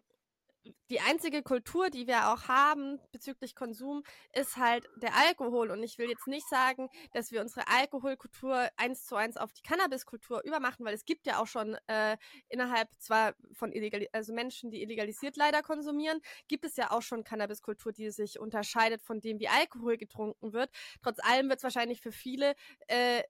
die 0.89 0.99
einzige 0.99 1.43
Kultur, 1.43 1.89
die 1.89 2.07
wir 2.07 2.31
auch 2.31 2.47
haben 2.47 2.99
bezüglich 3.11 3.55
Konsum, 3.55 4.03
ist 4.33 4.57
halt 4.57 4.87
der 4.97 5.15
Alkohol. 5.15 5.71
Und 5.71 5.83
ich 5.83 5.97
will 5.97 6.09
jetzt 6.09 6.27
nicht 6.27 6.47
sagen, 6.47 6.89
dass 7.13 7.31
wir 7.31 7.41
unsere 7.41 7.67
Alkoholkultur 7.67 8.69
eins 8.77 9.05
zu 9.05 9.15
eins 9.15 9.37
auf 9.37 9.53
die 9.53 9.61
Cannabiskultur 9.61 10.43
übermachen, 10.43 10.85
weil 10.85 10.93
es 10.93 11.05
gibt 11.05 11.25
ja 11.27 11.41
auch 11.41 11.47
schon 11.47 11.75
äh, 11.87 12.17
innerhalb 12.49 12.89
zwar 12.97 13.35
von 13.53 13.71
illegal, 13.71 14.07
also 14.11 14.33
Menschen, 14.33 14.71
die 14.71 14.81
illegalisiert 14.81 15.37
leider 15.37 15.61
konsumieren, 15.61 16.21
gibt 16.47 16.65
es 16.65 16.75
ja 16.77 16.91
auch 16.91 17.01
schon 17.01 17.23
Cannabiskultur, 17.23 17.91
die 17.91 18.09
sich 18.11 18.39
unterscheidet 18.39 19.01
von 19.01 19.21
dem, 19.21 19.39
wie 19.39 19.47
Alkohol 19.47 19.97
getrunken 19.97 20.53
wird. 20.53 20.69
Trotz 21.01 21.19
allem 21.19 21.49
wird 21.49 21.59
es 21.59 21.63
wahrscheinlich 21.63 22.01
für 22.01 22.11
viele 22.11 22.55
äh, 22.87 23.23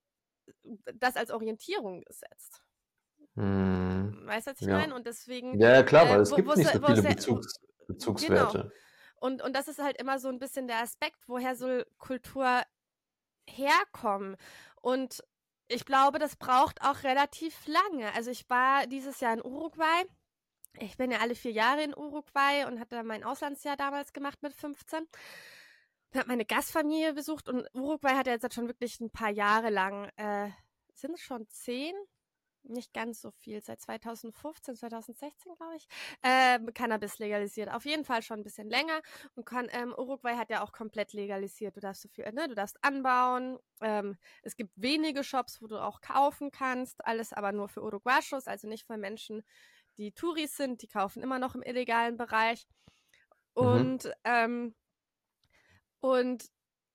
das 0.93 1.15
als 1.15 1.31
Orientierung 1.31 2.03
gesetzt. 2.03 2.64
Hm. 3.35 4.21
Weißt 4.25 4.47
du, 4.47 4.51
was 4.51 4.61
ich 4.61 4.67
ja. 4.67 4.77
meine? 4.77 4.95
Und 4.95 5.05
deswegen. 5.05 5.59
Ja, 5.59 5.83
klar, 5.83 6.09
weil 6.09 6.19
äh, 6.19 6.21
es 6.21 6.35
gibt 6.35 6.55
nicht 6.55 6.71
so 6.71 6.85
viele 6.85 7.01
Bezugs, 7.01 7.59
Bezugswerte. 7.87 8.57
Genau. 8.59 8.73
Und, 9.19 9.41
und 9.41 9.55
das 9.55 9.67
ist 9.67 9.81
halt 9.81 9.99
immer 9.99 10.19
so 10.19 10.29
ein 10.29 10.39
bisschen 10.39 10.67
der 10.67 10.81
Aspekt, 10.81 11.17
woher 11.27 11.55
soll 11.55 11.85
Kultur 11.97 12.61
herkommen? 13.47 14.37
Und 14.81 15.23
ich 15.67 15.85
glaube, 15.85 16.19
das 16.19 16.35
braucht 16.35 16.81
auch 16.81 17.03
relativ 17.03 17.65
lange. 17.67 18.13
Also 18.13 18.31
ich 18.31 18.49
war 18.49 18.87
dieses 18.87 19.19
Jahr 19.19 19.33
in 19.33 19.43
Uruguay. 19.43 20.03
Ich 20.79 20.97
bin 20.97 21.11
ja 21.11 21.19
alle 21.19 21.35
vier 21.35 21.51
Jahre 21.51 21.83
in 21.83 21.95
Uruguay 21.95 22.65
und 22.67 22.79
hatte 22.79 23.01
mein 23.03 23.23
Auslandsjahr 23.23 23.77
damals 23.77 24.13
gemacht 24.13 24.43
mit 24.43 24.53
15. 24.53 24.99
Und 24.99 26.19
habe 26.19 26.27
meine 26.27 26.45
Gastfamilie 26.45 27.13
besucht 27.13 27.49
und 27.49 27.67
Uruguay 27.73 28.13
hat 28.13 28.27
ja 28.27 28.33
jetzt 28.33 28.53
schon 28.53 28.67
wirklich 28.67 28.99
ein 28.99 29.09
paar 29.09 29.31
Jahre 29.31 29.69
lang, 29.69 30.09
äh, 30.17 30.49
sind 30.93 31.13
es 31.15 31.21
schon 31.21 31.47
zehn? 31.47 31.95
Nicht 32.69 32.93
ganz 32.93 33.21
so 33.21 33.31
viel, 33.31 33.61
seit 33.61 33.81
2015, 33.81 34.75
2016, 34.75 35.55
glaube 35.55 35.75
ich, 35.75 35.87
äh, 36.21 36.59
Cannabis 36.73 37.19
legalisiert. 37.19 37.71
Auf 37.71 37.85
jeden 37.85 38.05
Fall 38.05 38.21
schon 38.21 38.39
ein 38.39 38.43
bisschen 38.43 38.69
länger. 38.69 39.01
Und 39.35 39.45
kann, 39.45 39.67
ähm, 39.71 39.93
Uruguay 39.97 40.35
hat 40.35 40.49
ja 40.49 40.63
auch 40.63 40.71
komplett 40.71 41.13
legalisiert. 41.13 41.75
Du 41.75 41.79
darfst 41.79 42.01
so 42.01 42.09
viel, 42.09 42.29
ne, 42.31 42.47
du 42.47 42.55
darfst 42.55 42.77
anbauen. 42.83 43.59
Ähm, 43.81 44.17
es 44.43 44.55
gibt 44.55 44.71
wenige 44.75 45.23
Shops, 45.23 45.61
wo 45.61 45.67
du 45.67 45.81
auch 45.81 46.01
kaufen 46.01 46.51
kannst. 46.51 47.05
Alles 47.05 47.33
aber 47.33 47.51
nur 47.51 47.69
für 47.69 47.83
Uruguayos, 47.83 48.47
also 48.47 48.67
nicht 48.67 48.85
für 48.85 48.97
Menschen, 48.97 49.43
die 49.97 50.11
Touris 50.11 50.57
sind. 50.57 50.81
Die 50.81 50.87
kaufen 50.87 51.23
immer 51.23 51.39
noch 51.39 51.55
im 51.55 51.63
illegalen 51.63 52.17
Bereich. 52.17 52.67
Mhm. 53.55 53.65
Und, 53.65 54.05
mhm. 54.05 54.11
ähm, 54.23 54.75
und 55.99 56.45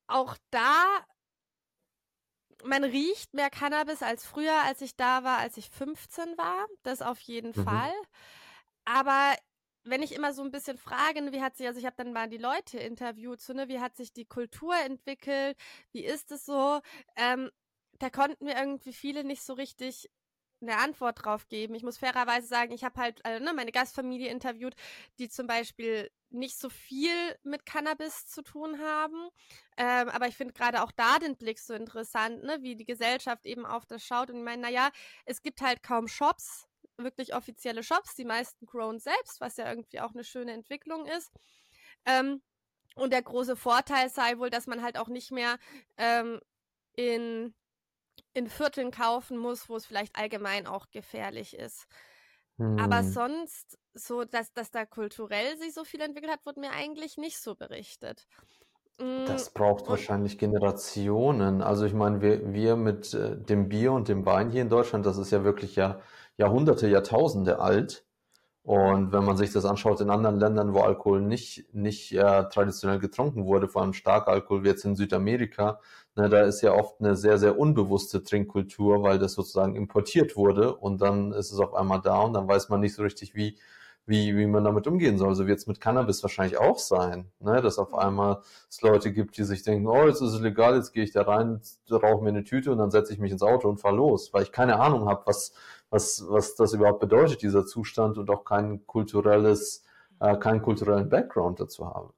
auch 0.06 0.36
da 0.50 1.04
man 2.64 2.84
riecht 2.84 3.34
mehr 3.34 3.50
Cannabis 3.50 4.02
als 4.02 4.26
früher, 4.26 4.62
als 4.64 4.80
ich 4.80 4.96
da 4.96 5.24
war, 5.24 5.38
als 5.38 5.56
ich 5.56 5.70
15 5.70 6.36
war. 6.36 6.66
Das 6.82 7.02
auf 7.02 7.20
jeden 7.20 7.52
mhm. 7.54 7.64
Fall. 7.64 7.92
Aber 8.84 9.34
wenn 9.84 10.02
ich 10.02 10.14
immer 10.14 10.32
so 10.32 10.42
ein 10.42 10.50
bisschen 10.50 10.78
frage, 10.78 11.22
ne, 11.22 11.32
wie 11.32 11.40
hat 11.40 11.56
sich, 11.56 11.66
also 11.66 11.78
ich 11.78 11.86
habe 11.86 11.96
dann 11.96 12.12
mal 12.12 12.28
die 12.28 12.38
Leute 12.38 12.78
interviewt, 12.78 13.40
so, 13.40 13.52
ne, 13.52 13.68
wie 13.68 13.80
hat 13.80 13.96
sich 13.96 14.12
die 14.12 14.26
Kultur 14.26 14.74
entwickelt, 14.84 15.56
wie 15.92 16.04
ist 16.04 16.30
es 16.32 16.44
so, 16.44 16.80
ähm, 17.16 17.50
da 17.98 18.10
konnten 18.10 18.44
mir 18.44 18.56
irgendwie 18.56 18.92
viele 18.92 19.24
nicht 19.24 19.42
so 19.42 19.54
richtig 19.54 20.10
eine 20.60 20.76
Antwort 20.78 21.24
drauf 21.24 21.48
geben. 21.48 21.74
Ich 21.74 21.82
muss 21.82 21.98
fairerweise 21.98 22.46
sagen, 22.46 22.72
ich 22.72 22.84
habe 22.84 23.00
halt 23.00 23.20
äh, 23.24 23.40
ne, 23.40 23.52
meine 23.54 23.72
Gastfamilie 23.72 24.28
interviewt, 24.28 24.74
die 25.18 25.28
zum 25.28 25.46
Beispiel 25.46 26.10
nicht 26.30 26.58
so 26.58 26.68
viel 26.68 27.12
mit 27.42 27.66
Cannabis 27.66 28.26
zu 28.26 28.42
tun 28.42 28.80
haben. 28.80 29.28
Ähm, 29.76 30.08
aber 30.08 30.28
ich 30.28 30.36
finde 30.36 30.54
gerade 30.54 30.82
auch 30.82 30.92
da 30.92 31.18
den 31.18 31.36
Blick 31.36 31.58
so 31.58 31.74
interessant, 31.74 32.42
ne, 32.44 32.58
wie 32.62 32.76
die 32.76 32.84
Gesellschaft 32.84 33.46
eben 33.46 33.66
auf 33.66 33.86
das 33.86 34.04
schaut. 34.04 34.30
Und 34.30 34.38
ich 34.38 34.44
meine, 34.44 34.62
naja, 34.62 34.90
es 35.24 35.42
gibt 35.42 35.60
halt 35.60 35.82
kaum 35.82 36.08
Shops, 36.08 36.68
wirklich 36.96 37.34
offizielle 37.34 37.82
Shops, 37.82 38.14
die 38.14 38.24
meisten 38.24 38.66
grown 38.66 38.98
selbst, 39.00 39.40
was 39.40 39.56
ja 39.56 39.68
irgendwie 39.68 40.00
auch 40.00 40.12
eine 40.12 40.24
schöne 40.24 40.52
Entwicklung 40.52 41.06
ist. 41.06 41.32
Ähm, 42.04 42.42
und 42.94 43.12
der 43.12 43.22
große 43.22 43.56
Vorteil 43.56 44.10
sei 44.10 44.38
wohl, 44.38 44.50
dass 44.50 44.66
man 44.66 44.82
halt 44.82 44.98
auch 44.98 45.08
nicht 45.08 45.30
mehr 45.30 45.58
ähm, 45.96 46.40
in 46.94 47.54
in 48.32 48.48
Vierteln 48.48 48.90
kaufen 48.90 49.38
muss, 49.38 49.68
wo 49.68 49.76
es 49.76 49.86
vielleicht 49.86 50.16
allgemein 50.16 50.66
auch 50.66 50.90
gefährlich 50.90 51.56
ist. 51.56 51.86
Hm. 52.58 52.78
Aber 52.78 53.02
sonst, 53.02 53.78
so 53.94 54.24
dass, 54.24 54.52
dass 54.52 54.70
da 54.70 54.84
kulturell 54.84 55.58
sich 55.58 55.74
so 55.74 55.84
viel 55.84 56.00
entwickelt 56.00 56.32
hat, 56.32 56.44
wurde 56.46 56.60
mir 56.60 56.70
eigentlich 56.72 57.16
nicht 57.16 57.38
so 57.38 57.54
berichtet. 57.54 58.26
Das 58.98 59.46
hm, 59.46 59.52
braucht 59.54 59.84
und, 59.84 59.88
wahrscheinlich 59.88 60.36
Generationen. 60.36 61.62
Also 61.62 61.86
ich 61.86 61.94
meine, 61.94 62.20
wir, 62.20 62.52
wir 62.52 62.76
mit 62.76 63.14
äh, 63.14 63.36
dem 63.36 63.70
Bier 63.70 63.92
und 63.92 64.08
dem 64.08 64.26
Wein 64.26 64.50
hier 64.50 64.60
in 64.60 64.68
Deutschland, 64.68 65.06
das 65.06 65.16
ist 65.16 65.30
ja 65.30 65.42
wirklich 65.42 65.74
ja 65.74 66.00
Jahrhunderte, 66.36 66.86
Jahrtausende 66.86 67.60
alt. 67.60 68.04
Und 68.70 69.10
wenn 69.10 69.24
man 69.24 69.36
sich 69.36 69.52
das 69.52 69.64
anschaut 69.64 70.00
in 70.00 70.10
anderen 70.10 70.38
Ländern, 70.38 70.72
wo 70.72 70.82
Alkohol 70.82 71.22
nicht, 71.22 71.64
nicht 71.74 72.12
äh, 72.12 72.44
traditionell 72.50 73.00
getrunken 73.00 73.44
wurde, 73.44 73.66
vor 73.66 73.82
allem 73.82 73.92
Starkalkohol 73.92 74.62
wie 74.62 74.68
jetzt 74.68 74.84
in 74.84 74.94
Südamerika, 74.94 75.80
ne, 76.14 76.28
da 76.28 76.42
ist 76.42 76.62
ja 76.62 76.72
oft 76.72 77.00
eine 77.00 77.16
sehr, 77.16 77.36
sehr 77.38 77.58
unbewusste 77.58 78.22
Trinkkultur, 78.22 79.02
weil 79.02 79.18
das 79.18 79.32
sozusagen 79.32 79.74
importiert 79.74 80.36
wurde 80.36 80.76
und 80.76 81.00
dann 81.00 81.32
ist 81.32 81.50
es 81.50 81.58
auf 81.58 81.74
einmal 81.74 82.00
da 82.00 82.20
und 82.20 82.34
dann 82.34 82.46
weiß 82.46 82.68
man 82.68 82.78
nicht 82.78 82.94
so 82.94 83.02
richtig, 83.02 83.34
wie, 83.34 83.58
wie, 84.06 84.36
wie 84.36 84.46
man 84.46 84.62
damit 84.62 84.86
umgehen 84.86 85.18
soll. 85.18 85.34
So 85.34 85.48
wird 85.48 85.58
es 85.58 85.66
mit 85.66 85.80
Cannabis 85.80 86.22
wahrscheinlich 86.22 86.58
auch 86.58 86.78
sein, 86.78 87.26
ne? 87.40 87.60
dass 87.62 87.76
auf 87.76 87.92
einmal 87.92 88.38
es 88.68 88.82
Leute 88.82 89.12
gibt, 89.12 89.36
die 89.36 89.42
sich 89.42 89.64
denken, 89.64 89.88
oh, 89.88 90.06
jetzt 90.06 90.22
ist 90.22 90.34
es 90.34 90.40
legal, 90.40 90.76
jetzt 90.76 90.92
gehe 90.92 91.02
ich 91.02 91.10
da 91.10 91.22
rein, 91.22 91.60
rauche 91.90 92.22
mir 92.22 92.28
eine 92.28 92.44
Tüte 92.44 92.70
und 92.70 92.78
dann 92.78 92.92
setze 92.92 93.12
ich 93.12 93.18
mich 93.18 93.32
ins 93.32 93.42
Auto 93.42 93.68
und 93.68 93.80
fahre 93.80 93.96
los, 93.96 94.32
weil 94.32 94.44
ich 94.44 94.52
keine 94.52 94.78
Ahnung 94.78 95.08
habe, 95.08 95.22
was, 95.26 95.54
was, 95.90 96.24
was 96.28 96.54
das 96.54 96.72
überhaupt 96.72 97.00
bedeutet, 97.00 97.42
dieser 97.42 97.66
Zustand 97.66 98.16
und 98.18 98.30
auch 98.30 98.44
kein 98.44 98.86
kulturelles, 98.86 99.84
äh, 100.20 100.36
keinen 100.38 100.62
kulturellen 100.62 101.08
Background 101.08 101.60
dazu 101.60 101.86
habe. 101.86 102.14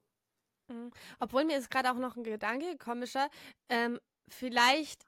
Mhm. 0.67 0.91
Obwohl 1.19 1.45
mir 1.45 1.57
ist 1.57 1.69
gerade 1.69 1.91
auch 1.91 1.97
noch 1.97 2.15
ein 2.15 2.23
Gedanke 2.23 2.77
komischer, 2.77 3.29
ähm, 3.69 3.99
vielleicht 4.29 5.05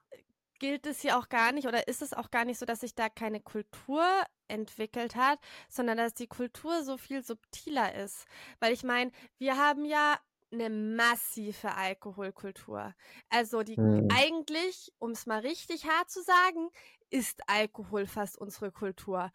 gilt 0.59 0.85
es 0.87 1.01
hier 1.01 1.17
auch 1.17 1.29
gar 1.29 1.51
nicht 1.51 1.67
oder 1.67 1.87
ist 1.87 2.01
es 2.01 2.13
auch 2.13 2.31
gar 2.31 2.45
nicht 2.45 2.59
so, 2.59 2.65
dass 2.65 2.79
sich 2.79 2.95
da 2.95 3.09
keine 3.09 3.41
Kultur 3.41 4.05
entwickelt 4.47 5.15
hat, 5.15 5.39
sondern 5.69 5.97
dass 5.97 6.13
die 6.13 6.27
Kultur 6.27 6.83
so 6.83 6.97
viel 6.97 7.23
subtiler 7.23 7.93
ist. 7.95 8.25
Weil 8.59 8.73
ich 8.73 8.83
meine, 8.83 9.11
wir 9.37 9.57
haben 9.57 9.85
ja 9.85 10.17
eine 10.51 10.69
massive 10.69 11.75
Alkoholkultur. 11.75 12.93
Also 13.29 13.63
die 13.63 13.75
hm. 13.75 14.07
eigentlich, 14.13 14.91
um 14.99 15.11
es 15.11 15.25
mal 15.25 15.39
richtig 15.39 15.85
hart 15.85 16.09
zu 16.09 16.21
sagen, 16.21 16.69
ist 17.09 17.41
Alkohol 17.47 18.07
fast 18.07 18.37
unsere 18.37 18.71
Kultur. 18.71 19.31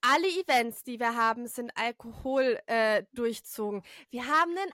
Alle 0.00 0.28
Events, 0.28 0.82
die 0.82 0.98
wir 0.98 1.14
haben, 1.16 1.46
sind 1.46 1.76
Alkohol 1.76 2.58
äh, 2.66 3.04
durchzogen. 3.12 3.82
Wir 4.10 4.26
haben 4.26 4.50
einen 4.56 4.72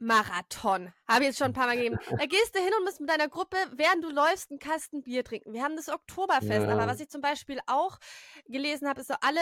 Biermarathon. 0.00 0.92
Habe 1.06 1.24
ich 1.24 1.28
jetzt 1.28 1.38
schon 1.38 1.48
ein 1.48 1.52
paar 1.52 1.66
Mal 1.66 1.76
gegeben. 1.76 1.98
Da 2.08 2.24
gehst 2.24 2.54
du 2.54 2.60
hin 2.60 2.72
und 2.78 2.84
musst 2.84 3.00
mit 3.00 3.10
deiner 3.10 3.28
Gruppe, 3.28 3.56
während 3.74 4.02
du 4.02 4.10
läufst, 4.10 4.50
einen 4.50 4.58
Kasten 4.58 5.02
Bier 5.02 5.24
trinken. 5.24 5.52
Wir 5.52 5.62
haben 5.62 5.76
das 5.76 5.90
Oktoberfest, 5.90 6.66
ja. 6.66 6.68
aber 6.68 6.86
was 6.86 7.00
ich 7.00 7.10
zum 7.10 7.20
Beispiel 7.20 7.60
auch 7.66 7.98
gelesen 8.46 8.88
habe, 8.88 9.02
ist 9.02 9.08
so 9.08 9.14
alle 9.20 9.40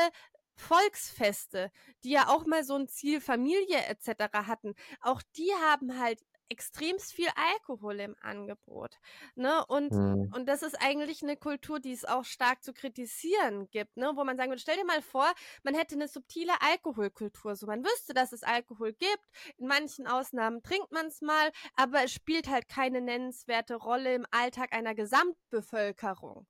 Volksfeste, 0.61 1.73
die 2.05 2.11
ja 2.11 2.29
auch 2.29 2.47
mal 2.47 2.65
so 2.65 2.77
ein 2.77 2.89
Ziel 2.89 3.21
Familie 3.21 3.79
etc. 3.87 4.33
hatten, 4.47 4.75
auch 5.01 5.23
die 5.37 5.51
haben 5.63 5.99
halt 5.99 6.21
extremst 6.51 7.13
viel 7.13 7.29
Alkohol 7.53 8.01
im 8.01 8.17
Angebot. 8.21 8.99
Ne? 9.37 9.65
Und, 9.67 9.93
mhm. 9.93 10.33
und 10.35 10.47
das 10.47 10.63
ist 10.63 10.77
eigentlich 10.83 11.23
eine 11.23 11.37
Kultur, 11.37 11.81
die 11.81 11.93
es 11.93 12.05
auch 12.05 12.25
stark 12.25 12.63
zu 12.63 12.75
kritisieren 12.75 13.71
gibt, 13.71 13.97
ne? 13.97 14.13
wo 14.17 14.25
man 14.25 14.37
sagen 14.37 14.51
würde, 14.51 14.61
stell 14.61 14.77
dir 14.77 14.85
mal 14.85 15.01
vor, 15.01 15.33
man 15.63 15.75
hätte 15.75 15.95
eine 15.95 16.09
subtile 16.09 16.53
Alkoholkultur. 16.61 17.55
So, 17.55 17.67
man 17.67 17.85
wüsste, 17.85 18.15
dass 18.15 18.33
es 18.33 18.43
Alkohol 18.43 18.93
gibt. 18.93 19.25
In 19.57 19.69
manchen 19.69 20.07
Ausnahmen 20.07 20.63
trinkt 20.63 20.91
man 20.91 21.07
es 21.07 21.21
mal, 21.21 21.53
aber 21.77 22.05
es 22.05 22.13
spielt 22.13 22.49
halt 22.49 22.69
keine 22.69 23.01
nennenswerte 23.01 23.77
Rolle 23.77 24.15
im 24.15 24.27
Alltag 24.33 24.73
einer 24.73 24.95
Gesamtbevölkerung. 24.95 26.47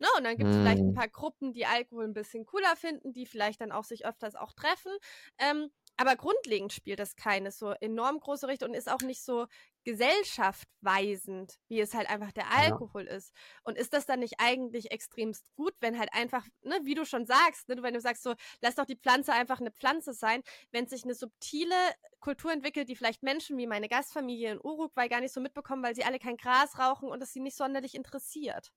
Ne? 0.00 0.08
Und 0.16 0.24
dann 0.24 0.36
gibt 0.36 0.50
es 0.50 0.56
mm. 0.56 0.60
vielleicht 0.60 0.80
ein 0.80 0.90
mhm. 0.90 0.94
paar 0.94 1.08
Gruppen, 1.08 1.52
die 1.52 1.66
Alkohol 1.66 2.04
ein 2.04 2.14
bisschen 2.14 2.46
cooler 2.46 2.74
finden, 2.74 3.12
die 3.12 3.26
vielleicht 3.26 3.60
dann 3.60 3.70
auch 3.70 3.84
sich 3.84 4.06
öfters 4.06 4.34
auch 4.34 4.52
treffen. 4.52 4.92
Ähm, 5.38 5.70
aber 6.00 6.16
grundlegend 6.16 6.72
spielt 6.72 6.98
das 6.98 7.14
keine 7.14 7.50
so 7.50 7.72
enorm 7.72 8.20
große 8.20 8.48
Richtung 8.48 8.70
und 8.70 8.74
ist 8.74 8.90
auch 8.90 9.02
nicht 9.02 9.22
so 9.22 9.46
gesellschaftweisend, 9.84 11.58
wie 11.68 11.80
es 11.80 11.92
halt 11.92 12.08
einfach 12.08 12.32
der 12.32 12.50
Alkohol 12.50 13.06
ja. 13.06 13.12
ist. 13.16 13.34
Und 13.64 13.76
ist 13.76 13.92
das 13.92 14.06
dann 14.06 14.20
nicht 14.20 14.36
eigentlich 14.38 14.92
extremst 14.92 15.44
gut, 15.56 15.74
wenn 15.80 15.98
halt 15.98 16.08
einfach, 16.14 16.46
ne, 16.62 16.80
wie 16.84 16.94
du 16.94 17.04
schon 17.04 17.26
sagst, 17.26 17.68
ne, 17.68 17.82
wenn 17.82 17.92
du 17.92 18.00
sagst 18.00 18.22
so, 18.22 18.34
lass 18.62 18.76
doch 18.76 18.86
die 18.86 18.96
Pflanze 18.96 19.34
einfach 19.34 19.60
eine 19.60 19.72
Pflanze 19.72 20.14
sein, 20.14 20.42
wenn 20.70 20.86
sich 20.86 21.04
eine 21.04 21.14
subtile 21.14 21.74
Kultur 22.20 22.50
entwickelt, 22.50 22.88
die 22.88 22.96
vielleicht 22.96 23.22
Menschen 23.22 23.58
wie 23.58 23.66
meine 23.66 23.88
Gastfamilie 23.88 24.52
in 24.52 24.60
Uruguay 24.62 25.06
gar 25.08 25.20
nicht 25.20 25.34
so 25.34 25.40
mitbekommen, 25.42 25.82
weil 25.82 25.94
sie 25.94 26.04
alle 26.04 26.18
kein 26.18 26.38
Gras 26.38 26.78
rauchen 26.78 27.10
und 27.10 27.22
es 27.22 27.34
sie 27.34 27.40
nicht 27.40 27.58
sonderlich 27.58 27.94
interessiert. 27.94 28.72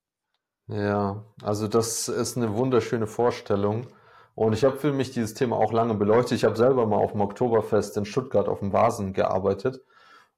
Ja, 0.68 1.24
also 1.41 1.68
das 1.68 2.07
ist 2.07 2.38
eine 2.38 2.55
wunderschöne 2.55 3.07
Vorstellung. 3.07 3.88
Und 4.36 4.53
ich 4.53 4.64
habe 4.64 4.78
für 4.78 4.93
mich 4.93 5.11
dieses 5.11 5.34
Thema 5.34 5.57
auch 5.57 5.74
lange 5.74 5.93
beleuchtet. 5.93 6.38
Ich 6.38 6.45
habe 6.45 6.55
selber 6.55 6.88
mal 6.88 6.97
auf 6.97 7.11
dem 7.11 7.22
Oktoberfest 7.22 7.97
in 7.97 8.05
Stuttgart 8.05 8.47
auf 8.47 8.59
dem 8.59 8.74
Vasen 8.74 9.14
gearbeitet. 9.14 9.82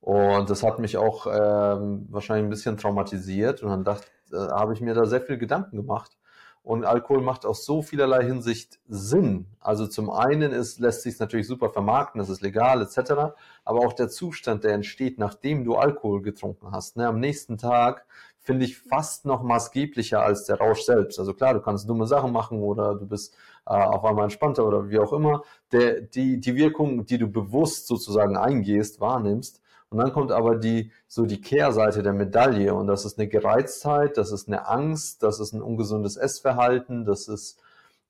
Und 0.01 0.49
das 0.49 0.63
hat 0.63 0.80
mich 0.80 0.97
auch 0.97 1.28
ähm, 1.28 2.07
wahrscheinlich 2.09 2.45
ein 2.45 2.49
bisschen 2.49 2.78
traumatisiert. 2.78 3.63
Und 3.63 3.86
dann 3.86 3.97
äh, 4.34 4.38
habe 4.51 4.73
ich 4.73 4.82
mir 4.82 4.93
da 4.93 5.05
sehr 5.05 5.21
viel 5.21 5.38
Gedanken 5.38 5.78
gemacht. 5.78 6.17
Und 6.65 6.84
Alkohol 6.84 7.21
macht 7.21 7.45
aus 7.45 7.63
so 7.63 7.84
vielerlei 7.84 8.23
Hinsicht 8.23 8.80
Sinn. 8.88 9.45
Also 9.59 9.86
zum 9.86 10.09
einen 10.09 10.51
ist, 10.51 10.80
lässt 10.80 11.03
sich 11.03 11.19
natürlich 11.19 11.45
super 11.45 11.69
vermarkten, 11.69 12.17
das 12.17 12.28
ist 12.28 12.41
legal 12.41 12.82
etc. 12.82 13.36
Aber 13.63 13.80
auch 13.86 13.93
der 13.93 14.09
Zustand, 14.09 14.63
der 14.63 14.73
entsteht, 14.73 15.19
nachdem 15.19 15.63
du 15.63 15.76
Alkohol 15.76 16.23
getrunken 16.23 16.71
hast. 16.71 16.97
Ne? 16.97 17.07
Am 17.07 17.19
nächsten 17.19 17.59
Tag 17.59 18.07
finde 18.45 18.65
ich 18.65 18.77
fast 18.77 19.25
noch 19.25 19.41
maßgeblicher 19.41 20.21
als 20.21 20.45
der 20.45 20.59
Rausch 20.59 20.81
selbst. 20.83 21.19
Also 21.19 21.33
klar, 21.33 21.55
du 21.55 21.61
kannst 21.61 21.89
dumme 21.89 22.05
Sachen 22.05 22.31
machen 22.31 22.61
oder 22.61 22.93
du 22.93 23.07
bist 23.07 23.35
äh, 23.65 23.73
auf 23.73 24.05
einmal 24.05 24.25
entspannter 24.25 24.65
oder 24.65 24.89
wie 24.89 24.99
auch 24.99 25.11
immer. 25.13 25.41
Der, 25.71 26.01
die, 26.01 26.39
die 26.39 26.55
Wirkung, 26.55 27.05
die 27.05 27.17
du 27.17 27.27
bewusst 27.27 27.87
sozusagen 27.87 28.37
eingehst, 28.37 29.01
wahrnimmst. 29.01 29.61
Und 29.89 29.97
dann 29.97 30.13
kommt 30.13 30.31
aber 30.31 30.55
die, 30.55 30.91
so 31.07 31.25
die 31.25 31.41
Kehrseite 31.41 32.03
der 32.03 32.13
Medaille. 32.13 32.73
Und 32.75 32.85
das 32.87 33.03
ist 33.03 33.17
eine 33.17 33.27
Gereiztheit, 33.27 34.17
das 34.17 34.31
ist 34.31 34.47
eine 34.47 34.67
Angst, 34.67 35.23
das 35.23 35.39
ist 35.39 35.53
ein 35.53 35.61
ungesundes 35.61 36.15
Essverhalten, 36.15 37.05
das 37.05 37.27
ist 37.27 37.59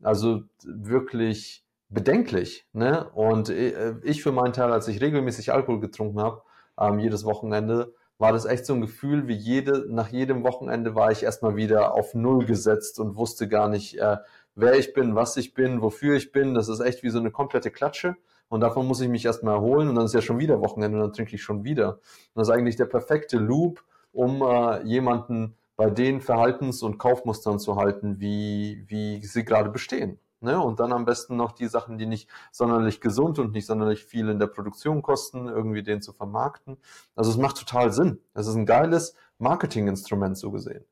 also 0.03 0.43
wirklich 0.63 1.63
bedenklich. 1.89 2.67
Ne? 2.73 3.09
Und 3.13 3.49
äh, 3.49 3.95
ich 4.03 4.21
für 4.21 4.33
meinen 4.33 4.53
Teil, 4.53 4.73
als 4.73 4.89
ich 4.89 4.99
regelmäßig 4.99 5.53
Alkohol 5.53 5.79
getrunken 5.79 6.19
habe, 6.19 6.41
ähm, 6.77 6.99
jedes 6.99 7.23
Wochenende, 7.23 7.93
war 8.17 8.31
das 8.31 8.45
echt 8.45 8.65
so 8.65 8.73
ein 8.73 8.81
Gefühl, 8.81 9.27
wie 9.27 9.35
jede, 9.35 9.85
nach 9.89 10.09
jedem 10.09 10.43
Wochenende 10.43 10.95
war 10.95 11.11
ich 11.11 11.23
erstmal 11.23 11.55
wieder 11.55 11.93
auf 11.93 12.13
Null 12.13 12.45
gesetzt 12.45 12.99
und 12.99 13.15
wusste 13.17 13.47
gar 13.47 13.67
nicht, 13.67 13.97
äh, 13.99 14.17
wer 14.55 14.75
ich 14.75 14.93
bin, 14.93 15.15
was 15.15 15.35
ich 15.37 15.53
bin, 15.53 15.81
wofür 15.81 16.15
ich 16.15 16.31
bin. 16.31 16.53
Das 16.53 16.69
ist 16.69 16.79
echt 16.79 17.03
wie 17.03 17.09
so 17.09 17.19
eine 17.19 17.31
komplette 17.31 17.71
Klatsche. 17.71 18.15
Und 18.47 18.61
davon 18.61 18.87
muss 18.87 19.01
ich 19.01 19.09
mich 19.09 19.25
erstmal 19.25 19.55
erholen 19.55 19.89
und 19.89 19.95
dann 19.95 20.05
ist 20.05 20.13
ja 20.13 20.21
schon 20.21 20.39
wieder 20.39 20.61
Wochenende 20.61 20.97
und 20.97 21.03
dann 21.03 21.13
trinke 21.13 21.35
ich 21.35 21.43
schon 21.43 21.63
wieder. 21.63 21.93
Und 21.93 21.99
das 22.35 22.47
ist 22.47 22.53
eigentlich 22.53 22.75
der 22.75 22.85
perfekte 22.85 23.37
Loop, 23.37 23.83
um 24.13 24.41
äh, 24.41 24.83
jemanden 24.83 25.55
bei 25.75 25.89
den 25.89 26.21
Verhaltens- 26.21 26.83
und 26.83 26.97
Kaufmustern 26.97 27.59
zu 27.59 27.75
halten, 27.75 28.19
wie, 28.19 28.85
wie 28.87 29.19
sie 29.25 29.43
gerade 29.43 29.69
bestehen. 29.69 30.19
Ne? 30.45 30.61
Und 30.61 30.79
dann 30.79 30.93
am 30.93 31.03
besten 31.03 31.35
noch 31.35 31.51
die 31.51 31.67
Sachen, 31.67 31.97
die 31.97 32.05
nicht 32.05 32.29
sonderlich 32.51 33.01
gesund 33.01 33.37
und 33.39 33.51
nicht 33.51 33.65
sonderlich 33.65 34.05
viel 34.05 34.29
in 34.29 34.39
der 34.39 34.47
Produktion 34.47 35.01
kosten, 35.01 35.49
irgendwie 35.49 35.83
den 35.83 36.01
zu 36.01 36.13
vermarkten. 36.13 36.77
Also 37.15 37.31
es 37.31 37.37
macht 37.37 37.57
total 37.57 37.91
Sinn. 37.91 38.21
Es 38.33 38.47
ist 38.47 38.55
ein 38.55 38.65
geiles 38.65 39.15
Marketinginstrument 39.39 40.37
so 40.37 40.51
gesehen. 40.51 40.85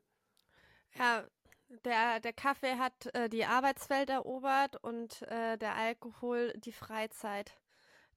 Ja, 0.98 1.24
der, 1.84 2.20
der 2.20 2.32
Kaffee 2.32 2.76
hat 2.78 3.14
äh, 3.14 3.28
die 3.28 3.44
Arbeitswelt 3.44 4.10
erobert 4.10 4.76
und 4.82 5.22
äh, 5.22 5.56
der 5.56 5.74
Alkohol 5.74 6.52
die 6.56 6.72
Freizeit. 6.72 7.52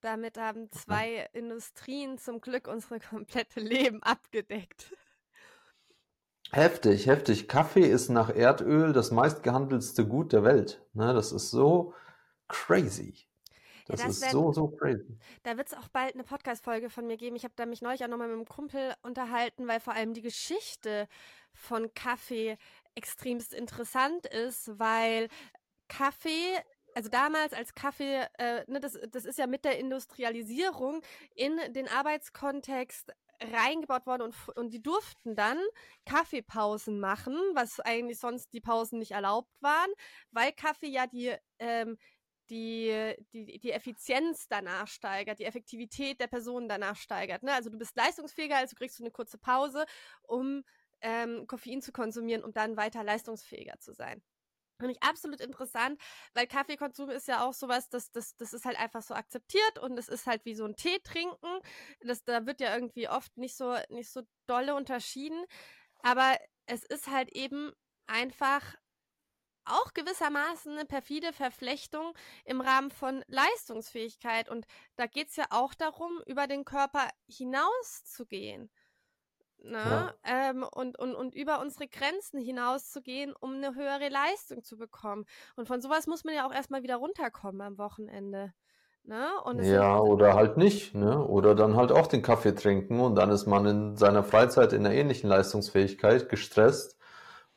Damit 0.02 0.38
haben 0.38 0.72
zwei 0.72 1.28
Industrien 1.34 2.18
zum 2.18 2.40
Glück 2.42 2.68
unsere 2.68 3.00
komplette 3.00 3.60
Leben 3.60 4.04
abgedeckt. 4.04 4.92
Heftig, 6.52 7.08
heftig. 7.08 7.48
Kaffee 7.48 7.86
ist 7.86 8.10
nach 8.10 8.30
Erdöl 8.30 8.94
das 8.94 9.12
meistgehandelste 9.12 10.08
Gut 10.08 10.34
der 10.34 10.44
Welt. 10.44 10.82
Ne, 10.94 11.14
das 11.14 11.32
ist 11.32 11.52
so 11.52 11.94
crazy. 12.48 13.14
Das, 13.88 14.02
ja, 14.02 14.08
das 14.08 14.16
ist 14.18 14.22
wär, 14.24 14.32
so, 14.32 14.52
so 14.52 14.68
crazy. 14.68 15.18
Da 15.44 15.58
wird 15.58 15.68
es 15.68 15.74
auch 15.74 15.88
bald 15.88 16.14
eine 16.14 16.24
Podcast-Folge 16.24 16.90
von 16.90 17.08
mir 17.08 17.18
geben. 17.18 17.36
Ich 17.36 17.44
habe 17.44 17.54
da 17.56 17.66
mich 17.66 17.82
neulich 17.82 18.04
auch 18.04 18.10
nochmal 18.10 18.28
mit 18.28 18.36
einem 18.36 18.46
Kumpel 18.46 18.94
unterhalten, 19.02 19.68
weil 19.68 19.80
vor 19.80 19.94
allem 19.94 20.14
die 20.14 20.22
Geschichte 20.22 21.08
von 21.54 21.94
Kaffee 21.94 22.58
extremst 22.96 23.54
interessant 23.54 24.26
ist, 24.26 24.78
weil 24.80 25.30
Kaffee 25.88 26.58
also 26.96 27.10
damals 27.10 27.54
als 27.54 27.76
Kaffee, 27.76 28.26
äh, 28.40 28.64
ne, 28.66 28.80
das, 28.80 28.98
das 29.12 29.26
ist 29.26 29.38
ja 29.38 29.46
mit 29.46 29.66
der 29.66 29.78
Industrialisierung 29.78 31.04
in 31.36 31.56
den 31.74 31.88
Arbeitskontext 31.88 33.14
reingebaut 33.42 34.06
worden 34.06 34.24
und, 34.24 34.36
und 34.56 34.74
die 34.74 34.82
durften 34.82 35.36
dann 35.36 35.60
Kaffeepausen 36.06 37.00
machen, 37.00 37.36
was 37.54 37.80
eigentlich 37.80 38.20
sonst 38.20 38.54
die 38.54 38.62
Pausen 38.62 39.00
nicht 39.00 39.12
erlaubt 39.12 39.52
waren, 39.62 39.90
weil 40.32 40.52
Kaffee 40.52 40.88
ja 40.88 41.08
die, 41.08 41.36
ähm, 41.60 41.98
die, 42.50 43.16
die, 43.34 43.60
die 43.60 43.72
Effizienz 43.72 44.48
danach 44.48 44.88
steigert, 44.88 45.40
die 45.40 45.46
Effektivität 45.46 46.20
der 46.20 46.28
Person 46.28 46.68
danach 46.68 46.96
steigert. 46.96 47.44
Ne? 47.44 47.54
Also 47.54 47.70
du 47.70 47.78
bist 47.78 47.96
leistungsfähiger, 47.96 48.58
also 48.58 48.76
kriegst 48.76 49.00
du 49.00 49.04
eine 49.04 49.12
kurze 49.12 49.38
Pause, 49.38 49.86
um 50.24 50.64
ähm, 51.02 51.46
Koffein 51.48 51.82
zu 51.82 51.92
konsumieren, 51.92 52.44
um 52.44 52.54
dann 52.54 52.78
weiter 52.78 53.04
leistungsfähiger 53.04 53.80
zu 53.80 53.94
sein. 53.94 54.24
Finde 54.80 54.94
ich 54.94 55.04
absolut 55.04 55.42
interessant, 55.42 56.00
weil 56.34 56.48
Kaffeekonsum 56.48 57.10
ist 57.10 57.28
ja 57.28 57.44
auch 57.46 57.54
sowas, 57.54 57.90
das, 57.90 58.12
das, 58.12 58.36
das 58.36 58.54
ist 58.54 58.66
halt 58.66 58.80
einfach 58.80 59.02
so 59.02 59.16
akzeptiert 59.16 59.80
und 59.80 59.98
es 59.98 60.08
ist 60.08 60.28
halt 60.28 60.46
wie 60.46 60.54
so 60.56 60.66
ein 60.66 60.76
Tee 60.76 61.00
trinken. 61.04 61.60
Das, 62.02 62.24
da 62.24 62.46
wird 62.46 62.62
ja 62.62 62.74
irgendwie 62.76 63.10
oft 63.10 63.36
nicht 63.38 63.56
so, 63.56 63.76
nicht 63.90 64.12
so 64.12 64.22
dolle 64.48 64.76
unterschieden. 64.76 65.44
Aber 66.04 66.38
es 66.68 66.84
ist 66.84 67.08
halt 67.08 67.32
eben 67.34 67.72
einfach 68.08 68.76
auch 69.66 69.94
gewissermaßen 69.94 70.72
eine 70.74 70.86
perfide 70.86 71.34
Verflechtung 71.34 72.14
im 72.46 72.62
Rahmen 72.62 72.92
von 72.92 73.24
Leistungsfähigkeit. 73.28 74.50
Und 74.50 74.66
da 74.96 75.08
geht 75.08 75.30
es 75.30 75.36
ja 75.36 75.46
auch 75.50 75.74
darum, 75.74 76.22
über 76.26 76.48
den 76.48 76.66
Körper 76.66 77.10
hinauszugehen. 77.28 78.70
Ne? 79.64 79.78
Ja. 79.78 80.14
Ähm, 80.24 80.64
und, 80.64 80.98
und, 80.98 81.16
und 81.16 81.36
über 81.36 81.60
unsere 81.60 81.88
Grenzen 81.88 82.40
hinauszugehen, 82.40 83.34
um 83.40 83.56
eine 83.56 83.76
höhere 83.76 84.10
Leistung 84.10 84.64
zu 84.64 84.78
bekommen. 84.78 85.26
Und 85.56 85.68
von 85.68 85.82
sowas 85.82 86.08
muss 86.08 86.24
man 86.24 86.36
ja 86.36 86.48
auch 86.48 86.54
erstmal 86.54 86.84
wieder 86.84 86.98
runterkommen 86.98 87.62
am 87.62 87.78
Wochenende. 87.78 88.54
Ne? 89.04 89.26
ja, 89.62 90.00
oder 90.00 90.34
halt 90.34 90.58
nicht, 90.58 90.94
ne? 90.94 91.26
Oder 91.26 91.56
dann 91.56 91.78
halt 91.78 91.94
auch 91.94 92.08
den 92.08 92.22
Kaffee 92.22 92.54
trinken 92.54 93.00
und 93.00 93.16
dann 93.16 93.30
ist 93.30 93.46
man 93.46 93.66
in 93.66 93.96
seiner 93.96 94.22
Freizeit 94.22 94.74
in 94.74 94.86
einer 94.86 94.94
ähnlichen 94.94 95.30
Leistungsfähigkeit 95.30 96.28
gestresst 96.28 96.97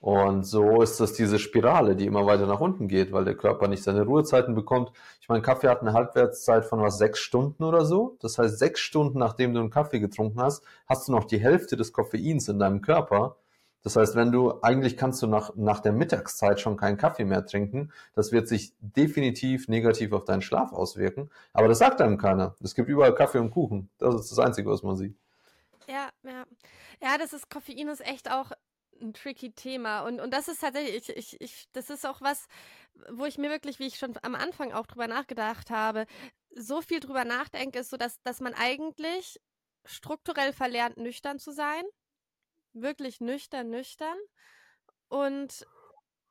und 0.00 0.44
so 0.44 0.80
ist 0.80 0.98
das 0.98 1.12
diese 1.12 1.38
Spirale, 1.38 1.94
die 1.94 2.06
immer 2.06 2.24
weiter 2.24 2.46
nach 2.46 2.60
unten 2.60 2.88
geht, 2.88 3.12
weil 3.12 3.26
der 3.26 3.36
Körper 3.36 3.68
nicht 3.68 3.82
seine 3.82 4.02
Ruhezeiten 4.02 4.54
bekommt. 4.54 4.92
Ich 5.20 5.28
meine, 5.28 5.42
Kaffee 5.42 5.68
hat 5.68 5.82
eine 5.82 5.92
Halbwertszeit 5.92 6.64
von 6.64 6.80
was, 6.80 6.96
sechs 6.96 7.18
Stunden 7.18 7.62
oder 7.64 7.84
so. 7.84 8.16
Das 8.20 8.38
heißt, 8.38 8.58
sechs 8.58 8.80
Stunden 8.80 9.18
nachdem 9.18 9.52
du 9.52 9.60
einen 9.60 9.68
Kaffee 9.68 10.00
getrunken 10.00 10.40
hast, 10.40 10.64
hast 10.86 11.06
du 11.06 11.12
noch 11.12 11.24
die 11.24 11.38
Hälfte 11.38 11.76
des 11.76 11.92
Koffeins 11.92 12.48
in 12.48 12.58
deinem 12.58 12.80
Körper. 12.80 13.36
Das 13.82 13.96
heißt, 13.96 14.16
wenn 14.16 14.32
du, 14.32 14.60
eigentlich 14.62 14.96
kannst 14.96 15.20
du 15.22 15.26
nach, 15.26 15.54
nach 15.56 15.80
der 15.80 15.92
Mittagszeit 15.92 16.60
schon 16.60 16.78
keinen 16.78 16.96
Kaffee 16.96 17.26
mehr 17.26 17.44
trinken. 17.44 17.92
Das 18.14 18.32
wird 18.32 18.48
sich 18.48 18.72
definitiv 18.80 19.68
negativ 19.68 20.12
auf 20.12 20.24
deinen 20.24 20.42
Schlaf 20.42 20.72
auswirken. 20.72 21.30
Aber 21.52 21.68
das 21.68 21.78
sagt 21.78 22.00
einem 22.00 22.16
keiner. 22.16 22.54
Es 22.62 22.74
gibt 22.74 22.88
überall 22.88 23.14
Kaffee 23.14 23.38
und 23.38 23.50
Kuchen. 23.50 23.90
Das 23.98 24.14
ist 24.14 24.30
das 24.30 24.38
Einzige, 24.38 24.70
was 24.70 24.82
man 24.82 24.96
sieht. 24.96 25.14
Ja, 25.86 26.08
ja. 26.24 26.44
Ja, 27.02 27.16
das 27.18 27.32
ist, 27.32 27.48
Koffein 27.50 27.88
ist 27.88 28.06
echt 28.06 28.30
auch 28.30 28.52
ein 29.00 29.14
tricky 29.14 29.52
Thema. 29.52 30.02
Und, 30.02 30.20
und 30.20 30.32
das 30.32 30.48
ist 30.48 30.60
tatsächlich, 30.60 31.08
ich, 31.08 31.16
ich, 31.16 31.40
ich, 31.40 31.68
das 31.72 31.90
ist 31.90 32.06
auch 32.06 32.20
was, 32.20 32.46
wo 33.10 33.24
ich 33.26 33.38
mir 33.38 33.50
wirklich, 33.50 33.78
wie 33.78 33.86
ich 33.86 33.98
schon 33.98 34.18
am 34.22 34.34
Anfang 34.34 34.72
auch 34.72 34.86
drüber 34.86 35.06
nachgedacht 35.06 35.70
habe, 35.70 36.06
so 36.54 36.82
viel 36.82 37.00
drüber 37.00 37.24
nachdenke, 37.24 37.78
ist 37.78 37.90
so, 37.90 37.96
dass, 37.96 38.20
dass 38.22 38.40
man 38.40 38.54
eigentlich 38.54 39.40
strukturell 39.84 40.52
verlernt, 40.52 40.96
nüchtern 40.96 41.38
zu 41.38 41.52
sein. 41.52 41.84
Wirklich 42.72 43.20
nüchtern, 43.20 43.70
nüchtern. 43.70 44.16
Und, 45.08 45.66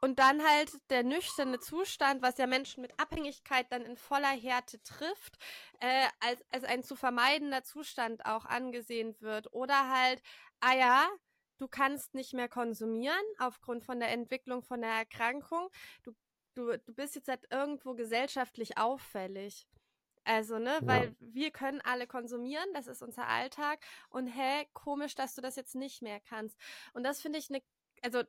und 0.01 0.19
dann 0.19 0.45
halt 0.45 0.71
der 0.89 1.03
nüchterne 1.03 1.59
Zustand, 1.59 2.21
was 2.21 2.37
ja 2.37 2.47
Menschen 2.47 2.81
mit 2.81 2.97
Abhängigkeit 2.99 3.67
dann 3.71 3.81
in 3.83 3.97
voller 3.97 4.29
Härte 4.29 4.81
trifft, 4.83 5.37
äh, 5.79 6.07
als, 6.19 6.43
als 6.51 6.63
ein 6.63 6.83
zu 6.83 6.95
vermeidender 6.95 7.63
Zustand 7.63 8.25
auch 8.25 8.45
angesehen 8.45 9.15
wird. 9.19 9.53
Oder 9.53 9.89
halt, 9.89 10.21
ah 10.61 10.75
ja, 10.75 11.09
du 11.59 11.67
kannst 11.67 12.15
nicht 12.15 12.33
mehr 12.33 12.49
konsumieren 12.49 13.15
aufgrund 13.37 13.83
von 13.83 13.99
der 13.99 14.11
Entwicklung 14.11 14.63
von 14.63 14.81
der 14.81 14.91
Erkrankung. 14.91 15.69
Du, 16.03 16.13
du, 16.55 16.77
du 16.77 16.93
bist 16.93 17.15
jetzt 17.15 17.27
halt 17.27 17.45
irgendwo 17.51 17.93
gesellschaftlich 17.93 18.77
auffällig. 18.77 19.67
Also, 20.23 20.59
ne, 20.59 20.73
ja. 20.73 20.87
weil 20.87 21.15
wir 21.19 21.51
können 21.51 21.81
alle 21.81 22.05
konsumieren, 22.05 22.67
das 22.73 22.87
ist 22.87 23.01
unser 23.01 23.27
Alltag. 23.27 23.79
Und 24.09 24.27
hä, 24.27 24.67
komisch, 24.73 25.15
dass 25.15 25.35
du 25.35 25.41
das 25.41 25.55
jetzt 25.55 25.75
nicht 25.75 26.01
mehr 26.01 26.19
kannst. 26.19 26.57
Und 26.93 27.03
das 27.03 27.21
finde 27.21 27.39
ich 27.39 27.49
eine 27.49 27.61
also 28.03 28.23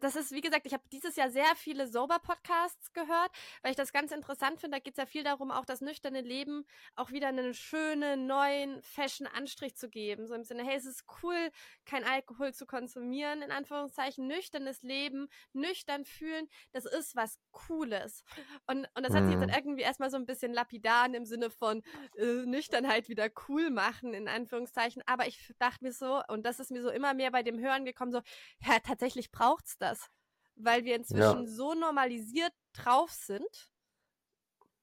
das 0.00 0.16
ist, 0.16 0.32
wie 0.32 0.40
gesagt, 0.40 0.66
ich 0.66 0.72
habe 0.72 0.82
dieses 0.92 1.16
Jahr 1.16 1.30
sehr 1.30 1.54
viele 1.56 1.86
Sober-Podcasts 1.86 2.92
gehört, 2.92 3.30
weil 3.62 3.72
ich 3.72 3.76
das 3.76 3.92
ganz 3.92 4.12
interessant 4.12 4.60
finde. 4.60 4.76
Da 4.76 4.80
geht 4.80 4.94
es 4.94 4.98
ja 4.98 5.06
viel 5.06 5.24
darum, 5.24 5.50
auch 5.50 5.64
das 5.64 5.80
nüchterne 5.80 6.20
Leben 6.20 6.64
auch 6.96 7.10
wieder 7.10 7.28
einen 7.28 7.54
schönen, 7.54 8.26
neuen 8.26 8.82
Fashion-Anstrich 8.82 9.76
zu 9.76 9.88
geben. 9.88 10.26
So 10.26 10.34
im 10.34 10.44
Sinne, 10.44 10.64
hey, 10.64 10.76
es 10.76 10.86
ist 10.86 11.04
cool, 11.22 11.50
kein 11.84 12.04
Alkohol 12.04 12.54
zu 12.54 12.66
konsumieren, 12.66 13.42
in 13.42 13.50
Anführungszeichen, 13.50 14.26
nüchternes 14.26 14.82
Leben, 14.82 15.28
nüchtern 15.52 16.04
fühlen, 16.04 16.48
das 16.72 16.84
ist 16.84 17.16
was 17.16 17.38
Cooles. 17.50 18.24
Und, 18.66 18.88
und 18.94 19.06
das 19.06 19.14
hat 19.14 19.26
sich 19.26 19.34
dann 19.34 19.48
mhm. 19.48 19.54
irgendwie 19.54 19.82
erstmal 19.82 20.10
so 20.10 20.16
ein 20.16 20.26
bisschen 20.26 20.52
lapidar 20.52 21.12
im 21.12 21.24
Sinne 21.24 21.50
von 21.50 21.82
äh, 22.16 22.46
Nüchternheit 22.46 23.08
wieder 23.08 23.28
cool 23.48 23.70
machen, 23.70 24.14
in 24.14 24.28
Anführungszeichen. 24.28 25.02
Aber 25.06 25.26
ich 25.26 25.52
dachte 25.58 25.84
mir 25.84 25.92
so, 25.92 26.22
und 26.28 26.44
das 26.44 26.60
ist 26.60 26.70
mir 26.70 26.82
so 26.82 26.90
immer 26.90 27.14
mehr 27.14 27.30
bei 27.30 27.42
dem 27.42 27.58
Hören 27.58 27.84
gekommen, 27.84 28.12
so, 28.12 28.20
ja, 28.66 28.78
tatsächlich 28.80 28.99
tatsächlich 29.00 29.32
braucht's 29.32 29.78
das, 29.78 30.10
weil 30.56 30.84
wir 30.84 30.94
inzwischen 30.94 31.44
ja. 31.44 31.46
so 31.46 31.72
normalisiert 31.72 32.52
drauf 32.74 33.10
sind, 33.10 33.72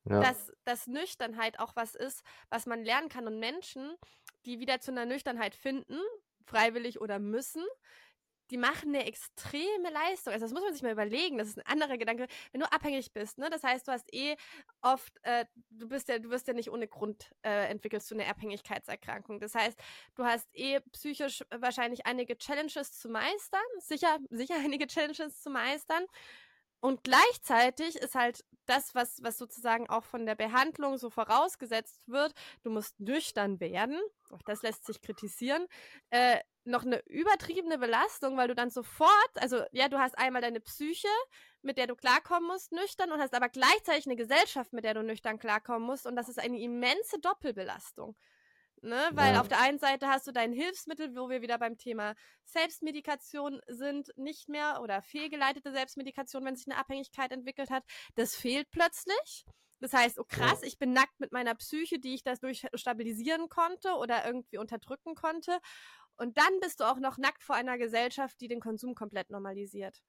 ja. 0.05 0.19
dass, 0.19 0.51
dass 0.63 0.87
Nüchternheit 0.87 1.59
auch 1.59 1.75
was 1.75 1.93
ist, 1.93 2.23
was 2.49 2.65
man 2.65 2.83
lernen 2.83 3.09
kann 3.09 3.27
und 3.27 3.39
Menschen, 3.39 3.95
die 4.45 4.59
wieder 4.59 4.79
zu 4.79 4.91
einer 4.91 5.05
Nüchternheit 5.05 5.53
finden, 5.53 5.99
freiwillig 6.45 6.99
oder 6.99 7.19
müssen, 7.19 7.63
die 8.51 8.57
machen 8.57 8.89
eine 8.89 9.05
extreme 9.05 9.89
Leistung. 9.91 10.33
Also 10.33 10.45
das 10.45 10.53
muss 10.53 10.63
man 10.63 10.73
sich 10.73 10.83
mal 10.83 10.91
überlegen. 10.91 11.37
Das 11.37 11.47
ist 11.47 11.57
ein 11.57 11.65
anderer 11.65 11.97
Gedanke. 11.97 12.27
Wenn 12.51 12.61
du 12.61 12.71
abhängig 12.71 13.11
bist, 13.13 13.37
ne, 13.37 13.49
das 13.49 13.63
heißt, 13.63 13.87
du 13.87 13.91
hast 13.91 14.13
eh 14.13 14.35
oft, 14.81 15.13
äh, 15.23 15.45
du 15.69 15.87
bist 15.87 16.07
ja, 16.07 16.19
du 16.19 16.29
wirst 16.29 16.47
ja 16.47 16.53
nicht 16.53 16.71
ohne 16.71 16.87
Grund 16.87 17.31
äh, 17.43 17.69
entwickelst 17.69 18.09
du 18.11 18.15
eine 18.15 18.27
Abhängigkeitserkrankung. 18.27 19.39
Das 19.39 19.55
heißt, 19.55 19.79
du 20.15 20.25
hast 20.25 20.47
eh 20.53 20.79
psychisch 20.91 21.43
wahrscheinlich 21.49 22.05
einige 22.05 22.37
Challenges 22.37 22.97
zu 22.99 23.09
meistern, 23.09 23.61
sicher, 23.79 24.19
sicher 24.29 24.55
einige 24.63 24.87
Challenges 24.87 25.41
zu 25.41 25.49
meistern. 25.49 26.05
Und 26.79 27.03
gleichzeitig 27.03 27.95
ist 27.95 28.13
halt 28.13 28.45
das, 28.67 28.93
was, 28.93 29.23
was 29.23 29.37
sozusagen 29.37 29.89
auch 29.89 30.03
von 30.03 30.25
der 30.25 30.35
Behandlung 30.35 30.97
so 30.97 31.09
vorausgesetzt 31.09 32.01
wird, 32.07 32.33
du 32.63 32.69
musst 32.69 32.99
nüchtern 32.99 33.59
werden, 33.59 33.99
auch 34.29 34.43
das 34.43 34.61
lässt 34.61 34.85
sich 34.85 35.01
kritisieren, 35.01 35.65
äh, 36.11 36.39
noch 36.67 36.85
eine 36.85 36.99
übertriebene 37.07 37.77
Belastung, 37.77 38.37
weil 38.37 38.47
du 38.47 38.55
dann 38.55 38.69
sofort, 38.69 39.31
also 39.35 39.63
ja, 39.71 39.89
du 39.89 39.99
hast 39.99 40.17
einmal 40.17 40.41
deine 40.41 40.59
Psyche, 40.59 41.07
mit 41.61 41.77
der 41.77 41.87
du 41.87 41.95
klarkommen 41.95 42.47
musst, 42.47 42.71
nüchtern, 42.71 43.11
und 43.11 43.19
hast 43.19 43.33
aber 43.33 43.49
gleichzeitig 43.49 44.05
eine 44.05 44.15
Gesellschaft, 44.15 44.73
mit 44.73 44.83
der 44.83 44.93
du 44.93 45.03
nüchtern 45.03 45.39
klarkommen 45.39 45.85
musst, 45.85 46.05
und 46.05 46.15
das 46.15 46.29
ist 46.29 46.39
eine 46.39 46.59
immense 46.59 47.19
Doppelbelastung. 47.19 48.15
Ne? 48.81 49.09
Weil 49.13 49.33
ja. 49.33 49.41
auf 49.41 49.47
der 49.47 49.59
einen 49.59 49.79
Seite 49.79 50.07
hast 50.07 50.27
du 50.27 50.31
dein 50.31 50.53
Hilfsmittel, 50.53 51.15
wo 51.15 51.29
wir 51.29 51.41
wieder 51.41 51.57
beim 51.57 51.77
Thema 51.77 52.13
Selbstmedikation 52.45 53.59
sind, 53.67 54.11
nicht 54.17 54.49
mehr 54.49 54.81
oder 54.81 55.01
fehlgeleitete 55.01 55.71
Selbstmedikation, 55.71 56.45
wenn 56.45 56.55
sich 56.55 56.67
eine 56.67 56.77
Abhängigkeit 56.77 57.31
entwickelt 57.31 57.71
hat. 57.71 57.83
Das 58.15 58.35
fehlt 58.35 58.69
plötzlich. 58.69 59.45
Das 59.79 59.93
heißt, 59.93 60.19
oh 60.19 60.25
krass, 60.27 60.63
ich 60.63 60.79
bin 60.79 60.91
nackt 60.91 61.19
mit 61.19 61.31
meiner 61.31 61.53
Psyche, 61.55 61.99
die 61.99 62.15
ich 62.15 62.23
dadurch 62.23 62.65
stabilisieren 62.73 63.47
konnte 63.47 63.93
oder 63.93 64.25
irgendwie 64.25 64.57
unterdrücken 64.57 65.13
konnte. 65.13 65.59
Und 66.17 66.37
dann 66.37 66.59
bist 66.61 66.79
du 66.79 66.83
auch 66.83 66.97
noch 66.97 67.17
nackt 67.17 67.43
vor 67.43 67.55
einer 67.55 67.77
Gesellschaft, 67.77 68.39
die 68.41 68.47
den 68.47 68.59
Konsum 68.59 68.95
komplett 68.95 69.29
normalisiert. 69.29 70.01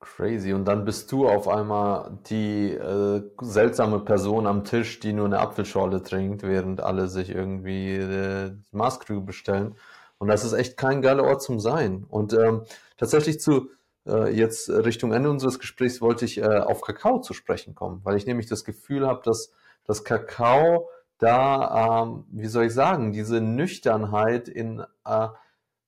Crazy. 0.00 0.52
Und 0.52 0.64
dann 0.66 0.84
bist 0.84 1.10
du 1.10 1.28
auf 1.28 1.48
einmal 1.48 2.18
die 2.28 2.70
äh, 2.72 3.22
seltsame 3.40 3.98
Person 4.00 4.46
am 4.46 4.62
Tisch, 4.62 5.00
die 5.00 5.12
nur 5.12 5.26
eine 5.26 5.40
Apfelschorle 5.40 6.02
trinkt, 6.02 6.44
während 6.44 6.80
alle 6.80 7.08
sich 7.08 7.30
irgendwie 7.30 7.96
äh, 7.96 8.52
Maßkrüge 8.70 9.22
bestellen. 9.22 9.74
Und 10.18 10.28
das 10.28 10.44
ist 10.44 10.52
echt 10.52 10.76
kein 10.76 11.02
geiler 11.02 11.24
Ort 11.24 11.42
zum 11.42 11.58
Sein. 11.58 12.04
Und 12.08 12.32
ähm, 12.32 12.62
tatsächlich 12.96 13.40
zu 13.40 13.70
äh, 14.06 14.32
jetzt 14.32 14.70
Richtung 14.70 15.12
Ende 15.12 15.30
unseres 15.30 15.58
Gesprächs 15.58 16.00
wollte 16.00 16.26
ich 16.26 16.38
äh, 16.38 16.44
auf 16.44 16.80
Kakao 16.82 17.20
zu 17.20 17.34
sprechen 17.34 17.74
kommen, 17.74 18.00
weil 18.04 18.16
ich 18.16 18.26
nämlich 18.26 18.46
das 18.46 18.64
Gefühl 18.64 19.06
habe, 19.06 19.22
dass 19.24 19.52
dass 19.88 20.04
Kakao 20.04 20.88
da, 21.18 22.02
ähm, 22.04 22.24
wie 22.30 22.46
soll 22.46 22.66
ich 22.66 22.74
sagen, 22.74 23.12
diese 23.12 23.40
Nüchternheit 23.40 24.48
in, 24.48 24.84
äh, 25.04 25.28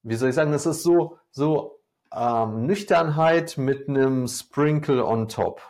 wie 0.02 0.16
soll 0.16 0.30
ich 0.30 0.34
sagen, 0.34 0.52
das 0.52 0.66
ist 0.66 0.82
so, 0.82 1.18
so 1.30 1.80
ähm, 2.12 2.66
Nüchternheit 2.66 3.56
mit 3.56 3.88
einem 3.88 4.26
Sprinkle 4.26 5.04
on 5.06 5.28
top, 5.28 5.62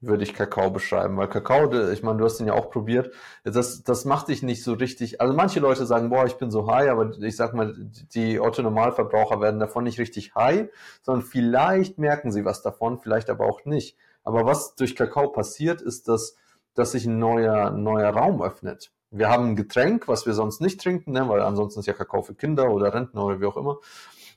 würde 0.00 0.22
ich 0.22 0.34
Kakao 0.34 0.70
beschreiben. 0.70 1.16
Weil 1.16 1.28
Kakao, 1.28 1.72
ich 1.90 2.04
meine, 2.04 2.18
du 2.18 2.24
hast 2.24 2.38
den 2.38 2.46
ja 2.46 2.54
auch 2.54 2.70
probiert, 2.70 3.12
das, 3.42 3.82
das 3.82 4.04
macht 4.04 4.28
dich 4.28 4.44
nicht 4.44 4.62
so 4.62 4.74
richtig. 4.74 5.20
Also 5.20 5.34
manche 5.34 5.58
Leute 5.58 5.84
sagen, 5.84 6.10
boah, 6.10 6.24
ich 6.24 6.36
bin 6.36 6.52
so 6.52 6.70
high, 6.70 6.88
aber 6.88 7.10
ich 7.18 7.36
sag 7.36 7.54
mal, 7.54 7.74
die 8.14 8.38
Otto-Normalverbraucher 8.38 9.40
werden 9.40 9.58
davon 9.58 9.82
nicht 9.82 9.98
richtig 9.98 10.36
high, 10.36 10.68
sondern 11.02 11.24
vielleicht 11.24 11.98
merken 11.98 12.30
sie 12.30 12.44
was 12.44 12.62
davon, 12.62 13.00
vielleicht 13.00 13.30
aber 13.30 13.46
auch 13.46 13.64
nicht. 13.64 13.96
Aber 14.22 14.44
was 14.44 14.76
durch 14.76 14.94
Kakao 14.94 15.28
passiert, 15.28 15.82
ist, 15.82 16.06
dass, 16.06 16.36
dass 16.78 16.92
sich 16.92 17.06
ein 17.06 17.18
neuer, 17.18 17.70
neuer 17.70 18.10
Raum 18.10 18.42
öffnet 18.42 18.90
wir 19.10 19.28
haben 19.28 19.50
ein 19.50 19.56
Getränk, 19.56 20.08
was 20.08 20.26
wir 20.26 20.34
sonst 20.34 20.60
nicht 20.60 20.80
trinken, 20.80 21.12
ne, 21.12 21.28
weil 21.28 21.40
ansonsten 21.40 21.80
ist 21.80 21.86
ja 21.86 21.94
Kakao 21.94 22.22
für 22.22 22.34
Kinder 22.34 22.70
oder 22.70 22.92
Rentner 22.92 23.24
oder 23.24 23.40
wie 23.40 23.46
auch 23.46 23.56
immer. 23.56 23.78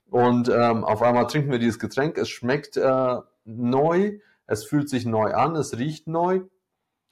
Und 0.10 0.50
ähm, 0.50 0.84
auf 0.84 1.02
einmal 1.02 1.28
trinken 1.28 1.52
wir 1.52 1.60
dieses 1.60 1.80
Getränk. 1.80 2.18
Es 2.18 2.30
schmeckt 2.30 2.78
äh, 2.78 3.18
neu, 3.46 4.20
es 4.46 4.66
fühlt 4.66 4.90
sich 4.90 5.06
neu 5.06 5.34
an, 5.34 5.56
es 5.56 5.78
riecht 5.78 6.08
neu. 6.08 6.42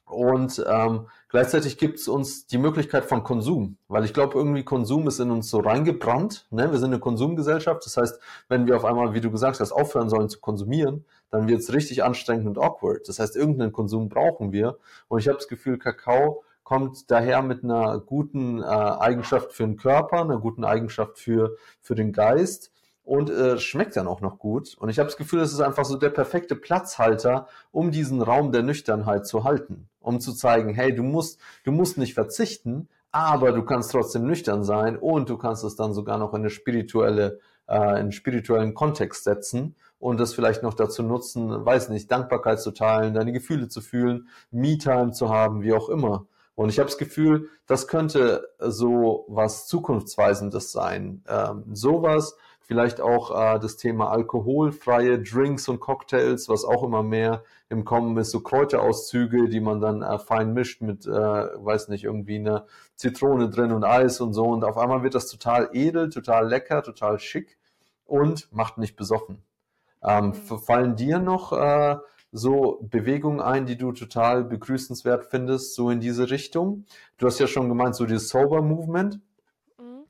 Und 0.04 0.64
ähm, 0.68 1.06
gleichzeitig 1.28 1.78
gibt 1.78 1.98
es 1.98 2.08
uns 2.08 2.46
die 2.46 2.58
Möglichkeit 2.58 3.04
von 3.04 3.22
Konsum, 3.22 3.76
weil 3.86 4.04
ich 4.04 4.12
glaube, 4.12 4.36
irgendwie 4.36 4.64
Konsum 4.64 5.06
ist 5.06 5.20
in 5.20 5.30
uns 5.30 5.48
so 5.48 5.60
reingebrannt. 5.60 6.46
Ne? 6.50 6.72
Wir 6.72 6.78
sind 6.78 6.90
eine 6.90 6.98
Konsumgesellschaft. 6.98 7.86
Das 7.86 7.96
heißt, 7.96 8.20
wenn 8.48 8.66
wir 8.66 8.76
auf 8.76 8.84
einmal, 8.84 9.14
wie 9.14 9.20
du 9.20 9.30
gesagt 9.30 9.60
hast, 9.60 9.70
aufhören 9.70 10.10
sollen 10.10 10.28
zu 10.28 10.40
konsumieren, 10.40 11.04
dann 11.30 11.48
wird 11.48 11.60
es 11.60 11.72
richtig 11.72 12.04
anstrengend 12.04 12.46
und 12.46 12.58
awkward. 12.58 13.08
Das 13.08 13.18
heißt, 13.18 13.36
irgendeinen 13.36 13.72
Konsum 13.72 14.08
brauchen 14.08 14.52
wir. 14.52 14.78
Und 15.08 15.20
ich 15.20 15.28
habe 15.28 15.38
das 15.38 15.48
Gefühl, 15.48 15.78
Kakao 15.78 16.42
kommt 16.64 17.10
daher 17.10 17.42
mit 17.42 17.64
einer 17.64 17.98
guten 17.98 18.62
äh, 18.62 18.64
Eigenschaft 18.64 19.52
für 19.52 19.64
den 19.64 19.76
Körper, 19.76 20.20
einer 20.20 20.38
guten 20.38 20.64
Eigenschaft 20.64 21.18
für, 21.18 21.56
für 21.80 21.94
den 21.94 22.12
Geist 22.12 22.70
und 23.02 23.28
äh, 23.28 23.58
schmeckt 23.58 23.96
dann 23.96 24.06
auch 24.06 24.20
noch 24.20 24.38
gut. 24.38 24.76
Und 24.78 24.88
ich 24.88 25.00
habe 25.00 25.08
das 25.08 25.16
Gefühl, 25.16 25.40
das 25.40 25.52
ist 25.52 25.60
einfach 25.60 25.84
so 25.84 25.96
der 25.96 26.10
perfekte 26.10 26.54
Platzhalter, 26.54 27.48
um 27.72 27.90
diesen 27.90 28.22
Raum 28.22 28.52
der 28.52 28.62
Nüchternheit 28.62 29.26
zu 29.26 29.42
halten, 29.42 29.88
um 30.00 30.20
zu 30.20 30.32
zeigen, 30.32 30.72
hey, 30.74 30.94
du 30.94 31.02
musst, 31.02 31.40
du 31.64 31.72
musst 31.72 31.98
nicht 31.98 32.14
verzichten, 32.14 32.88
aber 33.10 33.50
du 33.50 33.64
kannst 33.64 33.90
trotzdem 33.90 34.24
nüchtern 34.26 34.62
sein 34.62 34.96
und 34.96 35.28
du 35.28 35.36
kannst 35.38 35.64
es 35.64 35.74
dann 35.74 35.92
sogar 35.92 36.18
noch 36.18 36.34
in 36.34 36.42
eine 36.42 36.50
spirituelle, 36.50 37.40
äh, 37.66 37.74
in 37.74 37.82
einen 37.82 38.12
spirituellen 38.12 38.74
Kontext 38.74 39.24
setzen 39.24 39.74
und 40.00 40.18
das 40.18 40.34
vielleicht 40.34 40.64
noch 40.64 40.74
dazu 40.74 41.04
nutzen, 41.04 41.64
weiß 41.64 41.90
nicht, 41.90 42.10
Dankbarkeit 42.10 42.60
zu 42.60 42.72
teilen, 42.72 43.14
deine 43.14 43.32
Gefühle 43.32 43.68
zu 43.68 43.80
fühlen, 43.80 44.28
Me-Time 44.50 45.12
zu 45.12 45.28
haben, 45.28 45.62
wie 45.62 45.74
auch 45.74 45.88
immer. 45.88 46.26
Und 46.56 46.70
ich 46.70 46.78
habe 46.78 46.88
das 46.88 46.98
Gefühl, 46.98 47.48
das 47.66 47.86
könnte 47.86 48.48
so 48.58 49.24
was 49.28 49.66
Zukunftsweisendes 49.66 50.72
sein. 50.72 51.22
Ähm, 51.28 51.64
sowas, 51.72 52.36
vielleicht 52.60 53.00
auch 53.00 53.30
äh, 53.30 53.58
das 53.58 53.76
Thema 53.76 54.10
alkoholfreie 54.10 55.22
Drinks 55.22 55.68
und 55.68 55.80
Cocktails, 55.80 56.48
was 56.48 56.64
auch 56.64 56.82
immer 56.82 57.02
mehr 57.02 57.44
im 57.68 57.84
Kommen 57.84 58.16
ist, 58.16 58.30
so 58.30 58.40
Kräuterauszüge, 58.40 59.48
die 59.48 59.60
man 59.60 59.80
dann 59.80 60.02
äh, 60.02 60.18
fein 60.18 60.52
mischt 60.52 60.82
mit, 60.82 61.06
äh, 61.06 61.10
weiß 61.10 61.88
nicht, 61.88 62.04
irgendwie 62.04 62.36
eine 62.36 62.66
Zitrone 62.96 63.50
drin 63.50 63.72
und 63.72 63.84
Eis 63.84 64.20
und 64.20 64.34
so. 64.34 64.44
Und 64.44 64.64
auf 64.64 64.78
einmal 64.78 65.02
wird 65.02 65.14
das 65.14 65.28
total 65.28 65.70
edel, 65.72 66.10
total 66.10 66.48
lecker, 66.48 66.82
total 66.82 67.18
schick 67.18 67.58
und 68.04 68.52
macht 68.52 68.78
nicht 68.78 68.96
besoffen. 68.96 69.42
Ähm, 70.02 70.28
mhm. 70.28 70.58
fallen 70.58 70.96
dir 70.96 71.18
noch 71.18 71.52
äh, 71.52 71.96
so 72.32 72.78
Bewegungen 72.82 73.40
ein, 73.40 73.66
die 73.66 73.76
du 73.76 73.92
total 73.92 74.44
begrüßenswert 74.44 75.26
findest, 75.26 75.74
so 75.74 75.90
in 75.90 76.00
diese 76.00 76.30
Richtung? 76.30 76.86
Du 77.18 77.26
hast 77.26 77.38
ja 77.38 77.46
schon 77.46 77.68
gemeint, 77.68 77.96
so 77.96 78.06
dieses 78.06 78.28
Sober 78.28 78.62
Movement. 78.62 79.20
Mhm. 79.78 80.04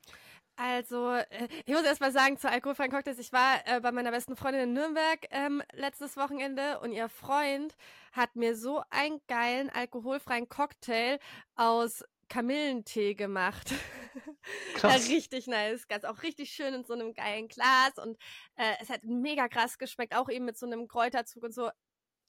Also, 0.55 1.13
äh, 1.13 1.47
ich 1.65 1.73
muss 1.73 1.83
erst 1.83 2.01
mal 2.01 2.11
sagen, 2.11 2.37
zu 2.37 2.49
alkoholfreien 2.49 2.91
Cocktails, 2.91 3.19
ich 3.19 3.33
war 3.33 3.55
äh, 3.65 3.79
bei 3.81 3.91
meiner 3.91 4.11
besten 4.11 4.35
Freundin 4.35 4.61
in 4.63 4.73
Nürnberg 4.73 5.19
ähm, 5.31 5.63
letztes 5.73 6.17
Wochenende 6.17 6.79
und 6.81 6.91
ihr 6.91 7.09
Freund 7.09 7.75
hat 8.11 8.35
mir 8.35 8.55
so 8.55 8.83
einen 8.89 9.19
geilen 9.27 9.69
alkoholfreien 9.69 10.47
Cocktail 10.47 11.17
aus 11.55 12.03
Kamillentee 12.31 13.13
gemacht. 13.13 13.73
Krass. 14.75 15.09
richtig 15.09 15.47
nice. 15.47 15.87
Ganz 15.89 16.05
auch 16.05 16.23
richtig 16.23 16.51
schön 16.51 16.73
in 16.73 16.85
so 16.85 16.93
einem 16.93 17.13
geilen 17.13 17.49
Glas 17.49 17.97
und 17.97 18.17
äh, 18.55 18.73
es 18.79 18.89
hat 18.89 19.03
mega 19.03 19.49
krass 19.49 19.77
geschmeckt, 19.77 20.15
auch 20.15 20.29
eben 20.29 20.45
mit 20.45 20.57
so 20.57 20.65
einem 20.65 20.87
Kräuterzug 20.87 21.43
und 21.43 21.53
so 21.53 21.69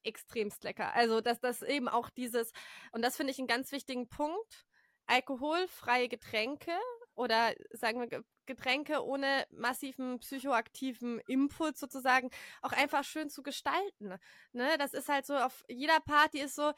extremst 0.02 0.64
lecker. 0.64 0.92
Also, 0.94 1.20
dass 1.20 1.38
das 1.38 1.62
eben 1.62 1.88
auch 1.88 2.10
dieses, 2.10 2.50
und 2.90 3.02
das 3.02 3.16
finde 3.16 3.30
ich 3.30 3.38
einen 3.38 3.46
ganz 3.46 3.70
wichtigen 3.70 4.08
Punkt, 4.08 4.66
alkoholfreie 5.06 6.08
Getränke 6.08 6.72
oder 7.14 7.54
sagen 7.70 8.00
wir 8.00 8.24
Getränke 8.46 9.04
ohne 9.04 9.46
massiven 9.50 10.18
psychoaktiven 10.18 11.20
Impuls 11.28 11.78
sozusagen 11.78 12.30
auch 12.60 12.72
einfach 12.72 13.04
schön 13.04 13.30
zu 13.30 13.44
gestalten. 13.44 14.16
Ne? 14.50 14.76
Das 14.78 14.94
ist 14.94 15.08
halt 15.08 15.26
so, 15.26 15.36
auf 15.36 15.64
jeder 15.68 16.00
Party 16.00 16.40
ist 16.40 16.56
so, 16.56 16.72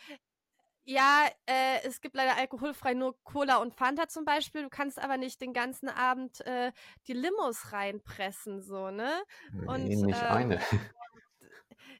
ja, 0.84 1.26
äh, 1.46 1.82
es 1.84 2.00
gibt 2.00 2.14
leider 2.14 2.36
alkoholfrei 2.36 2.94
nur 2.94 3.16
Cola 3.24 3.56
und 3.56 3.74
Fanta 3.74 4.08
zum 4.08 4.24
Beispiel. 4.24 4.62
Du 4.62 4.68
kannst 4.68 4.98
aber 4.98 5.16
nicht 5.16 5.40
den 5.40 5.52
ganzen 5.52 5.88
Abend 5.88 6.40
äh, 6.46 6.72
die 7.06 7.14
Limos 7.14 7.72
reinpressen, 7.72 8.60
so, 8.60 8.90
ne? 8.90 9.10
Und, 9.66 9.84
nee, 9.84 9.96
nicht 9.96 10.22
äh, 10.22 10.26
eine. 10.26 10.60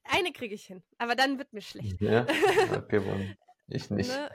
Eine 0.07 0.33
kriege 0.33 0.55
ich 0.55 0.67
hin, 0.67 0.83
aber 0.99 1.15
dann 1.15 1.39
wird 1.39 1.55
mir 1.55 1.63
schlecht. 1.63 1.99
Ja, 1.99 2.27
okay, 2.77 2.99
bon. 2.99 3.35
ich 3.69 3.89
nicht. 3.89 4.11
Ne? 4.11 4.31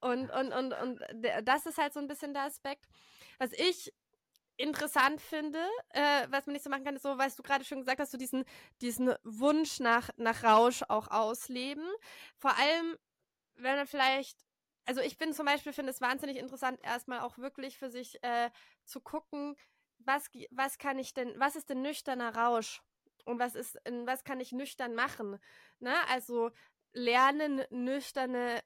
Und, 0.00 0.30
und, 0.30 0.52
und, 0.52 0.72
und 0.72 1.00
das 1.42 1.66
ist 1.66 1.78
halt 1.78 1.92
so 1.92 1.98
ein 1.98 2.06
bisschen 2.06 2.32
der 2.32 2.44
Aspekt. 2.44 2.86
Was 3.38 3.50
ich 3.52 3.92
interessant 4.56 5.20
finde, 5.20 5.58
äh, 5.90 6.28
was 6.30 6.46
man 6.46 6.52
nicht 6.52 6.62
so 6.62 6.70
machen 6.70 6.84
kann, 6.84 6.94
ist 6.94 7.02
so, 7.02 7.18
weißt 7.18 7.36
du 7.36 7.42
gerade 7.42 7.64
schon 7.64 7.80
gesagt 7.80 7.98
hast, 7.98 8.12
so 8.12 8.18
diesen, 8.18 8.44
diesen 8.80 9.12
Wunsch 9.24 9.80
nach, 9.80 10.10
nach 10.16 10.44
Rausch 10.44 10.84
auch 10.88 11.08
ausleben. 11.08 11.88
Vor 12.36 12.56
allem, 12.56 12.96
wenn 13.56 13.76
man 13.76 13.86
vielleicht, 13.86 14.38
also 14.86 15.00
ich 15.00 15.18
bin 15.18 15.32
zum 15.32 15.46
Beispiel, 15.46 15.72
finde 15.72 15.92
es 15.92 16.00
wahnsinnig 16.00 16.36
interessant, 16.36 16.80
erstmal 16.82 17.20
auch 17.20 17.38
wirklich 17.38 17.78
für 17.78 17.90
sich 17.90 18.22
äh, 18.22 18.50
zu 18.84 19.00
gucken, 19.00 19.56
was, 19.98 20.30
was 20.50 20.78
kann 20.78 20.98
ich 20.98 21.14
denn, 21.14 21.32
was 21.38 21.56
ist 21.56 21.70
denn 21.70 21.82
nüchterner 21.82 22.36
Rausch? 22.36 22.82
und 23.24 23.38
was 23.38 23.54
ist, 23.54 23.78
was 24.04 24.24
kann 24.24 24.40
ich 24.40 24.52
nüchtern 24.52 24.94
machen? 24.94 25.38
Ne? 25.80 25.94
Also 26.08 26.50
lernen, 26.92 27.62
nüchterne 27.70 28.62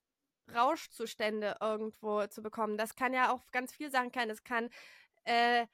Rauschzustände 0.54 1.56
irgendwo 1.60 2.26
zu 2.26 2.42
bekommen. 2.42 2.76
Das 2.76 2.94
kann 2.94 3.12
ja 3.12 3.32
auch 3.32 3.50
ganz 3.50 3.72
viel 3.72 3.90
Sachen 3.90 4.12
kann. 4.12 4.30
Es 4.30 4.44
kann, 4.44 4.70
äh, 5.24 5.66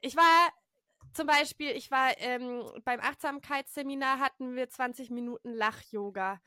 ich 0.00 0.16
war 0.16 0.52
zum 1.12 1.26
Beispiel, 1.26 1.70
ich 1.70 1.90
war 1.90 2.16
ähm, 2.18 2.64
beim 2.84 3.00
Achtsamkeitsseminar 3.00 4.18
hatten 4.18 4.54
wir 4.54 4.68
20 4.68 5.10
Minuten 5.10 5.52
Lach-Yoga 5.52 6.40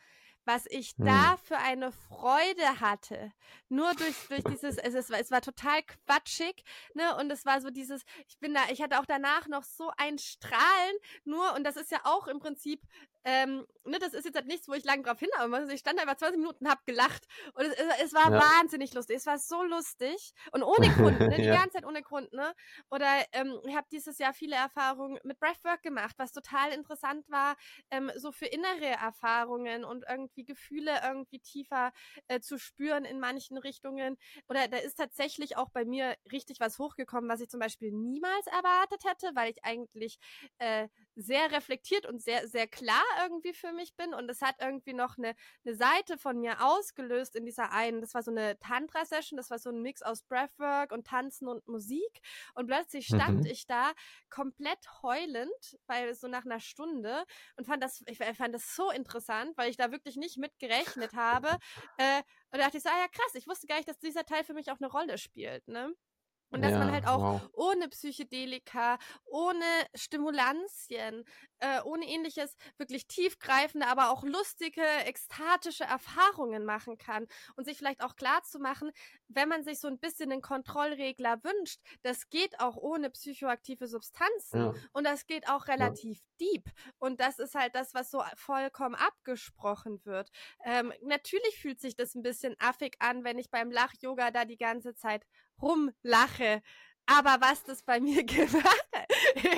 was 0.46 0.66
ich 0.68 0.96
hm. 0.98 1.06
da 1.06 1.38
für 1.38 1.58
eine 1.58 1.92
Freude 1.92 2.80
hatte. 2.80 3.32
Nur 3.70 3.94
durch, 3.96 4.16
durch 4.30 4.44
dieses, 4.44 4.78
es, 4.78 4.94
es, 4.94 5.10
war, 5.10 5.20
es 5.20 5.32
war 5.32 5.42
total 5.42 5.82
quatschig, 5.84 6.64
ne? 6.94 7.16
Und 7.18 7.32
es 7.32 7.46
war 7.46 7.62
so 7.62 7.70
dieses, 7.70 8.04
ich 8.28 8.38
bin 8.40 8.54
da, 8.54 8.62
ich 8.72 8.82
hatte 8.82 9.00
auch 9.00 9.06
danach 9.06 9.48
noch 9.48 9.64
so 9.64 9.92
ein 9.98 10.18
Strahlen, 10.18 10.96
nur, 11.24 11.54
und 11.56 11.64
das 11.64 11.76
ist 11.76 11.92
ja 11.92 12.00
auch 12.04 12.28
im 12.28 12.40
Prinzip 12.40 12.82
ähm, 13.26 13.66
ne, 13.86 13.98
das 14.00 14.14
ist 14.14 14.26
jetzt 14.26 14.36
halt 14.36 14.46
nichts, 14.46 14.68
wo 14.68 14.74
ich 14.74 14.84
lang 14.84 15.04
drauf 15.04 15.20
hinhabe. 15.20 15.56
Also 15.56 15.74
ich 15.74 15.80
stand 15.80 16.00
da 16.00 16.04
über 16.04 16.16
20 16.16 16.40
Minuten 16.40 16.66
und 16.66 16.72
hab 16.72 16.86
gelacht. 16.86 17.26
Und 17.56 17.66
es, 17.66 17.76
es 18.04 18.14
war 18.14 18.32
ja. 18.32 18.40
wahnsinnig 18.40 18.94
lustig. 18.94 19.18
Es 19.18 19.26
war 19.26 19.40
so 19.40 19.64
lustig. 19.64 20.34
Und 20.52 20.62
ohne 20.62 20.90
Grund, 20.90 21.20
ne? 21.20 21.30
Die 21.38 21.44
ja. 21.44 21.56
ganze 21.56 21.78
Zeit 21.78 21.86
ohne 21.86 22.04
Grund, 22.04 22.32
ne? 22.34 22.54
Oder 22.92 23.08
ähm, 23.32 23.60
ich 23.66 23.76
habe 23.76 23.88
dieses 23.92 24.20
Jahr 24.20 24.34
viele 24.34 24.56
Erfahrungen 24.56 25.20
mit 25.24 25.40
Breathwork 25.40 25.82
gemacht, 25.82 26.16
was 26.18 26.32
total 26.32 26.72
interessant 26.72 27.28
war, 27.30 27.56
ähm, 27.90 28.12
so 28.16 28.32
für 28.32 28.46
innere 28.46 28.86
Erfahrungen 28.86 29.84
und 29.86 30.06
irgendwie 30.08 30.46
Gefühle 30.46 31.02
irgendwie 31.04 31.40
tiefer 31.40 31.92
äh, 32.28 32.40
zu 32.40 32.60
spüren 32.60 33.06
in 33.06 33.20
manchen 33.20 33.58
Richtungen. 33.58 34.18
Oder 34.48 34.68
da 34.68 34.78
ist 34.78 34.96
tatsächlich 34.96 35.58
auch 35.58 35.70
bei 35.72 35.84
mir 35.84 36.16
richtig 36.32 36.60
was 36.60 36.78
hochgekommen, 36.78 37.30
was 37.30 37.42
ich 37.42 37.50
zum 37.50 37.60
Beispiel 37.60 37.92
niemals 37.92 38.46
erwartet 38.48 39.04
hätte, 39.04 39.32
weil 39.34 39.52
ich 39.52 39.64
eigentlich 39.64 40.20
äh, 40.60 40.88
sehr 41.16 41.52
reflektiert 41.52 42.06
und 42.06 42.22
sehr, 42.22 42.48
sehr 42.48 42.68
klar 42.68 43.04
irgendwie 43.22 43.54
für 43.54 43.72
mich 43.72 43.96
bin. 43.96 44.14
Und 44.14 44.30
es 44.30 44.42
hat 44.42 44.56
irgendwie 44.60 44.94
noch 44.94 45.18
eine, 45.18 45.36
eine 45.66 45.76
Seite 45.76 46.18
von 46.18 46.40
mir 46.40 46.62
ausgelöst 46.66 47.36
in 47.36 47.46
dieser 47.46 47.72
einen. 47.72 48.02
Das 48.02 48.14
war 48.14 48.24
so 48.24 48.32
eine 48.32 48.60
Tantra-Session, 48.60 49.38
das 49.38 49.50
war 49.50 49.60
so 49.60 49.70
ein 49.70 49.82
Mix 49.82 50.02
aus 50.02 50.24
Breathwork 50.24 50.92
und 50.92 51.08
Tanzen 51.08 51.48
und 51.48 51.68
Musik. 51.68 52.22
Und 52.54 52.68
plötzlich 52.68 53.08
stand 53.08 53.42
mhm. 53.42 53.46
ich 53.46 53.66
da 53.66 53.92
komplett 54.30 54.80
heulend, 55.02 55.78
weil 55.88 56.14
so 56.16 56.28
nach 56.28 56.46
einer 56.46 56.60
Stunde 56.60 57.24
und 57.56 57.66
fand 57.66 57.84
das, 57.84 58.04
ich 58.08 58.18
fand 58.18 58.54
das 58.54 58.76
so 58.76 58.92
interessant, 58.92 59.58
weil 59.58 59.70
ich 59.70 59.78
da 59.78 59.92
wirklich 59.92 60.16
nicht 60.18 60.38
mitgerechnet 60.38 61.14
habe. 61.14 61.50
Äh, 61.98 62.20
und 62.52 62.60
da 62.60 62.66
dachte 62.66 62.78
ich 62.78 62.84
so, 62.84 62.90
ah 62.90 63.00
ja 63.00 63.08
krass, 63.08 63.36
ich 63.36 63.48
wusste 63.48 63.68
gar 63.68 63.78
nicht, 63.78 63.88
dass 63.88 64.00
dieser 64.00 64.26
Teil 64.26 64.44
für 64.44 64.54
mich 64.54 64.72
auch 64.72 64.80
eine 64.80 64.90
Rolle 64.92 65.18
spielt, 65.18 65.68
ne? 65.68 65.94
Und 66.56 66.62
dass 66.62 66.72
ja, 66.72 66.80
man 66.80 66.92
halt 66.92 67.06
auch 67.06 67.20
wow. 67.20 67.42
ohne 67.52 67.90
Psychedelika, 67.90 68.98
ohne 69.26 69.66
Stimulantien, 69.94 71.26
äh, 71.60 71.82
ohne 71.84 72.06
ähnliches 72.06 72.56
wirklich 72.78 73.08
tiefgreifende, 73.08 73.88
aber 73.88 74.10
auch 74.10 74.24
lustige, 74.24 74.82
ekstatische 75.06 75.84
Erfahrungen 75.84 76.64
machen 76.64 76.98
kann 76.98 77.28
und 77.56 77.66
sich 77.66 77.78
vielleicht 77.78 78.04
auch 78.04 78.16
klar 78.16 78.42
zu 78.44 78.60
machen, 78.60 78.92
wenn 79.28 79.50
man 79.50 79.64
sich 79.64 79.80
so 79.80 79.88
ein 79.88 80.00
bisschen 80.00 80.32
einen 80.32 80.42
Kontrollregler 80.42 81.44
wünscht, 81.44 81.82
das 82.04 82.30
geht 82.30 82.60
auch 82.60 82.78
ohne 82.78 83.10
psychoaktive 83.10 83.88
Substanzen 83.88 84.62
ja. 84.62 84.74
und 84.94 85.04
das 85.04 85.28
geht 85.28 85.50
auch 85.50 85.68
relativ 85.68 86.20
ja. 86.20 86.48
deep 86.48 86.70
und 87.00 87.20
das 87.20 87.40
ist 87.40 87.56
halt 87.56 87.76
das, 87.76 87.94
was 87.94 88.12
so 88.12 88.24
vollkommen 88.36 88.96
abgesprochen 88.96 90.00
wird. 90.06 90.30
Ähm, 90.64 90.94
natürlich 91.02 91.60
fühlt 91.60 91.82
sich 91.82 91.96
das 91.96 92.16
ein 92.16 92.24
bisschen 92.24 92.56
affig 92.60 92.96
an, 93.00 93.24
wenn 93.24 93.40
ich 93.40 93.50
beim 93.50 93.72
Lach-Yoga 93.72 94.32
da 94.32 94.46
die 94.46 94.58
ganze 94.58 94.96
Zeit 94.96 95.26
rumlache. 95.62 96.62
Aber 97.08 97.38
was 97.40 97.64
das 97.64 97.84
bei 97.84 98.00
mir 98.00 98.24
gemacht 98.26 98.88
hat, 98.94 99.08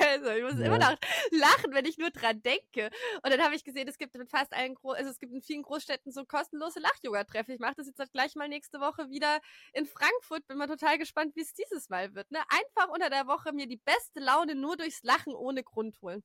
also 0.06 0.30
ich 0.30 0.42
muss 0.42 0.58
ja. 0.58 0.66
immer 0.66 0.78
noch 0.78 0.96
lachen, 1.30 1.72
wenn 1.72 1.86
ich 1.86 1.96
nur 1.96 2.10
dran 2.10 2.42
denke. 2.42 2.90
Und 3.22 3.32
dann 3.32 3.40
habe 3.40 3.54
ich 3.54 3.64
gesehen, 3.64 3.88
es 3.88 3.96
gibt 3.96 4.14
mit 4.16 4.28
fast 4.28 4.52
allen, 4.54 4.74
Gro 4.74 4.90
also 4.90 5.10
es 5.10 5.18
gibt 5.18 5.32
in 5.32 5.40
vielen 5.40 5.62
Großstädten 5.62 6.12
so 6.12 6.24
kostenlose 6.24 6.80
Lach-Yoga-Treffen. 6.80 7.54
Ich 7.54 7.60
mache 7.60 7.76
das 7.76 7.86
jetzt 7.86 7.98
halt 7.98 8.12
gleich 8.12 8.34
mal 8.34 8.48
nächste 8.48 8.80
Woche 8.80 9.08
wieder 9.08 9.40
in 9.72 9.86
Frankfurt. 9.86 10.46
Bin 10.46 10.58
mal 10.58 10.66
total 10.66 10.98
gespannt, 10.98 11.36
wie 11.36 11.40
es 11.40 11.54
dieses 11.54 11.88
Mal 11.88 12.14
wird. 12.14 12.30
Ne? 12.30 12.38
Einfach 12.50 12.92
unter 12.92 13.08
der 13.08 13.26
Woche 13.26 13.52
mir 13.52 13.66
die 13.66 13.80
beste 13.82 14.20
Laune 14.20 14.54
nur 14.54 14.76
durchs 14.76 15.02
Lachen 15.02 15.34
ohne 15.34 15.62
Grund 15.62 16.00
holen. 16.02 16.22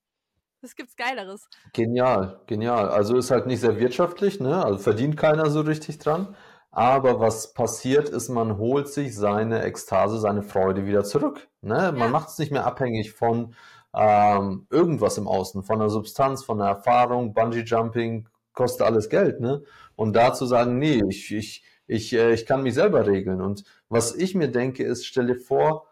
Das 0.60 0.74
gibt's 0.74 0.96
Geileres. 0.96 1.48
Genial, 1.74 2.40
genial. 2.46 2.88
Also 2.88 3.16
ist 3.16 3.30
halt 3.30 3.46
nicht 3.46 3.60
sehr 3.60 3.78
wirtschaftlich, 3.78 4.40
ne? 4.40 4.64
Also 4.64 4.78
verdient 4.78 5.16
keiner 5.16 5.50
so 5.50 5.60
richtig 5.60 5.98
dran. 5.98 6.34
Aber 6.76 7.20
was 7.20 7.52
passiert 7.54 8.08
ist, 8.08 8.28
man 8.28 8.58
holt 8.58 8.88
sich 8.88 9.14
seine 9.14 9.62
Ekstase, 9.62 10.18
seine 10.18 10.42
Freude 10.42 10.86
wieder 10.86 11.04
zurück. 11.04 11.48
Ne? 11.60 11.76
Ja. 11.76 11.92
Man 11.92 12.10
macht 12.10 12.30
es 12.30 12.38
nicht 12.38 12.50
mehr 12.50 12.66
abhängig 12.66 13.12
von 13.12 13.54
ähm, 13.94 14.66
irgendwas 14.70 15.16
im 15.16 15.28
Außen, 15.28 15.62
von 15.62 15.80
einer 15.80 15.88
Substanz, 15.88 16.42
von 16.42 16.60
einer 16.60 16.70
Erfahrung. 16.70 17.32
Bungee 17.32 17.62
Jumping 17.62 18.28
kostet 18.54 18.84
alles 18.88 19.08
Geld. 19.08 19.40
Ne? 19.40 19.62
Und 19.94 20.16
da 20.16 20.34
zu 20.34 20.46
sagen, 20.46 20.80
nee, 20.80 21.00
ich, 21.08 21.32
ich, 21.32 21.62
ich, 21.86 22.12
äh, 22.12 22.34
ich 22.34 22.44
kann 22.44 22.64
mich 22.64 22.74
selber 22.74 23.06
regeln. 23.06 23.40
Und 23.40 23.62
was 23.88 24.12
ich 24.12 24.34
mir 24.34 24.48
denke, 24.48 24.82
ist, 24.82 25.06
stelle 25.06 25.36
vor, 25.36 25.86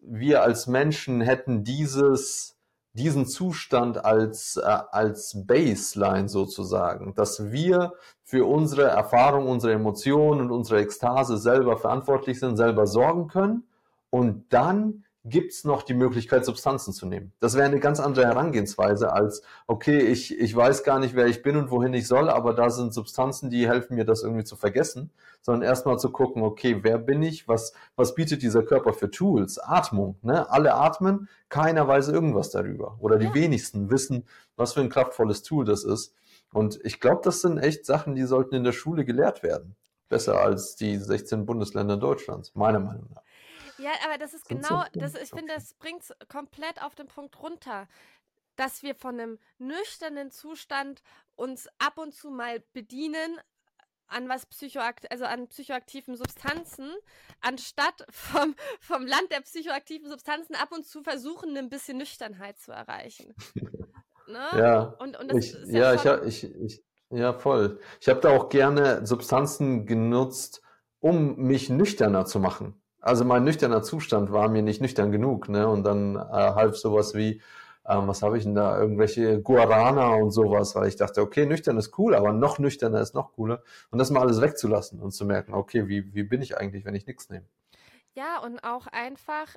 wir 0.00 0.42
als 0.42 0.66
Menschen 0.66 1.20
hätten 1.20 1.62
dieses 1.62 2.58
diesen 2.92 3.26
Zustand 3.26 4.04
als, 4.04 4.56
äh, 4.56 4.78
als 4.90 5.44
Baseline 5.46 6.28
sozusagen, 6.28 7.14
dass 7.14 7.52
wir 7.52 7.92
für 8.24 8.44
unsere 8.46 8.84
Erfahrung, 8.84 9.48
unsere 9.48 9.72
Emotionen 9.72 10.40
und 10.40 10.50
unsere 10.50 10.80
Ekstase 10.80 11.36
selber 11.38 11.76
verantwortlich 11.76 12.38
sind, 12.40 12.56
selber 12.56 12.86
sorgen 12.86 13.28
können 13.28 13.64
und 14.10 14.52
dann 14.52 15.04
gibt's 15.24 15.64
noch 15.64 15.82
die 15.82 15.94
Möglichkeit, 15.94 16.44
Substanzen 16.44 16.94
zu 16.94 17.04
nehmen. 17.06 17.32
Das 17.40 17.54
wäre 17.54 17.66
eine 17.66 17.78
ganz 17.78 18.00
andere 18.00 18.24
Herangehensweise 18.24 19.12
als, 19.12 19.42
okay, 19.66 19.98
ich, 19.98 20.38
ich 20.38 20.56
weiß 20.56 20.82
gar 20.82 20.98
nicht, 20.98 21.14
wer 21.14 21.26
ich 21.26 21.42
bin 21.42 21.56
und 21.56 21.70
wohin 21.70 21.92
ich 21.92 22.06
soll, 22.06 22.30
aber 22.30 22.54
da 22.54 22.70
sind 22.70 22.94
Substanzen, 22.94 23.50
die 23.50 23.68
helfen 23.68 23.96
mir, 23.96 24.04
das 24.04 24.22
irgendwie 24.22 24.44
zu 24.44 24.56
vergessen, 24.56 25.10
sondern 25.42 25.68
erstmal 25.68 25.98
zu 25.98 26.10
gucken, 26.10 26.42
okay, 26.42 26.78
wer 26.82 26.98
bin 26.98 27.22
ich, 27.22 27.48
was, 27.48 27.74
was 27.96 28.14
bietet 28.14 28.42
dieser 28.42 28.62
Körper 28.62 28.94
für 28.94 29.10
Tools? 29.10 29.58
Atmung, 29.58 30.16
ne? 30.22 30.50
Alle 30.50 30.74
atmen, 30.74 31.28
keiner 31.50 31.86
weiß 31.86 32.08
irgendwas 32.08 32.50
darüber. 32.50 32.96
Oder 33.00 33.18
die 33.18 33.26
ja. 33.26 33.34
wenigsten 33.34 33.90
wissen, 33.90 34.26
was 34.56 34.72
für 34.72 34.80
ein 34.80 34.88
kraftvolles 34.88 35.42
Tool 35.42 35.66
das 35.66 35.84
ist. 35.84 36.14
Und 36.52 36.80
ich 36.82 36.98
glaube, 36.98 37.20
das 37.22 37.42
sind 37.42 37.58
echt 37.58 37.84
Sachen, 37.84 38.14
die 38.14 38.24
sollten 38.24 38.54
in 38.54 38.64
der 38.64 38.72
Schule 38.72 39.04
gelehrt 39.04 39.42
werden. 39.42 39.76
Besser 40.08 40.40
als 40.40 40.76
die 40.76 40.96
16 40.96 41.46
Bundesländer 41.46 41.96
Deutschlands, 41.96 42.54
meiner 42.54 42.80
Meinung 42.80 43.06
nach. 43.14 43.22
Ja, 43.80 43.90
aber 44.04 44.18
das 44.18 44.34
ist 44.34 44.48
genau, 44.48 44.84
das, 44.94 45.14
ich 45.14 45.30
finde, 45.30 45.54
das 45.54 45.74
bringt 45.74 46.02
es 46.02 46.14
komplett 46.28 46.82
auf 46.82 46.94
den 46.94 47.06
Punkt 47.06 47.40
runter, 47.42 47.88
dass 48.56 48.82
wir 48.82 48.94
von 48.94 49.18
einem 49.18 49.38
nüchternen 49.58 50.30
Zustand 50.30 51.02
uns 51.36 51.68
ab 51.78 51.98
und 51.98 52.14
zu 52.14 52.30
mal 52.30 52.60
bedienen 52.72 53.40
an 54.10 54.28
was 54.28 54.44
psychoakt 54.46 55.10
also 55.10 55.24
an 55.24 55.48
psychoaktiven 55.48 56.16
Substanzen, 56.16 56.90
anstatt 57.40 58.06
vom, 58.10 58.54
vom 58.80 59.06
Land 59.06 59.30
der 59.30 59.40
psychoaktiven 59.40 60.10
Substanzen 60.10 60.54
ab 60.56 60.72
und 60.72 60.84
zu 60.84 61.02
versuchen, 61.02 61.56
ein 61.56 61.70
bisschen 61.70 61.98
Nüchternheit 61.98 62.58
zu 62.58 62.72
erreichen. 62.72 63.34
Ne? 64.30 64.46
Ja, 64.56 64.82
und, 65.00 65.18
und 65.18 65.34
ich, 65.34 65.56
ja, 65.66 65.92
ja 65.92 66.22
ich, 66.22 66.44
ich, 66.44 66.54
ich, 66.54 66.84
ja, 67.10 67.32
voll. 67.32 67.80
Ich 68.00 68.08
habe 68.08 68.20
da 68.20 68.30
auch 68.30 68.48
gerne 68.48 69.04
Substanzen 69.04 69.86
genutzt, 69.86 70.62
um 71.00 71.34
mich 71.34 71.68
nüchterner 71.68 72.26
zu 72.26 72.38
machen. 72.38 72.80
Also 73.00 73.24
mein 73.24 73.44
nüchterner 73.44 73.82
Zustand 73.82 74.32
war 74.32 74.48
mir 74.48 74.62
nicht 74.62 74.80
nüchtern 74.80 75.12
genug, 75.12 75.48
ne? 75.48 75.68
Und 75.68 75.84
dann 75.84 76.16
äh, 76.16 76.20
half 76.20 76.76
sowas 76.76 77.14
wie, 77.14 77.40
ähm, 77.88 78.08
was 78.08 78.22
habe 78.22 78.36
ich 78.36 78.44
denn 78.44 78.54
da, 78.54 78.78
irgendwelche 78.78 79.40
Guarana 79.40 80.14
und 80.14 80.30
sowas, 80.30 80.74
weil 80.74 80.88
ich 80.88 80.96
dachte, 80.96 81.22
okay, 81.22 81.46
nüchtern 81.46 81.78
ist 81.78 81.98
cool, 81.98 82.14
aber 82.14 82.32
noch 82.32 82.58
nüchterner 82.58 83.00
ist 83.00 83.14
noch 83.14 83.32
cooler. 83.32 83.62
Und 83.90 83.98
das 83.98 84.10
mal 84.10 84.20
alles 84.20 84.40
wegzulassen 84.40 85.00
und 85.00 85.12
zu 85.12 85.24
merken, 85.24 85.54
okay, 85.54 85.88
wie, 85.88 86.14
wie 86.14 86.24
bin 86.24 86.42
ich 86.42 86.58
eigentlich, 86.58 86.84
wenn 86.84 86.94
ich 86.94 87.06
nichts 87.06 87.30
nehme? 87.30 87.46
Ja, 88.14 88.40
und 88.40 88.62
auch 88.64 88.86
einfach 88.86 89.56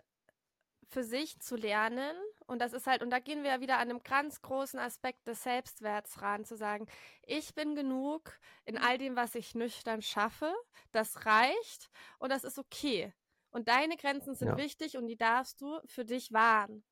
für 0.94 1.04
sich 1.04 1.40
zu 1.40 1.56
lernen. 1.56 2.16
Und 2.46 2.62
das 2.62 2.72
ist 2.74 2.88
halt, 2.88 3.02
und 3.02 3.10
da 3.10 3.20
gehen 3.20 3.44
wir 3.44 3.52
ja 3.52 3.60
wieder 3.62 3.78
an 3.80 3.90
einem 3.90 4.04
ganz 4.04 4.42
großen 4.42 4.80
Aspekt 4.80 5.28
des 5.28 5.44
Selbstwerts 5.44 6.22
ran, 6.22 6.46
zu 6.46 6.56
sagen, 6.56 6.88
ich 7.26 7.56
bin 7.56 7.76
genug 7.76 8.32
in 8.66 8.78
all 8.78 8.98
dem, 8.98 9.16
was 9.16 9.36
ich 9.36 9.56
nüchtern 9.56 10.02
schaffe. 10.02 10.54
Das 10.92 11.26
reicht 11.26 11.90
und 12.20 12.32
das 12.32 12.44
ist 12.44 12.60
okay. 12.60 13.12
Und 13.54 13.68
deine 13.68 13.98
Grenzen 13.98 14.36
sind 14.36 14.50
ja. 14.50 14.58
wichtig 14.58 14.98
und 14.98 15.08
die 15.08 15.16
darfst 15.16 15.62
du 15.62 15.80
für 15.86 16.04
dich 16.04 16.34
wahren. 16.34 16.84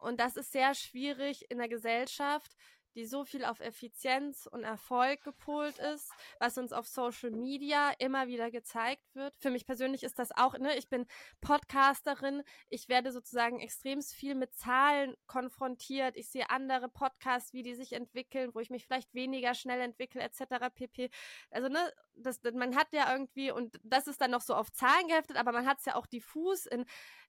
Und 0.00 0.20
das 0.20 0.36
ist 0.36 0.52
sehr 0.52 0.74
schwierig 0.74 1.50
in 1.50 1.58
der 1.58 1.68
Gesellschaft, 1.68 2.54
die 2.94 3.06
so 3.06 3.24
viel 3.24 3.44
auf 3.44 3.60
Effizienz 3.60 4.46
und 4.46 4.64
Erfolg 4.64 5.22
gepolt 5.22 5.78
ist, 5.78 6.10
was 6.38 6.58
uns 6.58 6.72
auf 6.72 6.86
Social 6.86 7.30
Media 7.30 7.92
immer 7.98 8.26
wieder 8.26 8.50
gezeigt 8.50 9.04
wird. 9.14 9.34
Für 9.38 9.50
mich 9.50 9.66
persönlich 9.66 10.02
ist 10.02 10.18
das 10.18 10.32
auch, 10.32 10.58
ne, 10.58 10.76
ich 10.76 10.88
bin 10.88 11.06
Podcasterin, 11.40 12.42
ich 12.68 12.88
werde 12.88 13.12
sozusagen 13.12 13.60
extrem 13.60 14.02
viel 14.02 14.34
mit 14.34 14.54
Zahlen 14.54 15.14
konfrontiert. 15.26 16.16
Ich 16.16 16.30
sehe 16.30 16.50
andere 16.50 16.88
Podcasts, 16.88 17.52
wie 17.52 17.62
die 17.62 17.74
sich 17.74 17.92
entwickeln, 17.92 18.50
wo 18.54 18.60
ich 18.60 18.70
mich 18.70 18.86
vielleicht 18.86 19.14
weniger 19.14 19.54
schnell 19.54 19.80
entwickle, 19.80 20.20
etc. 20.20 20.70
pp. 20.74 21.10
Also, 21.50 21.68
ne, 21.68 21.92
das, 22.20 22.40
man 22.54 22.76
hat 22.76 22.88
ja 22.92 23.12
irgendwie, 23.12 23.50
und 23.50 23.78
das 23.82 24.06
ist 24.06 24.20
dann 24.20 24.30
noch 24.30 24.40
so 24.40 24.54
auf 24.54 24.72
Zahlen 24.72 25.08
geheftet, 25.08 25.36
aber 25.36 25.52
man 25.52 25.66
hat 25.66 25.78
es 25.78 25.84
ja 25.84 25.96
auch 25.96 26.06
diffus 26.06 26.66
in 26.66 26.84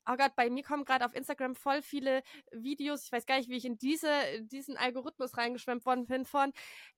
oh 0.10 0.16
Gott, 0.18 0.36
bei 0.36 0.50
mir 0.50 0.64
kommen 0.64 0.86
gerade 0.86 1.06
auf 1.06 1.14
Instagram 1.14 1.56
voll 1.56 1.82
viele 1.82 2.24
Videos. 2.52 3.06
Ich 3.06 3.12
weiß 3.12 3.26
gar 3.26 3.38
nicht, 3.38 3.50
wie 3.50 3.58
ich 3.58 3.66
in 3.66 3.78
diese, 3.78 4.10
diesen 4.42 4.78
Algorithmus 4.78 5.38
reingeschwemmt 5.38 5.86
worden 5.86 6.06
bin 6.06 6.26
von. 6.26 6.54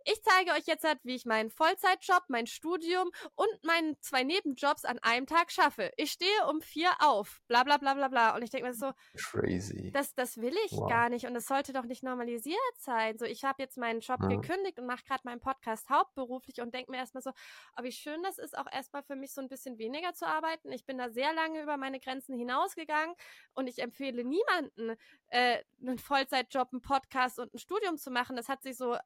Ich 0.06 0.22
zeige 0.24 0.52
euch 0.52 0.66
jetzt 0.66 0.84
halt, 0.84 1.00
wie 1.04 1.16
ich 1.16 1.26
meinen 1.26 1.50
Vollzeitjob, 1.50 2.24
mein 2.28 2.48
Studium 2.48 3.10
und 3.36 3.64
meinen 3.64 4.00
zwei 4.02 4.24
Nebenjobs 4.24 4.86
an 4.86 5.00
einem 5.00 5.28
Tag 5.28 5.52
schaffe. 5.52 5.92
Ich 5.98 6.12
stehe 6.12 6.48
um 6.50 6.62
vier 6.62 6.92
auf, 7.00 7.42
bla 7.48 7.64
bla 7.64 7.78
bla 7.78 7.94
bla 7.94 8.08
bla. 8.08 8.36
Und 8.36 8.44
ich 8.44 8.50
denke 8.50 8.68
mir 8.68 8.74
so, 8.74 8.92
crazy. 9.16 9.92
Das, 9.92 10.14
das 10.16 10.38
will 10.38 10.56
ich 10.66 10.72
wow. 10.74 10.90
gar 10.90 11.10
nicht 11.10 11.26
und 11.26 11.34
das 11.34 11.46
sollte 11.46 11.74
doch 11.74 11.86
nicht 11.86 12.04
normalisiert 12.04 12.58
sein. 12.78 13.18
So, 13.18 13.26
ich 13.26 13.44
habe 13.44 13.62
jetzt 13.62 13.78
meinen 13.78 14.00
Job 14.00 14.20
ja. 14.22 14.28
gekündigt 14.28 14.80
und 14.80 14.86
mache 14.86 15.04
gerade 15.04 15.22
meinen 15.26 15.40
Podcast 15.40 15.90
hauptberuflich 15.90 16.62
und 16.62 16.74
denke 16.74 16.92
mir 16.92 16.98
erstmal 16.98 17.24
so, 17.24 17.32
oh, 17.84 17.86
wie 17.86 17.92
schön 17.92 18.24
das 18.24 18.38
ist, 18.38 18.58
auch 18.58 18.72
erstmal 18.72 19.04
für 19.04 19.16
mich 19.16 19.34
so 19.34 19.42
ein 19.42 19.50
bisschen 19.50 19.78
weniger 19.78 20.14
zu 20.14 20.26
arbeiten. 20.26 20.72
Ich 20.72 20.86
bin 20.86 20.98
da 20.98 21.10
sehr 21.10 21.34
lange 21.34 21.62
über 21.62 21.78
meine 21.78 22.00
Grenzen 22.00 22.38
hinausgegangen 22.38 22.94
gegangen 22.94 23.16
und 23.54 23.68
ich 23.68 23.80
empfehle 23.80 24.24
niemanden, 24.24 24.98
äh, 25.30 25.64
einen 25.82 25.98
Vollzeitjob, 25.98 26.70
einen 26.72 26.82
Podcast 26.82 27.40
und 27.40 27.54
ein 27.54 27.60
Studium 27.60 27.98
zu 27.98 28.12
machen. 28.12 28.36
Das 28.36 28.50
hat 28.50 28.64
sich 28.64 28.78
so 28.78 28.98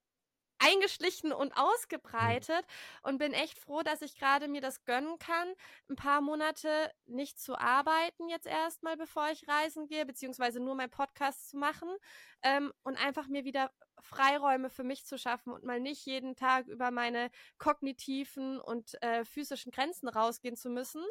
eingeschlichen 0.59 1.31
und 1.31 1.53
ausgebreitet 1.55 2.65
und 3.03 3.17
bin 3.17 3.33
echt 3.33 3.57
froh, 3.57 3.81
dass 3.83 4.01
ich 4.01 4.17
gerade 4.17 4.47
mir 4.47 4.61
das 4.61 4.83
gönnen 4.85 5.17
kann, 5.19 5.53
ein 5.89 5.95
paar 5.95 6.21
Monate 6.21 6.91
nicht 7.05 7.39
zu 7.39 7.57
arbeiten 7.57 8.29
jetzt 8.29 8.47
erstmal, 8.47 8.97
bevor 8.97 9.29
ich 9.29 9.47
reisen 9.47 9.87
gehe, 9.87 10.05
beziehungsweise 10.05 10.59
nur 10.59 10.75
mein 10.75 10.89
Podcast 10.89 11.49
zu 11.49 11.57
machen 11.57 11.89
ähm, 12.41 12.73
und 12.83 12.97
einfach 12.97 13.27
mir 13.27 13.43
wieder 13.45 13.71
Freiräume 13.99 14.69
für 14.69 14.83
mich 14.83 15.05
zu 15.05 15.17
schaffen 15.17 15.51
und 15.51 15.63
mal 15.63 15.79
nicht 15.79 16.05
jeden 16.05 16.35
Tag 16.35 16.67
über 16.67 16.91
meine 16.91 17.29
kognitiven 17.57 18.59
und 18.59 19.01
äh, 19.01 19.25
physischen 19.25 19.71
Grenzen 19.71 20.07
rausgehen 20.07 20.55
zu 20.55 20.69
müssen 20.69 21.03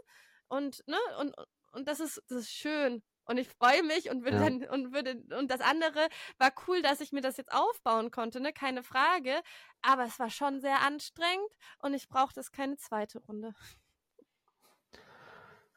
und 0.49 0.86
ne 0.86 0.99
und 1.20 1.34
und 1.76 1.86
das 1.88 2.01
ist, 2.01 2.22
das 2.28 2.38
ist 2.38 2.53
schön. 2.53 3.03
Und 3.27 3.39
ich 3.39 3.49
freue 3.49 3.83
mich 3.83 4.11
und 4.11 4.24
würde 4.24 4.39
ja. 4.39 4.45
dann, 4.45 4.64
und 4.64 4.95
würde, 4.95 5.22
und 5.39 5.51
das 5.51 5.61
andere 5.61 6.09
war 6.39 6.53
cool, 6.66 6.81
dass 6.83 7.01
ich 7.01 7.12
mir 7.12 7.20
das 7.20 7.37
jetzt 7.37 7.53
aufbauen 7.53 8.11
konnte, 8.11 8.41
ne? 8.41 8.53
Keine 8.53 8.83
Frage. 8.83 9.33
Aber 9.83 10.05
es 10.05 10.18
war 10.18 10.31
schon 10.31 10.61
sehr 10.61 10.81
anstrengend 10.81 11.51
und 11.81 11.95
ich 11.95 12.09
brauchte 12.09 12.41
es 12.41 12.53
keine 12.53 12.77
zweite 12.77 13.18
Runde. 13.18 13.53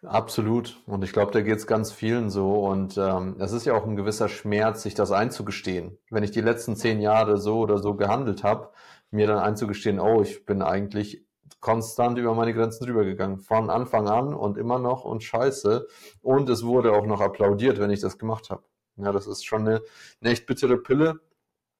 Absolut. 0.01 0.81
Und 0.85 1.03
ich 1.03 1.11
glaube, 1.11 1.31
da 1.33 1.41
geht 1.41 1.57
es 1.57 1.67
ganz 1.67 1.91
vielen 1.91 2.29
so. 2.29 2.53
Und 2.53 2.97
ähm, 2.97 3.35
es 3.39 3.51
ist 3.51 3.65
ja 3.65 3.73
auch 3.73 3.85
ein 3.85 3.97
gewisser 3.97 4.29
Schmerz, 4.29 4.83
sich 4.83 4.95
das 4.95 5.11
einzugestehen. 5.11 5.97
Wenn 6.09 6.23
ich 6.23 6.31
die 6.31 6.41
letzten 6.41 6.75
zehn 6.75 7.01
Jahre 7.01 7.37
so 7.37 7.59
oder 7.59 7.79
so 7.79 7.95
gehandelt 7.95 8.43
habe, 8.43 8.71
mir 9.11 9.27
dann 9.27 9.39
einzugestehen, 9.39 9.99
oh, 9.99 10.21
ich 10.21 10.45
bin 10.45 10.61
eigentlich 10.61 11.25
konstant 11.59 12.17
über 12.17 12.33
meine 12.35 12.53
Grenzen 12.53 12.85
drüber 12.85 13.03
gegangen. 13.03 13.39
Von 13.39 13.69
Anfang 13.69 14.07
an 14.09 14.33
und 14.33 14.57
immer 14.57 14.79
noch 14.79 15.05
und 15.05 15.23
scheiße. 15.23 15.87
Und 16.21 16.49
es 16.49 16.63
wurde 16.63 16.93
auch 16.93 17.05
noch 17.05 17.21
applaudiert, 17.21 17.79
wenn 17.79 17.91
ich 17.91 18.01
das 18.01 18.17
gemacht 18.17 18.49
habe. 18.49 18.63
Ja, 18.97 19.11
das 19.11 19.27
ist 19.27 19.45
schon 19.45 19.67
eine, 19.67 19.81
eine 20.21 20.31
echt 20.31 20.45
bittere 20.45 20.77
Pille. 20.77 21.19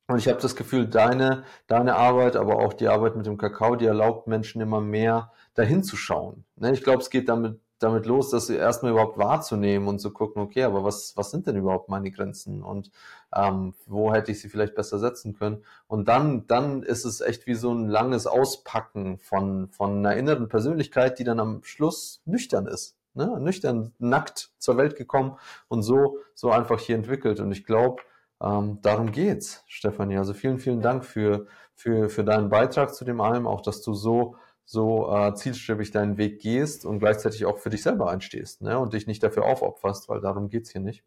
Und 0.08 0.18
ich 0.18 0.28
habe 0.28 0.42
das 0.42 0.56
Gefühl, 0.56 0.88
deine, 0.88 1.44
deine 1.68 1.96
Arbeit, 1.96 2.36
aber 2.36 2.58
auch 2.58 2.74
die 2.74 2.88
Arbeit 2.88 3.16
mit 3.16 3.28
dem 3.28 3.38
Kakao, 3.38 3.76
die 3.76 3.86
erlaubt 3.86 4.28
Menschen 4.28 4.60
immer 4.60 4.82
mehr 4.82 5.32
dahin 5.54 5.84
zu 5.84 5.98
schauen. 5.98 6.46
Ne, 6.56 6.72
ich 6.72 6.84
glaube, 6.84 7.04
es 7.04 7.12
geht 7.12 7.30
damit 7.30 7.60
damit 7.80 8.06
los, 8.06 8.30
das 8.30 8.50
erstmal 8.50 8.92
überhaupt 8.92 9.18
wahrzunehmen 9.18 9.88
und 9.88 10.00
zu 10.00 10.12
gucken, 10.12 10.42
okay, 10.42 10.64
aber 10.64 10.84
was, 10.84 11.16
was 11.16 11.32
sind 11.32 11.48
denn 11.48 11.56
überhaupt 11.56 11.90
meine 11.90 12.12
Grenzen 12.12 12.62
und 12.62 12.92
ähm, 13.34 13.74
wo 13.86 14.14
hätte 14.14 14.32
ich 14.32 14.42
sie 14.42 14.50
vielleicht 14.50 14.76
besser 14.76 15.00
setzen 15.00 15.34
können? 15.34 15.64
Und 15.88 16.08
dann, 16.08 16.46
dann 16.48 16.84
ist 16.84 17.06
es 17.06 17.22
echt 17.22 17.48
wie 17.48 17.56
so 17.56 17.74
ein 17.74 17.88
langes 17.88 18.28
Auspacken 18.28 19.18
von, 19.18 19.70
von 19.70 20.00
einer 20.00 20.16
inneren 20.16 20.50
Persönlichkeit, 20.50 21.20
die 21.20 21.24
dann 21.24 21.40
am 21.40 21.64
Schluss 21.64 22.22
nüchtern 22.26 22.68
ist. 22.68 22.96
Ne? 23.14 23.40
Nüchtern, 23.40 23.94
nackt 23.98 24.52
zur 24.60 24.78
Welt 24.78 24.96
gekommen 24.96 25.38
und 25.68 25.82
so, 25.82 26.20
so 26.36 26.52
einfach 26.52 26.80
hier 26.80 26.96
entwickelt. 26.96 27.40
Und 27.40 27.52
ich 27.52 27.66
glaube, 27.66 28.02
ähm, 28.42 28.80
darum 28.82 29.12
geht's, 29.12 29.64
Stefanie. 29.68 30.18
Also 30.18 30.34
vielen, 30.34 30.60
vielen 30.60 30.82
Dank 30.82 31.04
für, 31.06 31.48
für, 31.74 32.10
für 32.10 32.24
deinen 32.24 32.50
Beitrag 32.50 32.94
zu 32.94 33.06
dem 33.06 33.20
allem, 33.22 33.48
auch 33.48 33.62
dass 33.62 33.82
du 33.82 33.94
so 33.94 34.36
so 34.70 35.12
äh, 35.12 35.34
zielstrebig 35.34 35.90
deinen 35.90 36.20
Weg 36.20 36.42
gehst 36.42 36.86
und 36.86 37.00
gleichzeitig 37.00 37.44
auch 37.48 37.58
für 37.58 37.72
dich 37.72 37.82
selber 37.82 38.12
einstehst 38.12 38.62
ne? 38.62 38.78
und 38.78 38.94
dich 38.94 39.08
nicht 39.08 39.24
dafür 39.24 39.46
aufopferst, 39.46 40.08
weil 40.10 40.22
darum 40.22 40.48
geht 40.48 40.66
es 40.66 40.72
hier 40.72 40.82
nicht. 40.82 41.04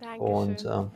Dankeschön. 0.00 0.34
Und 0.34 0.90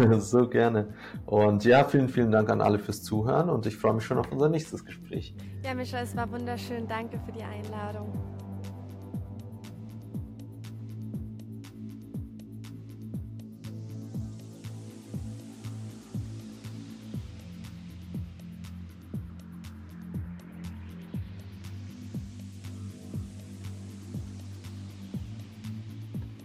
ähm, 0.00 0.20
so 0.20 0.48
gerne. 0.48 0.94
Und 1.26 1.66
ja, 1.66 1.84
vielen, 1.84 2.08
vielen 2.08 2.32
Dank 2.32 2.48
an 2.48 2.62
alle 2.62 2.78
fürs 2.78 3.02
Zuhören 3.02 3.50
und 3.50 3.66
ich 3.66 3.76
freue 3.76 3.92
mich 3.92 4.04
schon 4.04 4.16
auf 4.16 4.32
unser 4.32 4.48
nächstes 4.48 4.86
Gespräch. 4.86 5.34
Ja, 5.62 5.74
Micha, 5.74 6.00
es 6.00 6.16
war 6.16 6.32
wunderschön. 6.32 6.88
Danke 6.88 7.20
für 7.26 7.32
die 7.32 7.42
Einladung. 7.42 8.10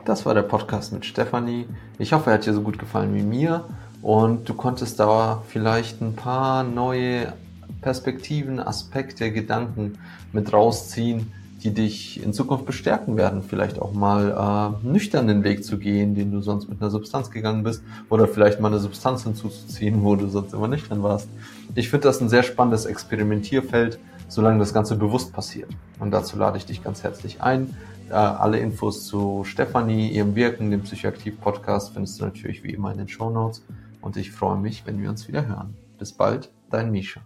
Das 0.07 0.25
war 0.25 0.33
der 0.33 0.43
Podcast 0.43 0.93
mit 0.93 1.05
Stefanie. 1.05 1.65
Ich 1.99 2.13
hoffe, 2.13 2.29
er 2.29 2.35
hat 2.35 2.45
dir 2.45 2.53
so 2.53 2.61
gut 2.61 2.79
gefallen 2.79 3.13
wie 3.13 3.23
mir 3.23 3.65
und 4.01 4.47
du 4.47 4.53
konntest 4.53 5.01
da 5.01 5.43
vielleicht 5.49 6.01
ein 6.01 6.15
paar 6.15 6.63
neue 6.63 7.33
Perspektiven, 7.81 8.61
Aspekte, 8.61 9.33
Gedanken 9.33 9.97
mit 10.31 10.53
rausziehen, 10.53 11.33
die 11.61 11.73
dich 11.73 12.23
in 12.23 12.31
Zukunft 12.31 12.65
bestärken 12.65 13.17
werden, 13.17 13.43
vielleicht 13.43 13.81
auch 13.81 13.91
mal 13.91 14.79
äh, 14.81 14.87
nüchtern 14.87 15.27
den 15.27 15.43
Weg 15.43 15.65
zu 15.65 15.77
gehen, 15.77 16.15
den 16.15 16.31
du 16.31 16.39
sonst 16.39 16.69
mit 16.69 16.79
einer 16.81 16.89
Substanz 16.89 17.29
gegangen 17.29 17.63
bist, 17.63 17.83
oder 18.09 18.29
vielleicht 18.29 18.61
mal 18.61 18.69
eine 18.69 18.79
Substanz 18.79 19.25
hinzuzuziehen, 19.25 20.03
wo 20.03 20.15
du 20.15 20.29
sonst 20.29 20.53
immer 20.53 20.69
nüchtern 20.69 21.03
warst. 21.03 21.27
Ich 21.75 21.89
finde 21.89 22.07
das 22.07 22.21
ein 22.21 22.29
sehr 22.29 22.43
spannendes 22.43 22.85
Experimentierfeld, 22.85 23.99
solange 24.29 24.59
das 24.59 24.73
Ganze 24.73 24.95
bewusst 24.95 25.33
passiert. 25.33 25.69
Und 25.99 26.11
dazu 26.11 26.37
lade 26.37 26.57
ich 26.57 26.65
dich 26.65 26.81
ganz 26.81 27.03
herzlich 27.03 27.41
ein. 27.41 27.75
Äh, 28.09 28.13
alle 28.13 28.59
Infos 28.59 29.05
zu 29.05 29.43
Stefanie, 29.43 30.09
ihrem 30.09 30.35
Wirken, 30.35 30.71
dem 30.71 30.81
Psychoaktiv-Podcast 30.81 31.93
findest 31.93 32.19
du 32.19 32.25
natürlich 32.25 32.63
wie 32.63 32.73
immer 32.73 32.91
in 32.91 32.99
den 32.99 33.07
Show 33.07 33.29
Notes. 33.29 33.63
Und 34.01 34.15
ich 34.15 34.31
freue 34.31 34.57
mich, 34.57 34.85
wenn 34.85 35.01
wir 35.01 35.09
uns 35.09 35.27
wieder 35.27 35.45
hören. 35.45 35.75
Bis 35.97 36.13
bald, 36.13 36.49
dein 36.69 36.91
Misha. 36.91 37.21